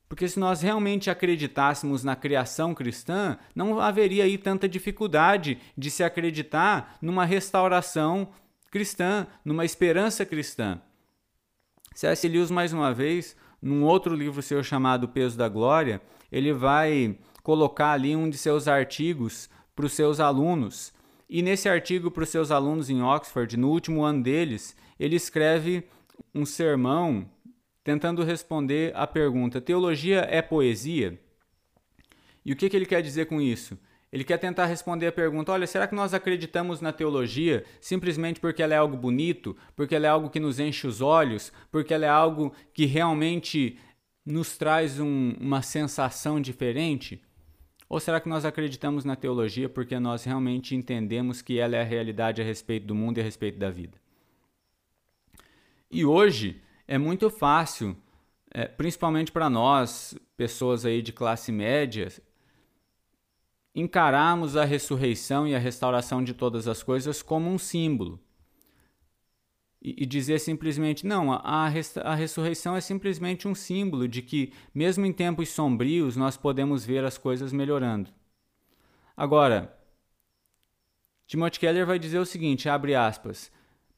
Porque 0.08 0.28
se 0.28 0.38
nós 0.38 0.62
realmente 0.62 1.10
acreditássemos 1.10 2.04
na 2.04 2.14
criação 2.14 2.74
cristã, 2.74 3.36
não 3.52 3.80
haveria 3.80 4.22
aí 4.22 4.38
tanta 4.38 4.68
dificuldade 4.68 5.58
de 5.76 5.90
se 5.90 6.04
acreditar 6.04 6.96
numa 7.02 7.24
restauração 7.24 8.28
cristã, 8.70 9.26
numa 9.44 9.64
esperança 9.64 10.24
cristã. 10.24 10.80
C.S. 11.92 12.28
Lewis, 12.28 12.52
mais 12.52 12.72
uma 12.72 12.94
vez, 12.94 13.36
num 13.60 13.84
outro 13.84 14.14
livro 14.14 14.40
seu 14.40 14.62
chamado 14.62 15.08
Peso 15.08 15.36
da 15.36 15.48
Glória, 15.48 16.00
ele 16.30 16.52
vai 16.52 17.16
colocar 17.42 17.92
ali 17.92 18.14
um 18.14 18.28
de 18.28 18.38
seus 18.38 18.68
artigos 18.68 19.48
para 19.74 19.86
os 19.86 19.92
seus 19.92 20.20
alunos. 20.20 20.92
E 21.28 21.42
nesse 21.42 21.68
artigo 21.68 22.10
para 22.10 22.24
os 22.24 22.28
seus 22.28 22.50
alunos 22.50 22.90
em 22.90 23.02
Oxford, 23.02 23.56
no 23.56 23.70
último 23.70 24.02
ano 24.02 24.22
deles, 24.22 24.76
ele 24.98 25.16
escreve 25.16 25.84
um 26.34 26.44
sermão 26.44 27.28
tentando 27.82 28.22
responder 28.22 28.92
à 28.94 29.06
pergunta: 29.06 29.60
teologia 29.60 30.26
é 30.30 30.42
poesia? 30.42 31.18
E 32.44 32.52
o 32.52 32.56
que, 32.56 32.68
que 32.68 32.76
ele 32.76 32.86
quer 32.86 33.02
dizer 33.02 33.26
com 33.26 33.40
isso? 33.40 33.78
Ele 34.12 34.24
quer 34.24 34.38
tentar 34.38 34.66
responder 34.66 35.06
a 35.06 35.12
pergunta: 35.12 35.52
olha, 35.52 35.66
será 35.66 35.86
que 35.86 35.94
nós 35.94 36.12
acreditamos 36.12 36.80
na 36.80 36.92
teologia 36.92 37.64
simplesmente 37.80 38.40
porque 38.40 38.62
ela 38.62 38.74
é 38.74 38.76
algo 38.76 38.96
bonito, 38.96 39.56
porque 39.76 39.94
ela 39.94 40.06
é 40.06 40.10
algo 40.10 40.30
que 40.30 40.40
nos 40.40 40.58
enche 40.58 40.86
os 40.86 41.00
olhos, 41.00 41.52
porque 41.70 41.94
ela 41.94 42.06
é 42.06 42.08
algo 42.08 42.52
que 42.74 42.86
realmente 42.86 43.78
nos 44.30 44.56
traz 44.56 44.98
um, 45.00 45.34
uma 45.40 45.62
sensação 45.62 46.40
diferente? 46.40 47.22
Ou 47.88 47.98
será 47.98 48.20
que 48.20 48.28
nós 48.28 48.44
acreditamos 48.44 49.04
na 49.04 49.16
teologia 49.16 49.68
porque 49.68 49.98
nós 49.98 50.24
realmente 50.24 50.74
entendemos 50.74 51.42
que 51.42 51.58
ela 51.58 51.76
é 51.76 51.80
a 51.80 51.84
realidade 51.84 52.40
a 52.40 52.44
respeito 52.44 52.86
do 52.86 52.94
mundo 52.94 53.18
e 53.18 53.20
a 53.20 53.24
respeito 53.24 53.58
da 53.58 53.70
vida? 53.70 53.98
E 55.90 56.04
hoje 56.04 56.62
é 56.86 56.96
muito 56.96 57.28
fácil, 57.28 57.96
é, 58.52 58.66
principalmente 58.66 59.32
para 59.32 59.50
nós, 59.50 60.16
pessoas 60.36 60.86
aí 60.86 61.02
de 61.02 61.12
classe 61.12 61.50
média, 61.50 62.08
encararmos 63.74 64.56
a 64.56 64.64
ressurreição 64.64 65.46
e 65.46 65.54
a 65.54 65.58
restauração 65.58 66.22
de 66.22 66.32
todas 66.32 66.68
as 66.68 66.82
coisas 66.82 67.22
como 67.22 67.50
um 67.50 67.58
símbolo 67.58 68.20
e, 69.80 70.04
dizer 70.04 70.38
simplesmente: 70.38 71.06
não, 71.06 71.32
a, 71.32 71.72
a 72.04 72.14
ressurreição 72.14 72.76
é 72.76 72.80
simplesmente 72.80 73.48
um 73.48 73.54
símbolo 73.54 74.06
de 74.06 74.20
que, 74.20 74.52
mesmo 74.74 75.06
em 75.06 75.12
tempos 75.12 75.48
sombrios, 75.48 76.16
nós 76.16 76.36
podemos 76.36 76.84
ver 76.84 77.04
as 77.04 77.16
coisas 77.16 77.52
melhorando. 77.52 78.10
Agora, 79.16 79.76
Timothy 81.26 81.60
Keller 81.60 81.86
vai 81.86 81.98
dizer 81.98 82.18
o 82.18 82.26
seguinte: 82.26 82.68
abre 82.68 82.94
aspas. 82.94 83.50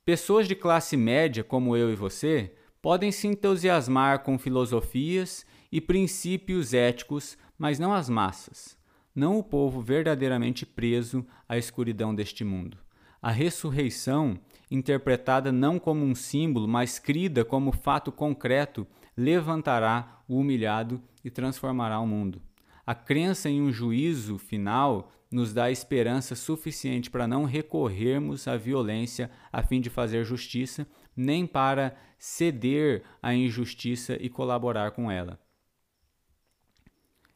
Pessoas 0.05 0.49
de 0.49 0.55
classe 0.57 0.97
média, 0.97 1.45
como 1.45 1.77
eu 1.77 1.93
e 1.93 1.97
você, 1.97 2.55
podem 2.81 3.13
se 3.13 3.29
entusiasmar 3.29 4.25
com 4.25 4.37
filosofias 4.37 5.47
e 5.71 5.81
princípios 5.81 6.75
éticos, 6.75 7.39
mas 7.57 7.79
não 7.79 7.95
as 7.95 8.09
massas, 8.09 8.77
não 9.15 9.39
o 9.39 9.45
povo 9.45 9.81
verdadeiramente 9.81 10.67
preso 10.67 11.25
à 11.49 11.57
escuridão 11.57 12.13
deste 12.13 12.43
mundo. 12.43 12.77
A 13.23 13.31
ressurreição 13.31 14.41
interpretada 14.73 15.53
não 15.53 15.79
como 15.79 16.03
um 16.03 16.15
símbolo, 16.15 16.67
mas 16.67 16.99
crida 16.99 17.45
como 17.45 17.73
fato 17.73 18.11
concreto, 18.11 18.87
levantará 19.15 20.23
o 20.27 20.39
humilhado 20.39 21.03
e 21.23 21.31
transformará 21.31 22.01
o 22.01 22.07
mundo. 22.07 22.41
A 22.87 22.95
crença 22.95 23.51
em 23.51 23.61
um 23.61 23.71
juízo 23.71 24.39
final 24.39 25.13
nos 25.31 25.53
dá 25.53 25.71
esperança 25.71 26.35
suficiente 26.35 27.11
para 27.11 27.27
não 27.27 27.45
recorrermos 27.45 28.49
à 28.49 28.57
violência 28.57 29.31
a 29.53 29.63
fim 29.63 29.81
de 29.81 29.91
fazer 29.91 30.25
justiça, 30.25 30.87
nem 31.15 31.47
para 31.47 31.95
ceder 32.19 33.03
à 33.23 33.35
injustiça 33.35 34.17
e 34.21 34.29
colaborar 34.31 34.93
com 34.93 35.11
ela. 35.11 35.39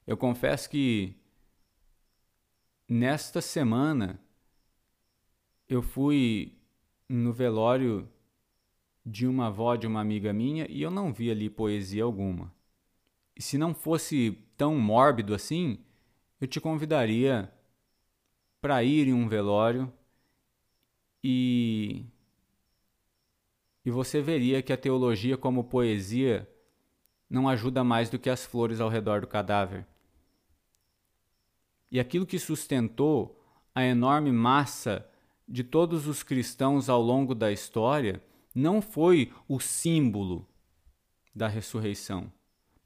Eu 0.07 0.17
confesso 0.17 0.71
que 0.71 1.15
nesta 2.89 3.43
semana 3.43 4.21
eu 5.69 5.83
fui 5.83 6.56
no 7.09 7.33
velório 7.33 8.09
de 9.05 9.27
uma 9.27 9.47
avó 9.47 9.77
de 9.77 9.87
uma 9.87 10.01
amiga 10.01 10.33
minha 10.33 10.67
e 10.69 10.83
eu 10.83 10.91
não 10.91 11.13
vi 11.13 11.31
ali 11.31 11.49
poesia 11.49 12.05
alguma. 12.05 12.53
E 13.37 13.43
se 13.43 13.57
não 13.57 13.75
fosse 13.75 14.39
tão 14.57 14.77
mórbido 14.77 15.35
assim, 15.35 15.79
eu 16.41 16.49
te 16.49 16.61
convidaria 16.61 17.53
para 18.61 18.83
ir 18.83 19.09
em 19.09 19.13
um 19.13 19.29
velório 19.29 19.93
e 21.23 22.07
e 23.85 23.91
você 23.91 24.21
veria 24.21 24.61
que 24.63 24.73
a 24.73 24.77
teologia 24.77 25.37
como 25.37 25.63
poesia 25.63 26.51
não 27.31 27.49
ajuda 27.49 27.85
mais 27.85 28.11
do 28.11 28.19
que 28.19 28.29
as 28.29 28.45
flores 28.45 28.81
ao 28.81 28.89
redor 28.89 29.21
do 29.21 29.29
cadáver. 29.29 29.87
E 31.89 32.01
aquilo 32.01 32.27
que 32.27 32.37
sustentou 32.37 33.41
a 33.73 33.85
enorme 33.85 34.33
massa 34.33 35.09
de 35.49 35.63
todos 35.63 36.07
os 36.07 36.23
cristãos 36.23 36.89
ao 36.89 37.01
longo 37.01 37.35
da 37.35 37.53
história 37.53 38.23
não 38.55 38.81
foi 38.81 39.33
o 39.49 39.61
símbolo 39.61 40.49
da 41.35 41.47
ressurreição, 41.47 42.33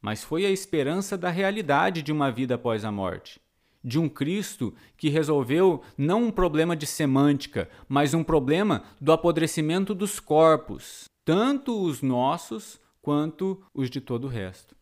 mas 0.01 0.25
foi 0.25 0.45
a 0.45 0.51
esperança 0.51 1.17
da 1.17 1.31
realidade 1.31 2.03
de 2.03 2.13
uma 2.13 2.31
vida 2.31 2.57
após 2.57 2.85
a 2.85 2.91
morte. 2.91 3.41
De 3.83 3.99
um 3.99 4.09
Cristo 4.09 4.75
que 4.97 5.09
resolveu 5.09 5.83
não 5.97 6.25
um 6.25 6.31
problema 6.31 6.77
de 6.77 6.87
semântica, 6.87 7.71
mas 7.89 8.13
um 8.13 8.23
problema 8.23 8.85
do 9.01 9.13
apodrecimento 9.13 9.95
dos 9.95 10.21
corpos, 10.21 11.05
tanto 11.25 11.81
os 11.81 12.03
nossos 12.03 12.79
quanto 13.01 13.63
os 13.73 13.89
de 13.89 14.01
todo 14.01 14.25
o 14.25 14.29
resto. 14.29 14.77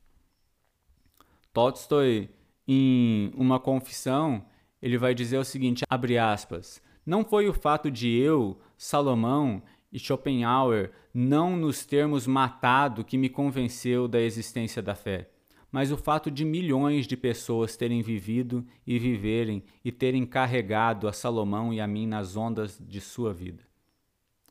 Tolstói, 1.52 2.30
em 2.66 3.30
uma 3.36 3.60
confissão, 3.60 4.44
ele 4.82 4.98
vai 4.98 5.14
dizer 5.14 5.38
o 5.38 5.44
seguinte, 5.44 5.84
abre 5.88 6.18
aspas, 6.18 6.82
não 7.08 7.24
foi 7.24 7.48
o 7.48 7.54
fato 7.54 7.90
de 7.90 8.14
eu, 8.18 8.60
Salomão 8.76 9.62
e 9.90 9.98
Schopenhauer 9.98 10.92
não 11.14 11.56
nos 11.56 11.86
termos 11.86 12.26
matado 12.26 13.02
que 13.02 13.16
me 13.16 13.30
convenceu 13.30 14.06
da 14.06 14.20
existência 14.20 14.82
da 14.82 14.94
fé, 14.94 15.30
mas 15.72 15.90
o 15.90 15.96
fato 15.96 16.30
de 16.30 16.44
milhões 16.44 17.06
de 17.06 17.16
pessoas 17.16 17.78
terem 17.78 18.02
vivido 18.02 18.62
e 18.86 18.98
viverem 18.98 19.64
e 19.82 19.90
terem 19.90 20.26
carregado 20.26 21.08
a 21.08 21.12
Salomão 21.14 21.72
e 21.72 21.80
a 21.80 21.86
mim 21.86 22.06
nas 22.06 22.36
ondas 22.36 22.78
de 22.78 23.00
sua 23.00 23.32
vida. 23.32 23.62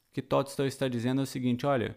O 0.09 0.13
que 0.13 0.21
Tolstói 0.23 0.67
está 0.67 0.87
dizendo 0.87 1.21
é 1.21 1.25
o 1.25 1.27
seguinte: 1.27 1.63
olha, 1.63 1.95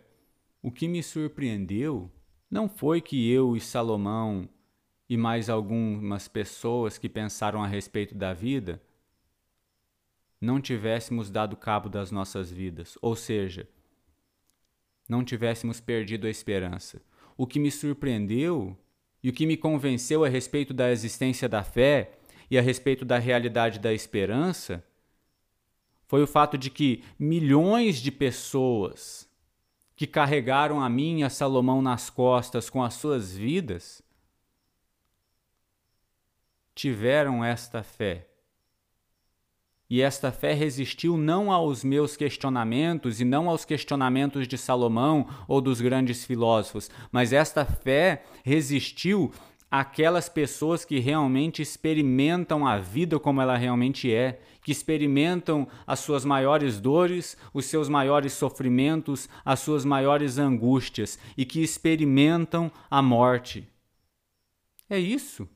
o 0.63 0.71
que 0.71 0.87
me 0.87 1.03
surpreendeu 1.03 2.13
não 2.51 2.69
foi 2.69 3.01
que 3.01 3.31
eu 3.31 3.57
e 3.57 3.61
Salomão 3.63 4.47
e 5.09 5.17
mais 5.17 5.49
algumas 5.49 6.29
pessoas 6.29 6.99
que 6.99 7.09
pensaram 7.09 7.65
a 7.65 7.67
respeito 7.67 8.15
da 8.15 8.35
vida 8.35 8.79
não 10.41 10.61
tivéssemos 10.61 11.31
dado 11.31 11.57
cabo 11.57 11.89
das 11.89 12.11
nossas 12.11 12.51
vidas, 12.51 12.97
ou 13.03 13.15
seja, 13.15 13.69
não 15.09 15.25
tivéssemos 15.25 15.81
perdido 15.81 16.27
a 16.27 16.31
esperança. 16.31 17.03
O 17.37 17.47
que 17.47 17.59
me 17.59 17.71
surpreendeu 17.71 18.77
e 19.23 19.29
o 19.29 19.33
que 19.33 19.47
me 19.47 19.57
convenceu 19.57 20.25
a 20.25 20.29
respeito 20.29 20.73
da 20.73 20.91
existência 20.91 21.49
da 21.49 21.63
fé 21.63 22.19
e 22.51 22.57
a 22.59 22.63
respeito 22.63 23.05
da 23.05 23.19
realidade 23.19 23.79
da 23.79 23.93
esperança 23.93 24.85
foi 26.07 26.23
o 26.23 26.27
fato 26.27 26.57
de 26.57 26.71
que 26.71 27.05
milhões 27.19 27.99
de 27.99 28.11
pessoas 28.11 29.29
que 30.01 30.07
carregaram 30.07 30.81
a 30.81 30.89
mim 30.89 31.19
e 31.19 31.25
a 31.25 31.29
Salomão 31.29 31.83
nas 31.83 32.09
costas 32.09 32.71
com 32.71 32.83
as 32.83 32.95
suas 32.95 33.37
vidas, 33.37 34.01
tiveram 36.75 37.45
esta 37.45 37.83
fé. 37.83 38.30
E 39.91 40.01
esta 40.01 40.31
fé 40.31 40.53
resistiu 40.53 41.17
não 41.17 41.51
aos 41.51 41.83
meus 41.83 42.17
questionamentos 42.17 43.21
e 43.21 43.25
não 43.25 43.51
aos 43.51 43.65
questionamentos 43.65 44.47
de 44.47 44.57
Salomão 44.57 45.27
ou 45.49 45.61
dos 45.61 45.81
grandes 45.81 46.25
filósofos, 46.25 46.89
mas 47.11 47.33
esta 47.33 47.65
fé 47.65 48.23
resistiu 48.45 49.33
aquelas 49.69 50.29
pessoas 50.29 50.85
que 50.85 51.01
realmente 51.01 51.61
experimentam 51.61 52.65
a 52.65 52.79
vida 52.79 53.19
como 53.19 53.43
ela 53.43 53.57
realmente 53.57 54.13
é, 54.13 54.41
que 54.63 54.71
experimentam 54.71 55.67
as 55.85 55.99
suas 55.99 56.25
maiores 56.25 56.81
dores, 56.81 57.37
os 57.53 57.65
seus 57.65 57.89
maiores 57.89 58.33
sofrimentos, 58.33 59.29
as 59.45 59.59
suas 59.59 59.85
maiores 59.85 60.39
angústias 60.39 61.19
e 61.37 61.45
que 61.45 61.63
experimentam 61.63 62.71
a 62.89 63.03
morte. 63.03 63.67
É 64.89 64.99
isso 64.99 65.49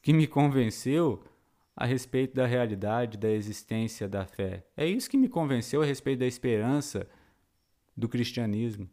que 0.00 0.12
me 0.12 0.28
convenceu 0.28 1.22
a 1.74 1.86
respeito 1.86 2.34
da 2.34 2.46
realidade 2.46 3.16
da 3.16 3.30
existência 3.30 4.08
da 4.08 4.26
fé. 4.26 4.66
É 4.76 4.86
isso 4.86 5.08
que 5.10 5.16
me 5.16 5.28
convenceu 5.28 5.82
a 5.82 5.84
respeito 5.84 6.20
da 6.20 6.26
esperança 6.26 7.08
do 7.96 8.08
cristianismo. 8.08 8.88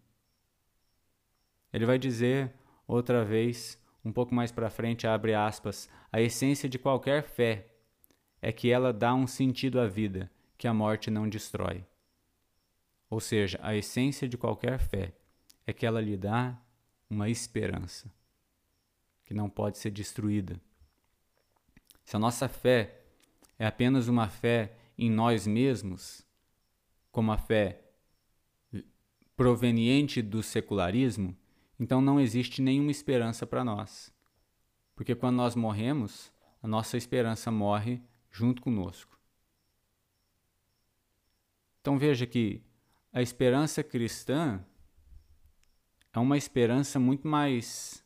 Ele 1.72 1.86
vai 1.86 2.00
dizer 2.00 2.54
outra 2.88 3.24
vez 3.24 3.78
um 4.04 4.12
pouco 4.12 4.34
mais 4.34 4.52
para 4.52 4.70
frente, 4.70 5.06
abre 5.06 5.34
aspas, 5.34 5.90
a 6.12 6.22
essência 6.22 6.70
de 6.70 6.80
qualquer 6.80 7.24
fé 7.24 7.68
é 8.42 8.52
que 8.52 8.70
ela 8.70 8.94
dá 8.94 9.14
um 9.14 9.28
sentido 9.28 9.80
à 9.80 9.88
vida 9.88 10.32
que 10.58 10.68
a 10.68 10.74
morte 10.74 11.12
não 11.12 11.28
destrói. 11.28 11.86
Ou 13.10 13.20
seja, 13.20 13.60
a 13.62 13.76
essência 13.76 14.28
de 14.28 14.38
qualquer 14.38 14.80
fé 14.80 15.14
é 15.66 15.74
que 15.74 15.86
ela 15.86 16.00
lhe 16.00 16.16
dá 16.16 16.58
uma 17.10 17.30
esperança 17.30 18.12
que 19.26 19.34
não 19.34 19.50
pode 19.50 19.78
ser 19.78 19.92
destruída. 19.92 20.60
Se 22.10 22.16
a 22.16 22.20
nossa 22.20 22.50
fé 22.50 23.04
é 23.60 23.68
apenas 23.68 24.08
uma 24.08 24.28
fé 24.28 24.76
em 24.98 25.12
nós 25.12 25.46
mesmos, 25.46 26.26
como 27.12 27.32
a 27.32 27.38
fé 27.38 27.84
proveniente 29.38 30.20
do 30.20 30.42
secularismo, 30.42 31.38
então 31.80 32.02
não 32.02 32.20
existe 32.20 32.64
nenhuma 32.64 32.90
esperança 32.90 33.46
para 33.46 33.64
nós. 33.64 34.12
Porque 34.96 35.14
quando 35.14 35.36
nós 35.36 35.54
morremos, 35.54 36.34
a 36.64 36.68
nossa 36.68 36.98
esperança 36.98 37.52
morre 37.52 38.02
junto 38.32 38.60
conosco. 38.60 39.16
Então 41.80 42.00
veja 42.00 42.26
que 42.26 42.64
a 43.14 43.22
esperança 43.22 43.84
cristã 43.84 44.66
é 46.12 46.18
uma 46.18 46.40
esperança 46.40 47.00
muito 47.00 47.28
mais 47.28 48.04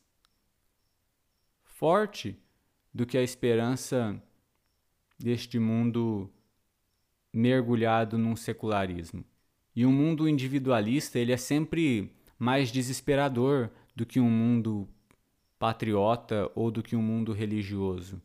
forte 1.62 2.43
do 2.94 3.04
que 3.04 3.18
a 3.18 3.22
esperança 3.22 4.22
deste 5.18 5.58
mundo 5.58 6.30
mergulhado 7.32 8.16
num 8.16 8.36
secularismo. 8.36 9.24
E 9.74 9.84
um 9.84 9.90
mundo 9.90 10.28
individualista, 10.28 11.18
ele 11.18 11.32
é 11.32 11.36
sempre 11.36 12.12
mais 12.38 12.70
desesperador 12.70 13.70
do 13.96 14.06
que 14.06 14.20
um 14.20 14.30
mundo 14.30 14.88
patriota 15.58 16.50
ou 16.54 16.70
do 16.70 16.82
que 16.82 16.94
um 16.94 17.02
mundo 17.02 17.32
religioso. 17.32 18.22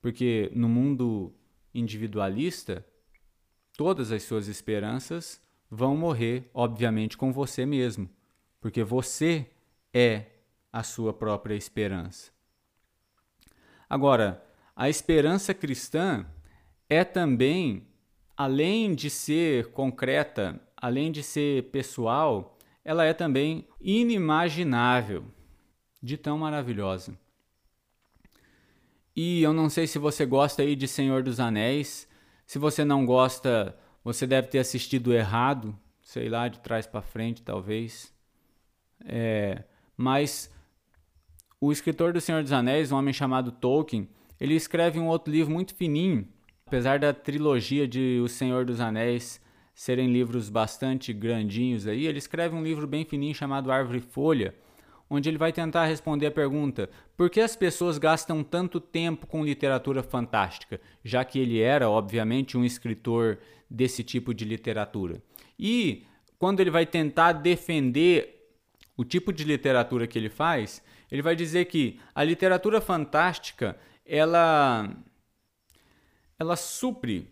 Porque 0.00 0.50
no 0.54 0.68
mundo 0.68 1.32
individualista, 1.72 2.84
todas 3.76 4.10
as 4.10 4.24
suas 4.24 4.48
esperanças 4.48 5.40
vão 5.70 5.96
morrer, 5.96 6.50
obviamente, 6.52 7.16
com 7.16 7.32
você 7.32 7.64
mesmo, 7.64 8.08
porque 8.60 8.82
você 8.82 9.48
é 9.92 10.26
a 10.72 10.82
sua 10.82 11.12
própria 11.12 11.54
esperança. 11.54 12.33
Agora, 13.94 14.44
a 14.74 14.90
esperança 14.90 15.54
cristã 15.54 16.26
é 16.90 17.04
também, 17.04 17.86
além 18.36 18.92
de 18.92 19.08
ser 19.08 19.70
concreta, 19.70 20.60
além 20.76 21.12
de 21.12 21.22
ser 21.22 21.70
pessoal, 21.70 22.58
ela 22.84 23.04
é 23.04 23.14
também 23.14 23.68
inimaginável 23.80 25.24
de 26.02 26.16
tão 26.16 26.36
maravilhosa. 26.36 27.16
E 29.14 29.40
eu 29.40 29.52
não 29.52 29.70
sei 29.70 29.86
se 29.86 29.96
você 29.96 30.26
gosta 30.26 30.62
aí 30.62 30.74
de 30.74 30.88
Senhor 30.88 31.22
dos 31.22 31.38
Anéis. 31.38 32.08
Se 32.44 32.58
você 32.58 32.84
não 32.84 33.06
gosta, 33.06 33.78
você 34.02 34.26
deve 34.26 34.48
ter 34.48 34.58
assistido 34.58 35.14
errado, 35.14 35.72
sei 36.02 36.28
lá, 36.28 36.48
de 36.48 36.58
trás 36.58 36.84
para 36.84 37.00
frente, 37.00 37.42
talvez. 37.42 38.12
É, 39.04 39.62
mas 39.96 40.52
o 41.64 41.72
escritor 41.72 42.12
do 42.12 42.20
Senhor 42.20 42.42
dos 42.42 42.52
Anéis, 42.52 42.92
um 42.92 42.96
homem 42.96 43.14
chamado 43.14 43.50
Tolkien, 43.50 44.06
ele 44.38 44.54
escreve 44.54 44.98
um 44.98 45.08
outro 45.08 45.32
livro 45.32 45.52
muito 45.52 45.74
fininho, 45.74 46.28
apesar 46.66 46.98
da 46.98 47.14
trilogia 47.14 47.88
de 47.88 48.20
O 48.22 48.28
Senhor 48.28 48.66
dos 48.66 48.80
Anéis 48.80 49.40
serem 49.74 50.12
livros 50.12 50.50
bastante 50.50 51.12
grandinhos 51.12 51.86
aí, 51.86 52.06
ele 52.06 52.18
escreve 52.18 52.54
um 52.54 52.62
livro 52.62 52.86
bem 52.86 53.04
fininho 53.04 53.34
chamado 53.34 53.72
Árvore 53.72 54.00
Folha, 54.00 54.54
onde 55.08 55.28
ele 55.28 55.38
vai 55.38 55.52
tentar 55.52 55.86
responder 55.86 56.26
a 56.26 56.30
pergunta: 56.30 56.90
por 57.16 57.30
que 57.30 57.40
as 57.40 57.56
pessoas 57.56 57.96
gastam 57.96 58.44
tanto 58.44 58.78
tempo 58.78 59.26
com 59.26 59.42
literatura 59.42 60.02
fantástica? 60.02 60.78
Já 61.02 61.24
que 61.24 61.38
ele 61.38 61.60
era, 61.60 61.88
obviamente, 61.88 62.58
um 62.58 62.64
escritor 62.64 63.38
desse 63.70 64.04
tipo 64.04 64.34
de 64.34 64.44
literatura. 64.44 65.22
E 65.58 66.04
quando 66.38 66.60
ele 66.60 66.70
vai 66.70 66.84
tentar 66.84 67.32
defender 67.32 68.52
o 68.96 69.04
tipo 69.04 69.32
de 69.32 69.44
literatura 69.44 70.06
que 70.06 70.18
ele 70.18 70.28
faz, 70.28 70.82
Ele 71.14 71.22
vai 71.22 71.36
dizer 71.36 71.66
que 71.66 72.00
a 72.12 72.24
literatura 72.24 72.80
fantástica, 72.80 73.78
ela 74.04 74.92
ela 76.36 76.56
supre 76.56 77.28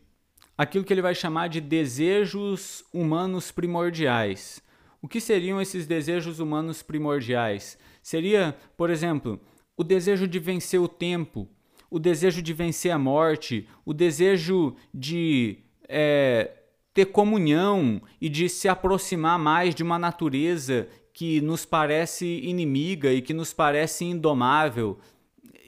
aquilo 0.57 0.85
que 0.85 0.95
ele 0.95 1.03
vai 1.03 1.16
chamar 1.16 1.49
de 1.49 1.61
desejos 1.61 2.85
humanos 2.95 3.51
primordiais. 3.51 4.62
O 5.03 5.09
que 5.09 5.20
seriam 5.20 5.61
esses 5.61 5.85
desejos 5.85 6.39
humanos 6.39 6.80
primordiais? 6.80 7.76
Seria, 8.01 8.57
por 8.76 8.89
exemplo, 8.89 9.41
o 9.76 9.83
desejo 9.83 10.28
de 10.28 10.39
vencer 10.39 10.80
o 10.80 10.87
tempo, 10.87 11.49
o 11.91 11.99
desejo 11.99 12.41
de 12.41 12.53
vencer 12.53 12.93
a 12.93 12.99
morte, 13.01 13.68
o 13.85 13.93
desejo 13.93 14.76
de 14.95 15.59
é, 15.89 16.53
ter 16.95 17.07
comunhão 17.07 18.01
e 18.20 18.28
de 18.28 18.49
se 18.49 18.68
aproximar 18.68 19.41
mais 19.41 19.74
de 19.74 19.83
uma 19.83 19.99
natureza 19.99 20.89
que 21.12 21.40
nos 21.40 21.64
parece 21.64 22.26
inimiga 22.26 23.12
e 23.12 23.20
que 23.20 23.34
nos 23.34 23.52
parece 23.52 24.04
indomável. 24.04 24.98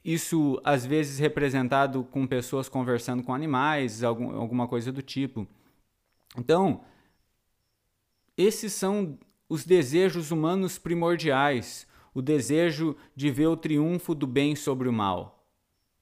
Isso 0.04 0.60
às 0.64 0.84
vezes 0.84 1.18
representado 1.18 2.04
com 2.04 2.26
pessoas 2.26 2.68
conversando 2.68 3.22
com 3.22 3.34
animais, 3.34 4.02
algum, 4.02 4.34
alguma 4.36 4.66
coisa 4.66 4.90
do 4.90 5.02
tipo. 5.02 5.46
Então, 6.36 6.82
esses 8.36 8.72
são 8.72 9.18
os 9.48 9.64
desejos 9.64 10.30
humanos 10.30 10.78
primordiais, 10.78 11.86
o 12.12 12.22
desejo 12.22 12.96
de 13.14 13.30
ver 13.30 13.46
o 13.46 13.56
triunfo 13.56 14.14
do 14.14 14.26
bem 14.26 14.56
sobre 14.56 14.88
o 14.88 14.92
mal. 14.92 15.44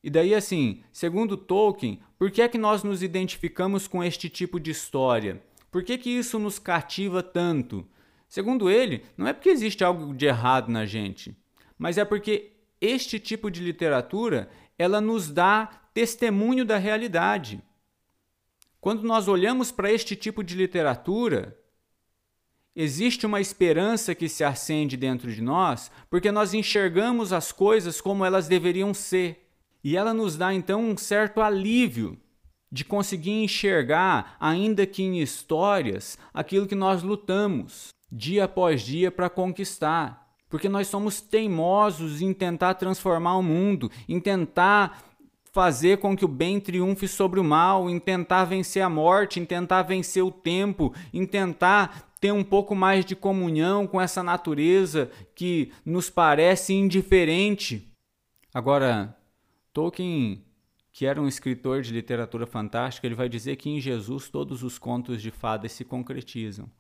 E 0.03 0.11
daí 0.11 0.34
assim, 0.34 0.82
segundo 0.93 1.36
Tolkien, 1.36 2.01
por 2.18 2.30
que 2.30 2.43
é 2.43 2.49
que 2.49 2.59
nós 2.59 2.82
nos 2.82 3.03
identificamos 3.03 3.86
com 3.86 4.03
este 4.03 4.28
tipo 4.28 4.59
de 4.59 4.70
história? 4.70 5.43
Por 5.70 5.84
que 5.84 5.97
que 5.97 6.11
isso 6.11 6.38
nos 6.38 6.59
cativa 6.59 7.22
tanto? 7.22 7.86
Segundo 8.33 8.70
ele, 8.70 9.05
não 9.14 9.26
é 9.26 9.35
porque 9.35 9.51
existe 9.51 9.85
algo 9.85 10.14
de 10.14 10.24
errado 10.24 10.70
na 10.70 10.87
gente, 10.87 11.37
mas 11.76 11.99
é 11.99 12.05
porque 12.05 12.53
este 12.80 13.20
tipo 13.20 13.51
de 13.51 13.62
literatura, 13.62 14.49
ela 14.78 15.03
nos 15.03 15.30
dá 15.30 15.66
testemunho 15.93 16.64
da 16.64 16.78
realidade. 16.78 17.62
Quando 18.80 19.03
nós 19.03 19.28
olhamos 19.28 19.70
para 19.70 19.93
este 19.93 20.16
tipo 20.16 20.43
de 20.43 20.55
literatura, 20.55 21.59
Existe 22.74 23.26
uma 23.26 23.39
esperança 23.39 24.14
que 24.14 24.30
se 24.30 24.43
acende 24.43 24.97
dentro 24.97 25.30
de 25.30 25.43
nós 25.43 25.91
porque 26.09 26.33
nós 26.33 26.55
enxergamos 26.55 27.30
as 27.30 27.53
coisas 27.53 28.01
como 28.01 28.24
elas 28.24 28.49
deveriam 28.49 28.95
ser. 28.95 29.47
E 29.85 29.95
ela 29.95 30.14
nos 30.14 30.39
dá 30.39 30.55
então 30.55 30.83
um 30.83 30.97
certo 30.97 31.43
alívio 31.43 32.18
de 32.70 32.83
conseguir 32.83 33.33
enxergar, 33.33 34.39
ainda 34.41 34.87
que 34.87 35.03
em 35.03 35.20
histórias, 35.20 36.16
aquilo 36.33 36.66
que 36.66 36.74
nós 36.74 37.03
lutamos 37.03 37.93
dia 38.13 38.45
após 38.45 38.83
dia 38.83 39.11
para 39.11 39.31
conquistar. 39.31 40.31
Porque 40.51 40.69
nós 40.69 40.87
somos 40.87 41.23
teimosos 41.23 42.21
em 42.21 42.35
tentar 42.35 42.75
transformar 42.75 43.39
o 43.39 43.43
mundo, 43.43 43.91
em 44.07 44.21
tentar 44.21 45.03
fazer 45.51 45.99
com 45.99 46.15
que 46.15 46.25
o 46.25 46.29
bem 46.29 46.61
triunfe 46.61 47.09
sobre 47.09 47.41
o 47.41 47.45
mal, 47.45 47.89
em 47.89 47.99
tentar 47.99 48.45
vencer 48.45 48.83
a 48.83 48.89
morte, 48.89 49.41
em 49.41 49.45
tentar 49.47 49.83
vencer 49.83 50.23
o 50.23 50.31
tempo, 50.31 50.95
em 51.13 51.27
tentar 51.27 52.13
ter 52.21 52.33
um 52.33 52.45
pouco 52.45 52.75
mais 52.75 53.05
de 53.05 53.17
comunhão 53.17 53.87
com 53.87 54.01
essa 54.01 54.23
natureza 54.23 55.11
que 55.35 55.73
nos 55.85 56.09
parece 56.09 56.73
indiferente. 56.75 57.91
Agora, 58.55 59.17
Tolkien, 59.73 60.45
que 60.93 61.07
era 61.07 61.21
um 61.21 61.27
escritor 61.27 61.83
de 61.83 61.93
literatura 61.93 62.47
fantástica, 62.47 63.07
ele 63.07 63.15
vai 63.15 63.29
dizer 63.29 63.57
que 63.57 63.71
em 63.71 63.81
Jesus 63.81 64.29
todos 64.29 64.63
os 64.63 64.79
contos 64.79 65.21
de 65.21 65.31
fadas 65.31 65.73
se 65.73 65.85
concretizam. 65.85 66.71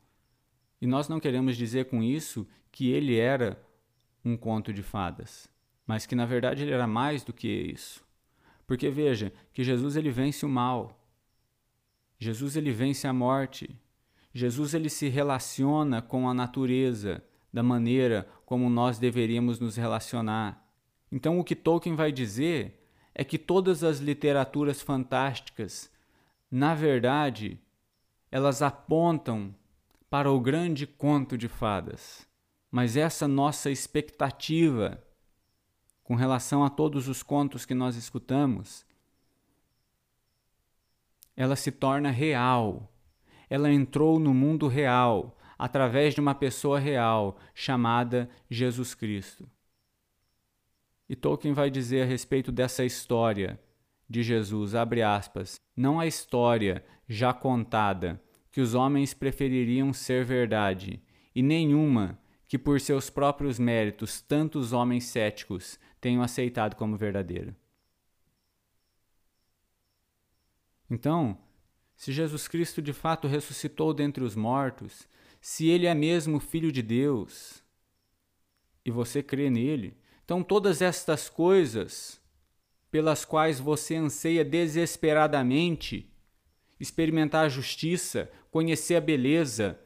E 0.82 0.86
nós 0.86 1.08
não 1.08 1.20
queremos 1.20 1.56
dizer 1.56 1.84
com 1.84 2.02
isso 2.02 2.44
que 2.72 2.90
ele 2.90 3.16
era 3.16 3.56
um 4.24 4.36
conto 4.36 4.72
de 4.72 4.82
fadas, 4.82 5.48
mas 5.86 6.06
que 6.06 6.16
na 6.16 6.26
verdade 6.26 6.64
ele 6.64 6.72
era 6.72 6.88
mais 6.88 7.22
do 7.22 7.32
que 7.32 7.46
isso. 7.46 8.04
Porque 8.66 8.90
veja, 8.90 9.32
que 9.52 9.62
Jesus 9.62 9.94
ele 9.94 10.10
vence 10.10 10.44
o 10.44 10.48
mal. 10.48 11.00
Jesus 12.18 12.56
ele 12.56 12.72
vence 12.72 13.06
a 13.06 13.12
morte. 13.12 13.78
Jesus 14.34 14.74
ele 14.74 14.90
se 14.90 15.08
relaciona 15.08 16.02
com 16.02 16.28
a 16.28 16.34
natureza 16.34 17.22
da 17.52 17.62
maneira 17.62 18.28
como 18.44 18.68
nós 18.68 18.98
deveríamos 18.98 19.60
nos 19.60 19.76
relacionar. 19.76 20.68
Então, 21.12 21.38
o 21.38 21.44
que 21.44 21.54
Tolkien 21.54 21.94
vai 21.94 22.10
dizer 22.10 22.84
é 23.14 23.22
que 23.22 23.38
todas 23.38 23.84
as 23.84 24.00
literaturas 24.00 24.82
fantásticas, 24.82 25.88
na 26.50 26.74
verdade, 26.74 27.60
elas 28.32 28.62
apontam 28.62 29.54
para 30.12 30.30
o 30.30 30.38
grande 30.38 30.86
conto 30.86 31.36
de 31.36 31.48
fadas. 31.48 32.28
Mas 32.70 32.96
essa 32.96 33.26
nossa 33.26 33.68
expectativa 33.68 35.02
com 36.04 36.14
relação 36.14 36.62
a 36.62 36.70
todos 36.70 37.08
os 37.08 37.22
contos 37.22 37.64
que 37.64 37.74
nós 37.74 37.96
escutamos, 37.96 38.86
ela 41.34 41.56
se 41.56 41.72
torna 41.72 42.10
real 42.12 42.92
ela 43.52 43.70
entrou 43.70 44.18
no 44.18 44.32
mundo 44.32 44.66
real 44.66 45.36
através 45.58 46.14
de 46.14 46.22
uma 46.22 46.34
pessoa 46.34 46.78
real 46.78 47.36
chamada 47.52 48.30
Jesus 48.50 48.94
Cristo. 48.94 49.46
E 51.06 51.14
Tolkien 51.14 51.52
vai 51.52 51.70
dizer 51.70 52.00
a 52.00 52.06
respeito 52.06 52.50
dessa 52.50 52.82
história 52.82 53.60
de 54.08 54.22
Jesus, 54.22 54.74
abre 54.74 55.02
aspas, 55.02 55.60
não 55.76 56.00
a 56.00 56.06
história 56.06 56.82
já 57.06 57.34
contada 57.34 58.18
que 58.52 58.60
os 58.60 58.74
homens 58.74 59.14
prefeririam 59.14 59.92
ser 59.94 60.24
verdade, 60.26 61.02
e 61.34 61.42
nenhuma 61.42 62.20
que 62.46 62.58
por 62.58 62.78
seus 62.78 63.08
próprios 63.08 63.58
méritos 63.58 64.20
tantos 64.20 64.74
homens 64.74 65.04
céticos 65.04 65.80
tenham 65.98 66.22
aceitado 66.22 66.76
como 66.76 66.98
verdadeira. 66.98 67.56
Então, 70.90 71.38
se 71.96 72.12
Jesus 72.12 72.46
Cristo 72.46 72.82
de 72.82 72.92
fato 72.92 73.26
ressuscitou 73.26 73.94
dentre 73.94 74.22
os 74.22 74.36
mortos, 74.36 75.08
se 75.40 75.68
ele 75.68 75.86
é 75.86 75.94
mesmo 75.94 76.38
Filho 76.38 76.70
de 76.70 76.82
Deus, 76.82 77.64
e 78.84 78.90
você 78.90 79.22
crê 79.22 79.48
nele, 79.48 79.96
então 80.22 80.42
todas 80.42 80.82
estas 80.82 81.30
coisas 81.30 82.20
pelas 82.90 83.24
quais 83.24 83.58
você 83.58 83.94
anseia 83.96 84.44
desesperadamente 84.44 86.12
experimentar 86.82 87.46
a 87.46 87.48
justiça, 87.48 88.28
conhecer 88.52 88.96
a 88.96 89.00
beleza, 89.00 89.80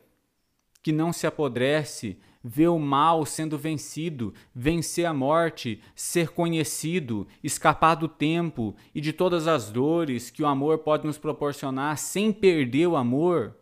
que 0.83 0.93
não 0.93 1.13
se 1.13 1.27
apodrece, 1.27 2.19
ver 2.43 2.69
o 2.69 2.79
mal 2.79 3.25
sendo 3.25 3.57
vencido, 3.57 4.35
vencer 4.55 5.07
a 5.07 5.15
morte, 5.15 5.81
ser 5.95 6.31
conhecido, 6.31 7.27
escapar 7.43 7.95
do 7.95 8.09
tempo 8.09 8.75
e 8.95 9.01
de 9.01 9.13
todas 9.13 9.47
as 9.47 9.71
dores 9.71 10.31
que 10.31 10.43
o 10.43 10.47
amor 10.47 10.79
pode 10.79 11.07
nos 11.07 11.17
proporcionar 11.17 11.97
sem 11.97 12.33
perder 12.33 12.89
o 12.89 12.97
amor. 12.97 13.57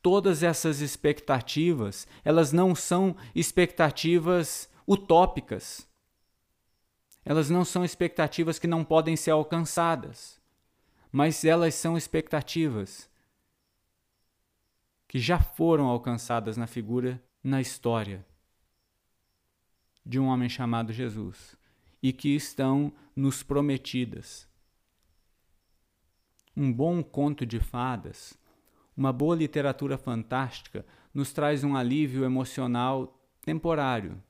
Todas 0.00 0.42
essas 0.42 0.80
expectativas, 0.80 2.08
elas 2.24 2.50
não 2.50 2.74
são 2.74 3.14
expectativas 3.34 4.70
utópicas. 4.88 5.86
Elas 7.24 7.50
não 7.50 7.64
são 7.64 7.84
expectativas 7.84 8.58
que 8.58 8.66
não 8.66 8.82
podem 8.82 9.16
ser 9.16 9.30
alcançadas, 9.30 10.41
mas 11.12 11.44
elas 11.44 11.74
são 11.74 11.96
expectativas 11.96 13.10
que 15.06 15.18
já 15.18 15.38
foram 15.38 15.84
alcançadas 15.84 16.56
na 16.56 16.66
figura, 16.66 17.22
na 17.44 17.60
história 17.60 18.24
de 20.04 20.18
um 20.18 20.26
homem 20.26 20.48
chamado 20.48 20.90
Jesus 20.90 21.54
e 22.02 22.14
que 22.14 22.34
estão 22.34 22.90
nos 23.14 23.42
prometidas. 23.42 24.48
Um 26.56 26.72
bom 26.72 27.02
conto 27.02 27.44
de 27.44 27.60
fadas, 27.60 28.34
uma 28.96 29.12
boa 29.12 29.36
literatura 29.36 29.98
fantástica 29.98 30.84
nos 31.12 31.30
traz 31.30 31.62
um 31.62 31.76
alívio 31.76 32.24
emocional 32.24 33.22
temporário. 33.42 34.22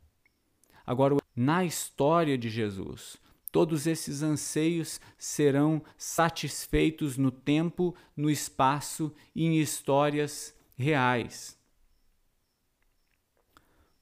Agora, 0.84 1.16
na 1.34 1.64
história 1.64 2.36
de 2.36 2.50
Jesus, 2.50 3.16
todos 3.52 3.86
esses 3.86 4.22
anseios 4.22 4.98
serão 5.18 5.82
satisfeitos 5.98 7.18
no 7.18 7.30
tempo, 7.30 7.94
no 8.16 8.30
espaço 8.30 9.14
e 9.34 9.44
em 9.44 9.60
histórias 9.60 10.54
reais. 10.74 11.56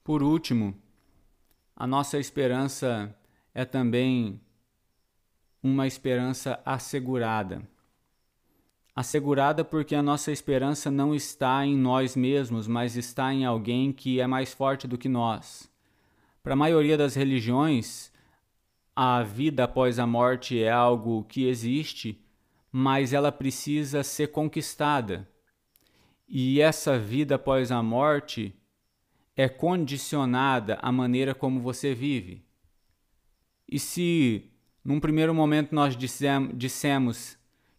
Por 0.03 0.23
último, 0.23 0.73
a 1.75 1.85
nossa 1.85 2.17
esperança 2.17 3.13
é 3.53 3.65
também 3.65 4.39
uma 5.61 5.85
esperança 5.85 6.59
assegurada. 6.65 7.61
Assegurada 8.95 9.63
porque 9.63 9.95
a 9.95 10.01
nossa 10.01 10.31
esperança 10.31 10.89
não 10.89 11.13
está 11.13 11.65
em 11.65 11.77
nós 11.77 12.15
mesmos, 12.15 12.67
mas 12.67 12.95
está 12.95 13.33
em 13.33 13.45
alguém 13.45 13.91
que 13.91 14.19
é 14.19 14.27
mais 14.27 14.53
forte 14.53 14.87
do 14.87 14.97
que 14.97 15.09
nós. 15.09 15.69
Para 16.41 16.53
a 16.53 16.57
maioria 16.57 16.97
das 16.97 17.15
religiões, 17.15 18.10
a 18.95 19.23
vida 19.23 19.63
após 19.63 19.99
a 19.99 20.05
morte 20.05 20.61
é 20.61 20.71
algo 20.71 21.23
que 21.23 21.47
existe, 21.47 22.19
mas 22.71 23.13
ela 23.13 23.31
precisa 23.31 24.03
ser 24.03 24.27
conquistada. 24.27 25.27
E 26.27 26.61
essa 26.61 26.97
vida 26.97 27.35
após 27.35 27.71
a 27.71 27.81
morte, 27.81 28.55
é 29.35 29.47
condicionada 29.49 30.77
à 30.81 30.91
maneira 30.91 31.33
como 31.33 31.59
você 31.59 31.93
vive. 31.93 32.43
E 33.67 33.79
se 33.79 34.51
num 34.83 34.99
primeiro 34.99 35.33
momento 35.33 35.73
nós 35.73 35.95
dissemos 35.95 37.37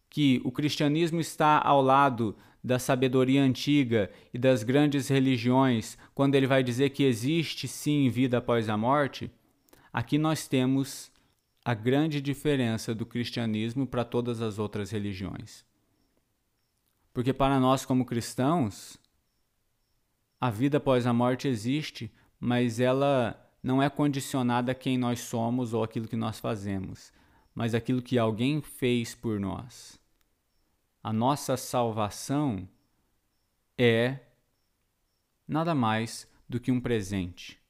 que 0.09 0.41
o 0.45 0.53
cristianismo 0.53 1.21
está 1.21 1.61
ao 1.63 1.83
lado 1.83 2.37
da 2.63 2.79
sabedoria 2.79 3.43
antiga 3.43 4.11
e 4.33 4.39
das 4.39 4.63
grandes 4.63 5.09
religiões, 5.09 5.99
quando 6.15 6.35
ele 6.35 6.47
vai 6.47 6.63
dizer 6.63 6.91
que 6.91 7.03
existe 7.03 7.67
sim 7.67 8.09
vida 8.09 8.39
após 8.39 8.69
a 8.69 8.77
morte, 8.77 9.31
aqui 9.93 10.19
nós 10.19 10.49
temos 10.49 11.13
a 11.65 11.75
grande 11.75 12.21
diferença 12.21 12.95
do 12.95 13.07
cristianismo 13.07 13.87
para 13.87 14.05
todas 14.05 14.41
as 14.41 14.59
outras 14.59 14.91
religiões. 14.91 15.65
Porque 17.13 17.33
para 17.33 17.61
nós, 17.61 17.85
como 17.85 18.05
cristãos, 18.05 18.99
a 20.41 20.51
vida 20.51 20.79
após 20.79 21.07
a 21.07 21.13
morte 21.13 21.47
existe, 21.47 22.13
mas 22.41 22.81
ela 22.81 23.39
não 23.63 23.81
é 23.81 23.89
condicionada 23.89 24.73
a 24.73 24.75
quem 24.75 24.99
nós 24.99 25.21
somos 25.21 25.73
ou 25.73 25.85
aquilo 25.85 26.09
que 26.09 26.17
nós 26.17 26.41
fazemos, 26.41 27.13
mas 27.55 27.75
aquilo 27.75 28.03
que 28.03 28.19
alguém 28.19 28.61
fez 28.61 29.15
por 29.15 29.39
nós. 29.39 30.01
A 31.01 31.13
nossa 31.13 31.57
salvação 31.57 32.69
é 33.79 34.19
nada 35.47 35.75
mais 35.75 36.29
do 36.49 36.59
que 36.59 36.73
um 36.73 36.81
presente. 36.81 37.62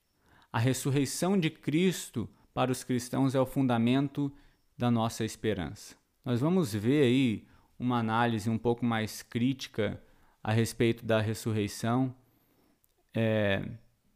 A 0.53 0.59
ressurreição 0.59 1.39
de 1.39 1.49
Cristo 1.49 2.29
para 2.53 2.71
os 2.71 2.85
cristãos 2.85 3.35
é 3.35 3.41
o 3.41 3.47
fundamento 3.47 4.31
da 4.77 4.91
nossa 4.91 5.25
esperança. 5.25 5.97
Nós 6.23 6.41
vamos 6.41 6.75
ver 6.75 7.05
aí 7.05 7.45
uma 7.79 7.99
análise 7.99 8.51
um 8.51 8.59
pouco 8.59 8.85
mais 8.85 9.23
crítica 9.23 9.99
a 10.45 10.53
respeito 10.53 11.07
da 11.07 11.23
ressurreição 11.23 12.15
é, 13.15 13.63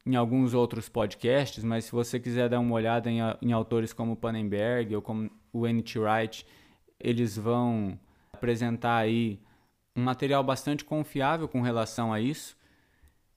em 0.05 0.15
alguns 0.15 0.53
outros 0.53 0.91
podcasts, 0.91 1.65
mas 1.65 1.87
se 1.87 1.93
você 1.93 2.21
quiser 2.21 2.51
dar 2.51 2.61
uma 2.61 2.75
olhada 2.75 3.11
em, 3.11 3.19
em 3.41 3.53
autores 3.53 3.95
como 3.95 4.15
Pannenberg 4.15 4.95
ou 4.95 5.01
como 5.01 5.31
o 5.53 5.67
N.T. 5.67 5.99
Wright, 5.99 6.47
eles 7.01 7.37
vão 7.37 7.99
apresentar 8.31 8.99
aí 8.99 9.41
um 9.97 10.03
material 10.03 10.45
bastante 10.45 10.85
confiável 10.85 11.49
com 11.49 11.63
relação 11.63 12.13
a 12.13 12.21
isso. 12.21 12.57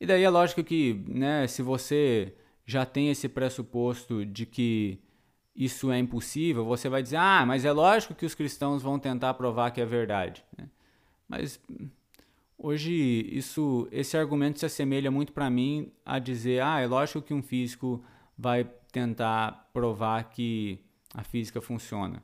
E 0.02 0.06
daí 0.06 0.24
é 0.24 0.30
lógico 0.30 0.64
que, 0.64 1.02
né, 1.08 1.48
se 1.48 1.62
você 1.62 2.36
já 2.70 2.86
tem 2.86 3.10
esse 3.10 3.28
pressuposto 3.28 4.26
de 4.26 4.46
que 4.46 5.00
isso 5.56 5.92
é 5.92 5.98
impossível, 5.98 6.64
você 6.66 6.88
vai 6.88 7.02
dizer, 7.02 7.18
ah, 7.18 7.46
mas 7.46 7.66
é 7.66 7.72
lógico 7.72 8.14
que 8.14 8.26
os 8.26 8.36
cristãos 8.36 8.82
vão 8.82 9.00
tentar 9.00 9.34
provar 9.34 9.72
que 9.72 9.82
é 9.82 9.86
verdade. 9.86 10.44
Né? 10.58 10.70
Mas 11.28 11.60
hoje 12.58 12.94
isso, 13.32 13.88
esse 13.92 14.16
argumento 14.18 14.60
se 14.60 14.66
assemelha 14.66 15.12
muito 15.12 15.34
para 15.34 15.50
mim 15.50 15.92
a 16.06 16.20
dizer, 16.20 16.62
ah, 16.62 16.80
é 16.80 16.88
lógico 16.88 17.22
que 17.22 17.34
um 17.34 17.42
físico 17.42 18.04
vai 18.38 18.64
tentar 18.92 19.70
provar 19.74 20.30
que 20.30 20.80
a 21.14 21.24
física 21.24 21.60
funciona 21.62 22.22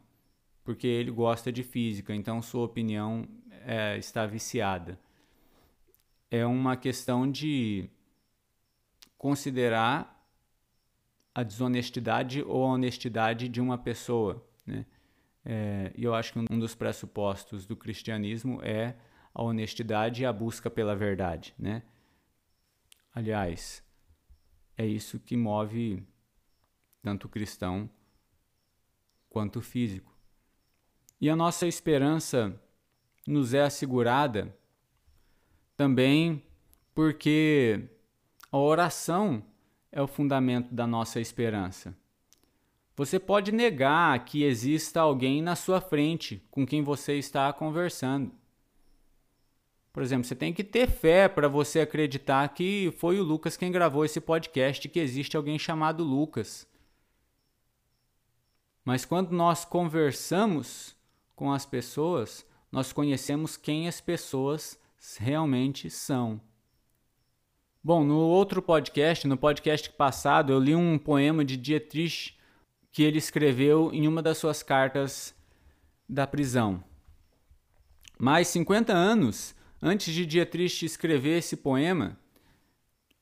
porque 0.65 0.87
ele 0.87 1.11
gosta 1.11 1.51
de 1.51 1.63
física, 1.63 2.13
então 2.13 2.41
sua 2.41 2.65
opinião 2.65 3.25
é, 3.65 3.97
está 3.97 4.25
viciada. 4.25 4.99
É 6.29 6.43
uma 6.43 6.75
questão 6.75 7.31
de 7.31 7.87
considerar 9.15 10.14
a 11.35 11.43
desonestidade 11.43 12.41
ou 12.43 12.63
a 12.63 12.69
honestidade 12.69 13.49
de 13.49 13.59
uma 13.59 13.77
pessoa. 13.77 14.41
Né? 14.65 14.85
É, 15.43 15.91
e 15.93 16.05
eu 16.05 16.15
acho 16.15 16.31
que 16.31 16.39
um 16.39 16.57
dos 16.57 16.73
pressupostos 16.73 17.65
do 17.65 17.75
cristianismo 17.75 18.61
é 18.63 18.95
a 19.33 19.43
honestidade 19.43 20.23
e 20.23 20.25
a 20.25 20.31
busca 20.31 20.71
pela 20.71 20.95
verdade. 20.95 21.53
Né? 21.59 21.83
Aliás, 23.13 23.83
é 24.77 24.85
isso 24.85 25.19
que 25.19 25.35
move 25.35 26.01
tanto 27.01 27.25
o 27.25 27.29
cristão 27.29 27.89
quanto 29.29 29.59
o 29.59 29.61
físico. 29.61 30.17
E 31.19 31.29
a 31.29 31.35
nossa 31.35 31.67
esperança 31.67 32.57
nos 33.27 33.53
é 33.53 33.61
assegurada 33.61 34.55
também 35.75 36.41
porque 36.93 37.89
a 38.49 38.57
oração 38.57 39.43
é 39.95 40.01
o 40.01 40.07
fundamento 40.07 40.75
da 40.75 40.85
nossa 40.85 41.21
esperança. 41.21 41.95
Você 42.97 43.17
pode 43.17 43.53
negar 43.53 44.25
que 44.25 44.43
exista 44.43 44.99
alguém 44.99 45.41
na 45.41 45.55
sua 45.55 45.79
frente 45.79 46.43
com 46.51 46.67
quem 46.67 46.83
você 46.83 47.17
está 47.17 47.51
conversando. 47.53 48.31
Por 49.93 50.03
exemplo, 50.03 50.25
você 50.25 50.35
tem 50.35 50.51
que 50.53 50.65
ter 50.65 50.89
fé 50.89 51.29
para 51.29 51.47
você 51.47 51.79
acreditar 51.79 52.49
que 52.49 52.93
foi 52.97 53.17
o 53.21 53.23
Lucas 53.23 53.55
quem 53.55 53.71
gravou 53.71 54.03
esse 54.03 54.19
podcast, 54.19 54.89
que 54.89 54.99
existe 54.99 55.37
alguém 55.37 55.57
chamado 55.57 56.03
Lucas. 56.03 56.67
Mas 58.83 59.05
quando 59.05 59.31
nós 59.31 59.63
conversamos 59.63 60.93
com 61.37 61.53
as 61.53 61.65
pessoas, 61.65 62.45
nós 62.69 62.91
conhecemos 62.91 63.55
quem 63.55 63.87
as 63.87 64.01
pessoas 64.01 64.77
realmente 65.17 65.89
são. 65.89 66.41
Bom, 67.87 68.03
no 68.03 68.17
outro 68.17 68.63
podcast, 68.63 69.27
no 69.27 69.37
podcast 69.37 69.91
passado, 69.91 70.51
eu 70.51 70.57
li 70.57 70.73
um 70.73 70.97
poema 70.97 71.45
de 71.45 71.55
Dietrich 71.55 72.35
que 72.91 73.03
ele 73.03 73.19
escreveu 73.19 73.93
em 73.93 74.07
uma 74.07 74.23
das 74.23 74.39
suas 74.39 74.63
cartas 74.63 75.35
da 76.09 76.25
prisão. 76.25 76.83
Mais 78.17 78.47
50 78.47 78.91
anos 78.91 79.53
antes 79.79 80.11
de 80.11 80.25
Dietrich 80.25 80.83
escrever 80.83 81.37
esse 81.37 81.55
poema, 81.57 82.17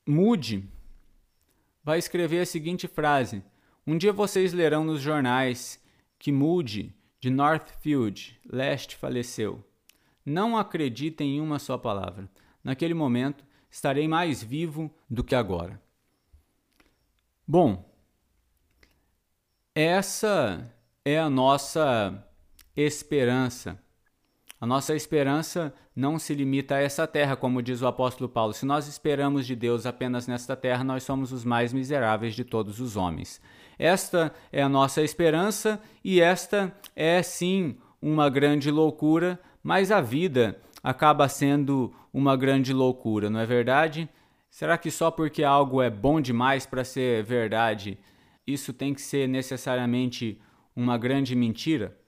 Moody 0.08 0.66
vai 1.82 1.98
escrever 1.98 2.40
a 2.40 2.46
seguinte 2.46 2.88
frase: 2.88 3.44
Um 3.86 3.98
dia 3.98 4.14
vocês 4.14 4.54
lerão 4.54 4.82
nos 4.82 5.02
jornais 5.02 5.78
que 6.18 6.32
Moody 6.32 6.96
de 7.20 7.28
Northfield, 7.28 8.40
leste, 8.50 8.96
faleceu. 8.96 9.62
Não 10.24 10.56
acreditem 10.56 11.36
em 11.36 11.40
uma 11.42 11.58
só 11.58 11.76
palavra. 11.76 12.30
Naquele 12.64 12.94
momento, 12.94 13.44
estarei 13.74 14.06
mais 14.06 14.40
vivo 14.40 14.88
do 15.10 15.24
que 15.24 15.34
agora. 15.34 15.82
Bom, 17.44 17.92
essa 19.74 20.72
é 21.04 21.18
a 21.18 21.28
nossa 21.28 22.24
esperança. 22.76 23.76
A 24.60 24.66
nossa 24.66 24.94
esperança 24.94 25.74
não 25.94 26.20
se 26.20 26.34
limita 26.34 26.76
a 26.76 26.80
essa 26.80 27.04
terra, 27.04 27.34
como 27.34 27.60
diz 27.60 27.82
o 27.82 27.88
apóstolo 27.88 28.28
Paulo. 28.28 28.54
Se 28.54 28.64
nós 28.64 28.86
esperamos 28.86 29.44
de 29.44 29.56
Deus 29.56 29.86
apenas 29.86 30.28
nesta 30.28 30.54
terra, 30.54 30.84
nós 30.84 31.02
somos 31.02 31.32
os 31.32 31.44
mais 31.44 31.72
miseráveis 31.72 32.36
de 32.36 32.44
todos 32.44 32.78
os 32.78 32.96
homens. 32.96 33.40
Esta 33.76 34.32
é 34.52 34.62
a 34.62 34.68
nossa 34.68 35.02
esperança 35.02 35.82
e 36.04 36.20
esta 36.20 36.72
é 36.94 37.20
sim 37.24 37.76
uma 38.00 38.30
grande 38.30 38.70
loucura, 38.70 39.40
mas 39.64 39.90
a 39.90 40.00
vida 40.00 40.60
acaba 40.84 41.26
sendo 41.30 41.90
uma 42.12 42.36
grande 42.36 42.74
loucura, 42.74 43.30
não 43.30 43.40
é 43.40 43.46
verdade? 43.46 44.06
Será 44.50 44.76
que 44.76 44.90
só 44.90 45.10
porque 45.10 45.42
algo 45.42 45.80
é 45.80 45.88
bom 45.88 46.20
demais 46.20 46.66
para 46.66 46.84
ser 46.84 47.24
verdade, 47.24 47.98
isso 48.46 48.70
tem 48.72 48.92
que 48.92 49.00
ser 49.00 49.26
necessariamente 49.26 50.38
uma 50.76 50.98
grande 50.98 51.34
mentira? 51.34 51.98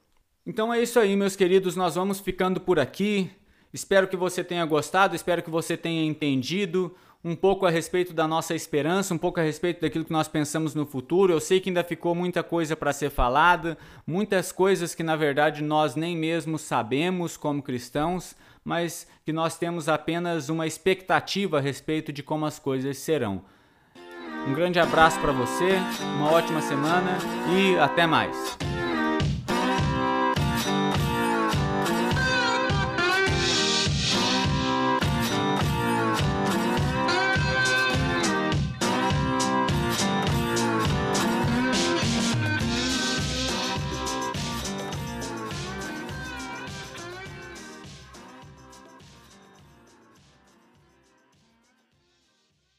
Então 0.44 0.72
é 0.72 0.80
isso 0.80 1.00
aí, 1.00 1.16
meus 1.16 1.34
queridos, 1.34 1.74
nós 1.74 1.94
vamos 1.94 2.20
ficando 2.20 2.60
por 2.60 2.78
aqui. 2.78 3.30
Espero 3.72 4.06
que 4.06 4.16
você 4.16 4.44
tenha 4.44 4.64
gostado, 4.64 5.16
espero 5.16 5.42
que 5.42 5.50
você 5.50 5.76
tenha 5.76 6.04
entendido 6.04 6.94
um 7.24 7.34
pouco 7.34 7.66
a 7.66 7.70
respeito 7.70 8.12
da 8.12 8.28
nossa 8.28 8.54
esperança, 8.54 9.12
um 9.12 9.18
pouco 9.18 9.40
a 9.40 9.42
respeito 9.42 9.80
daquilo 9.80 10.04
que 10.04 10.12
nós 10.12 10.28
pensamos 10.28 10.74
no 10.74 10.86
futuro. 10.86 11.32
Eu 11.32 11.40
sei 11.40 11.58
que 11.58 11.70
ainda 11.70 11.82
ficou 11.82 12.14
muita 12.14 12.42
coisa 12.44 12.76
para 12.76 12.92
ser 12.92 13.10
falada, 13.10 13.76
muitas 14.06 14.52
coisas 14.52 14.94
que 14.94 15.02
na 15.02 15.16
verdade 15.16 15.64
nós 15.64 15.96
nem 15.96 16.16
mesmo 16.16 16.56
sabemos 16.58 17.36
como 17.36 17.60
cristãos, 17.62 18.36
mas 18.66 19.06
que 19.24 19.32
nós 19.32 19.56
temos 19.56 19.88
apenas 19.88 20.48
uma 20.48 20.66
expectativa 20.66 21.58
a 21.58 21.60
respeito 21.60 22.12
de 22.12 22.20
como 22.20 22.44
as 22.44 22.58
coisas 22.58 22.98
serão. 22.98 23.44
Um 24.48 24.54
grande 24.54 24.80
abraço 24.80 25.20
para 25.20 25.30
você, 25.30 25.76
uma 26.16 26.32
ótima 26.32 26.60
semana 26.60 27.16
e 27.56 27.78
até 27.78 28.08
mais. 28.08 28.58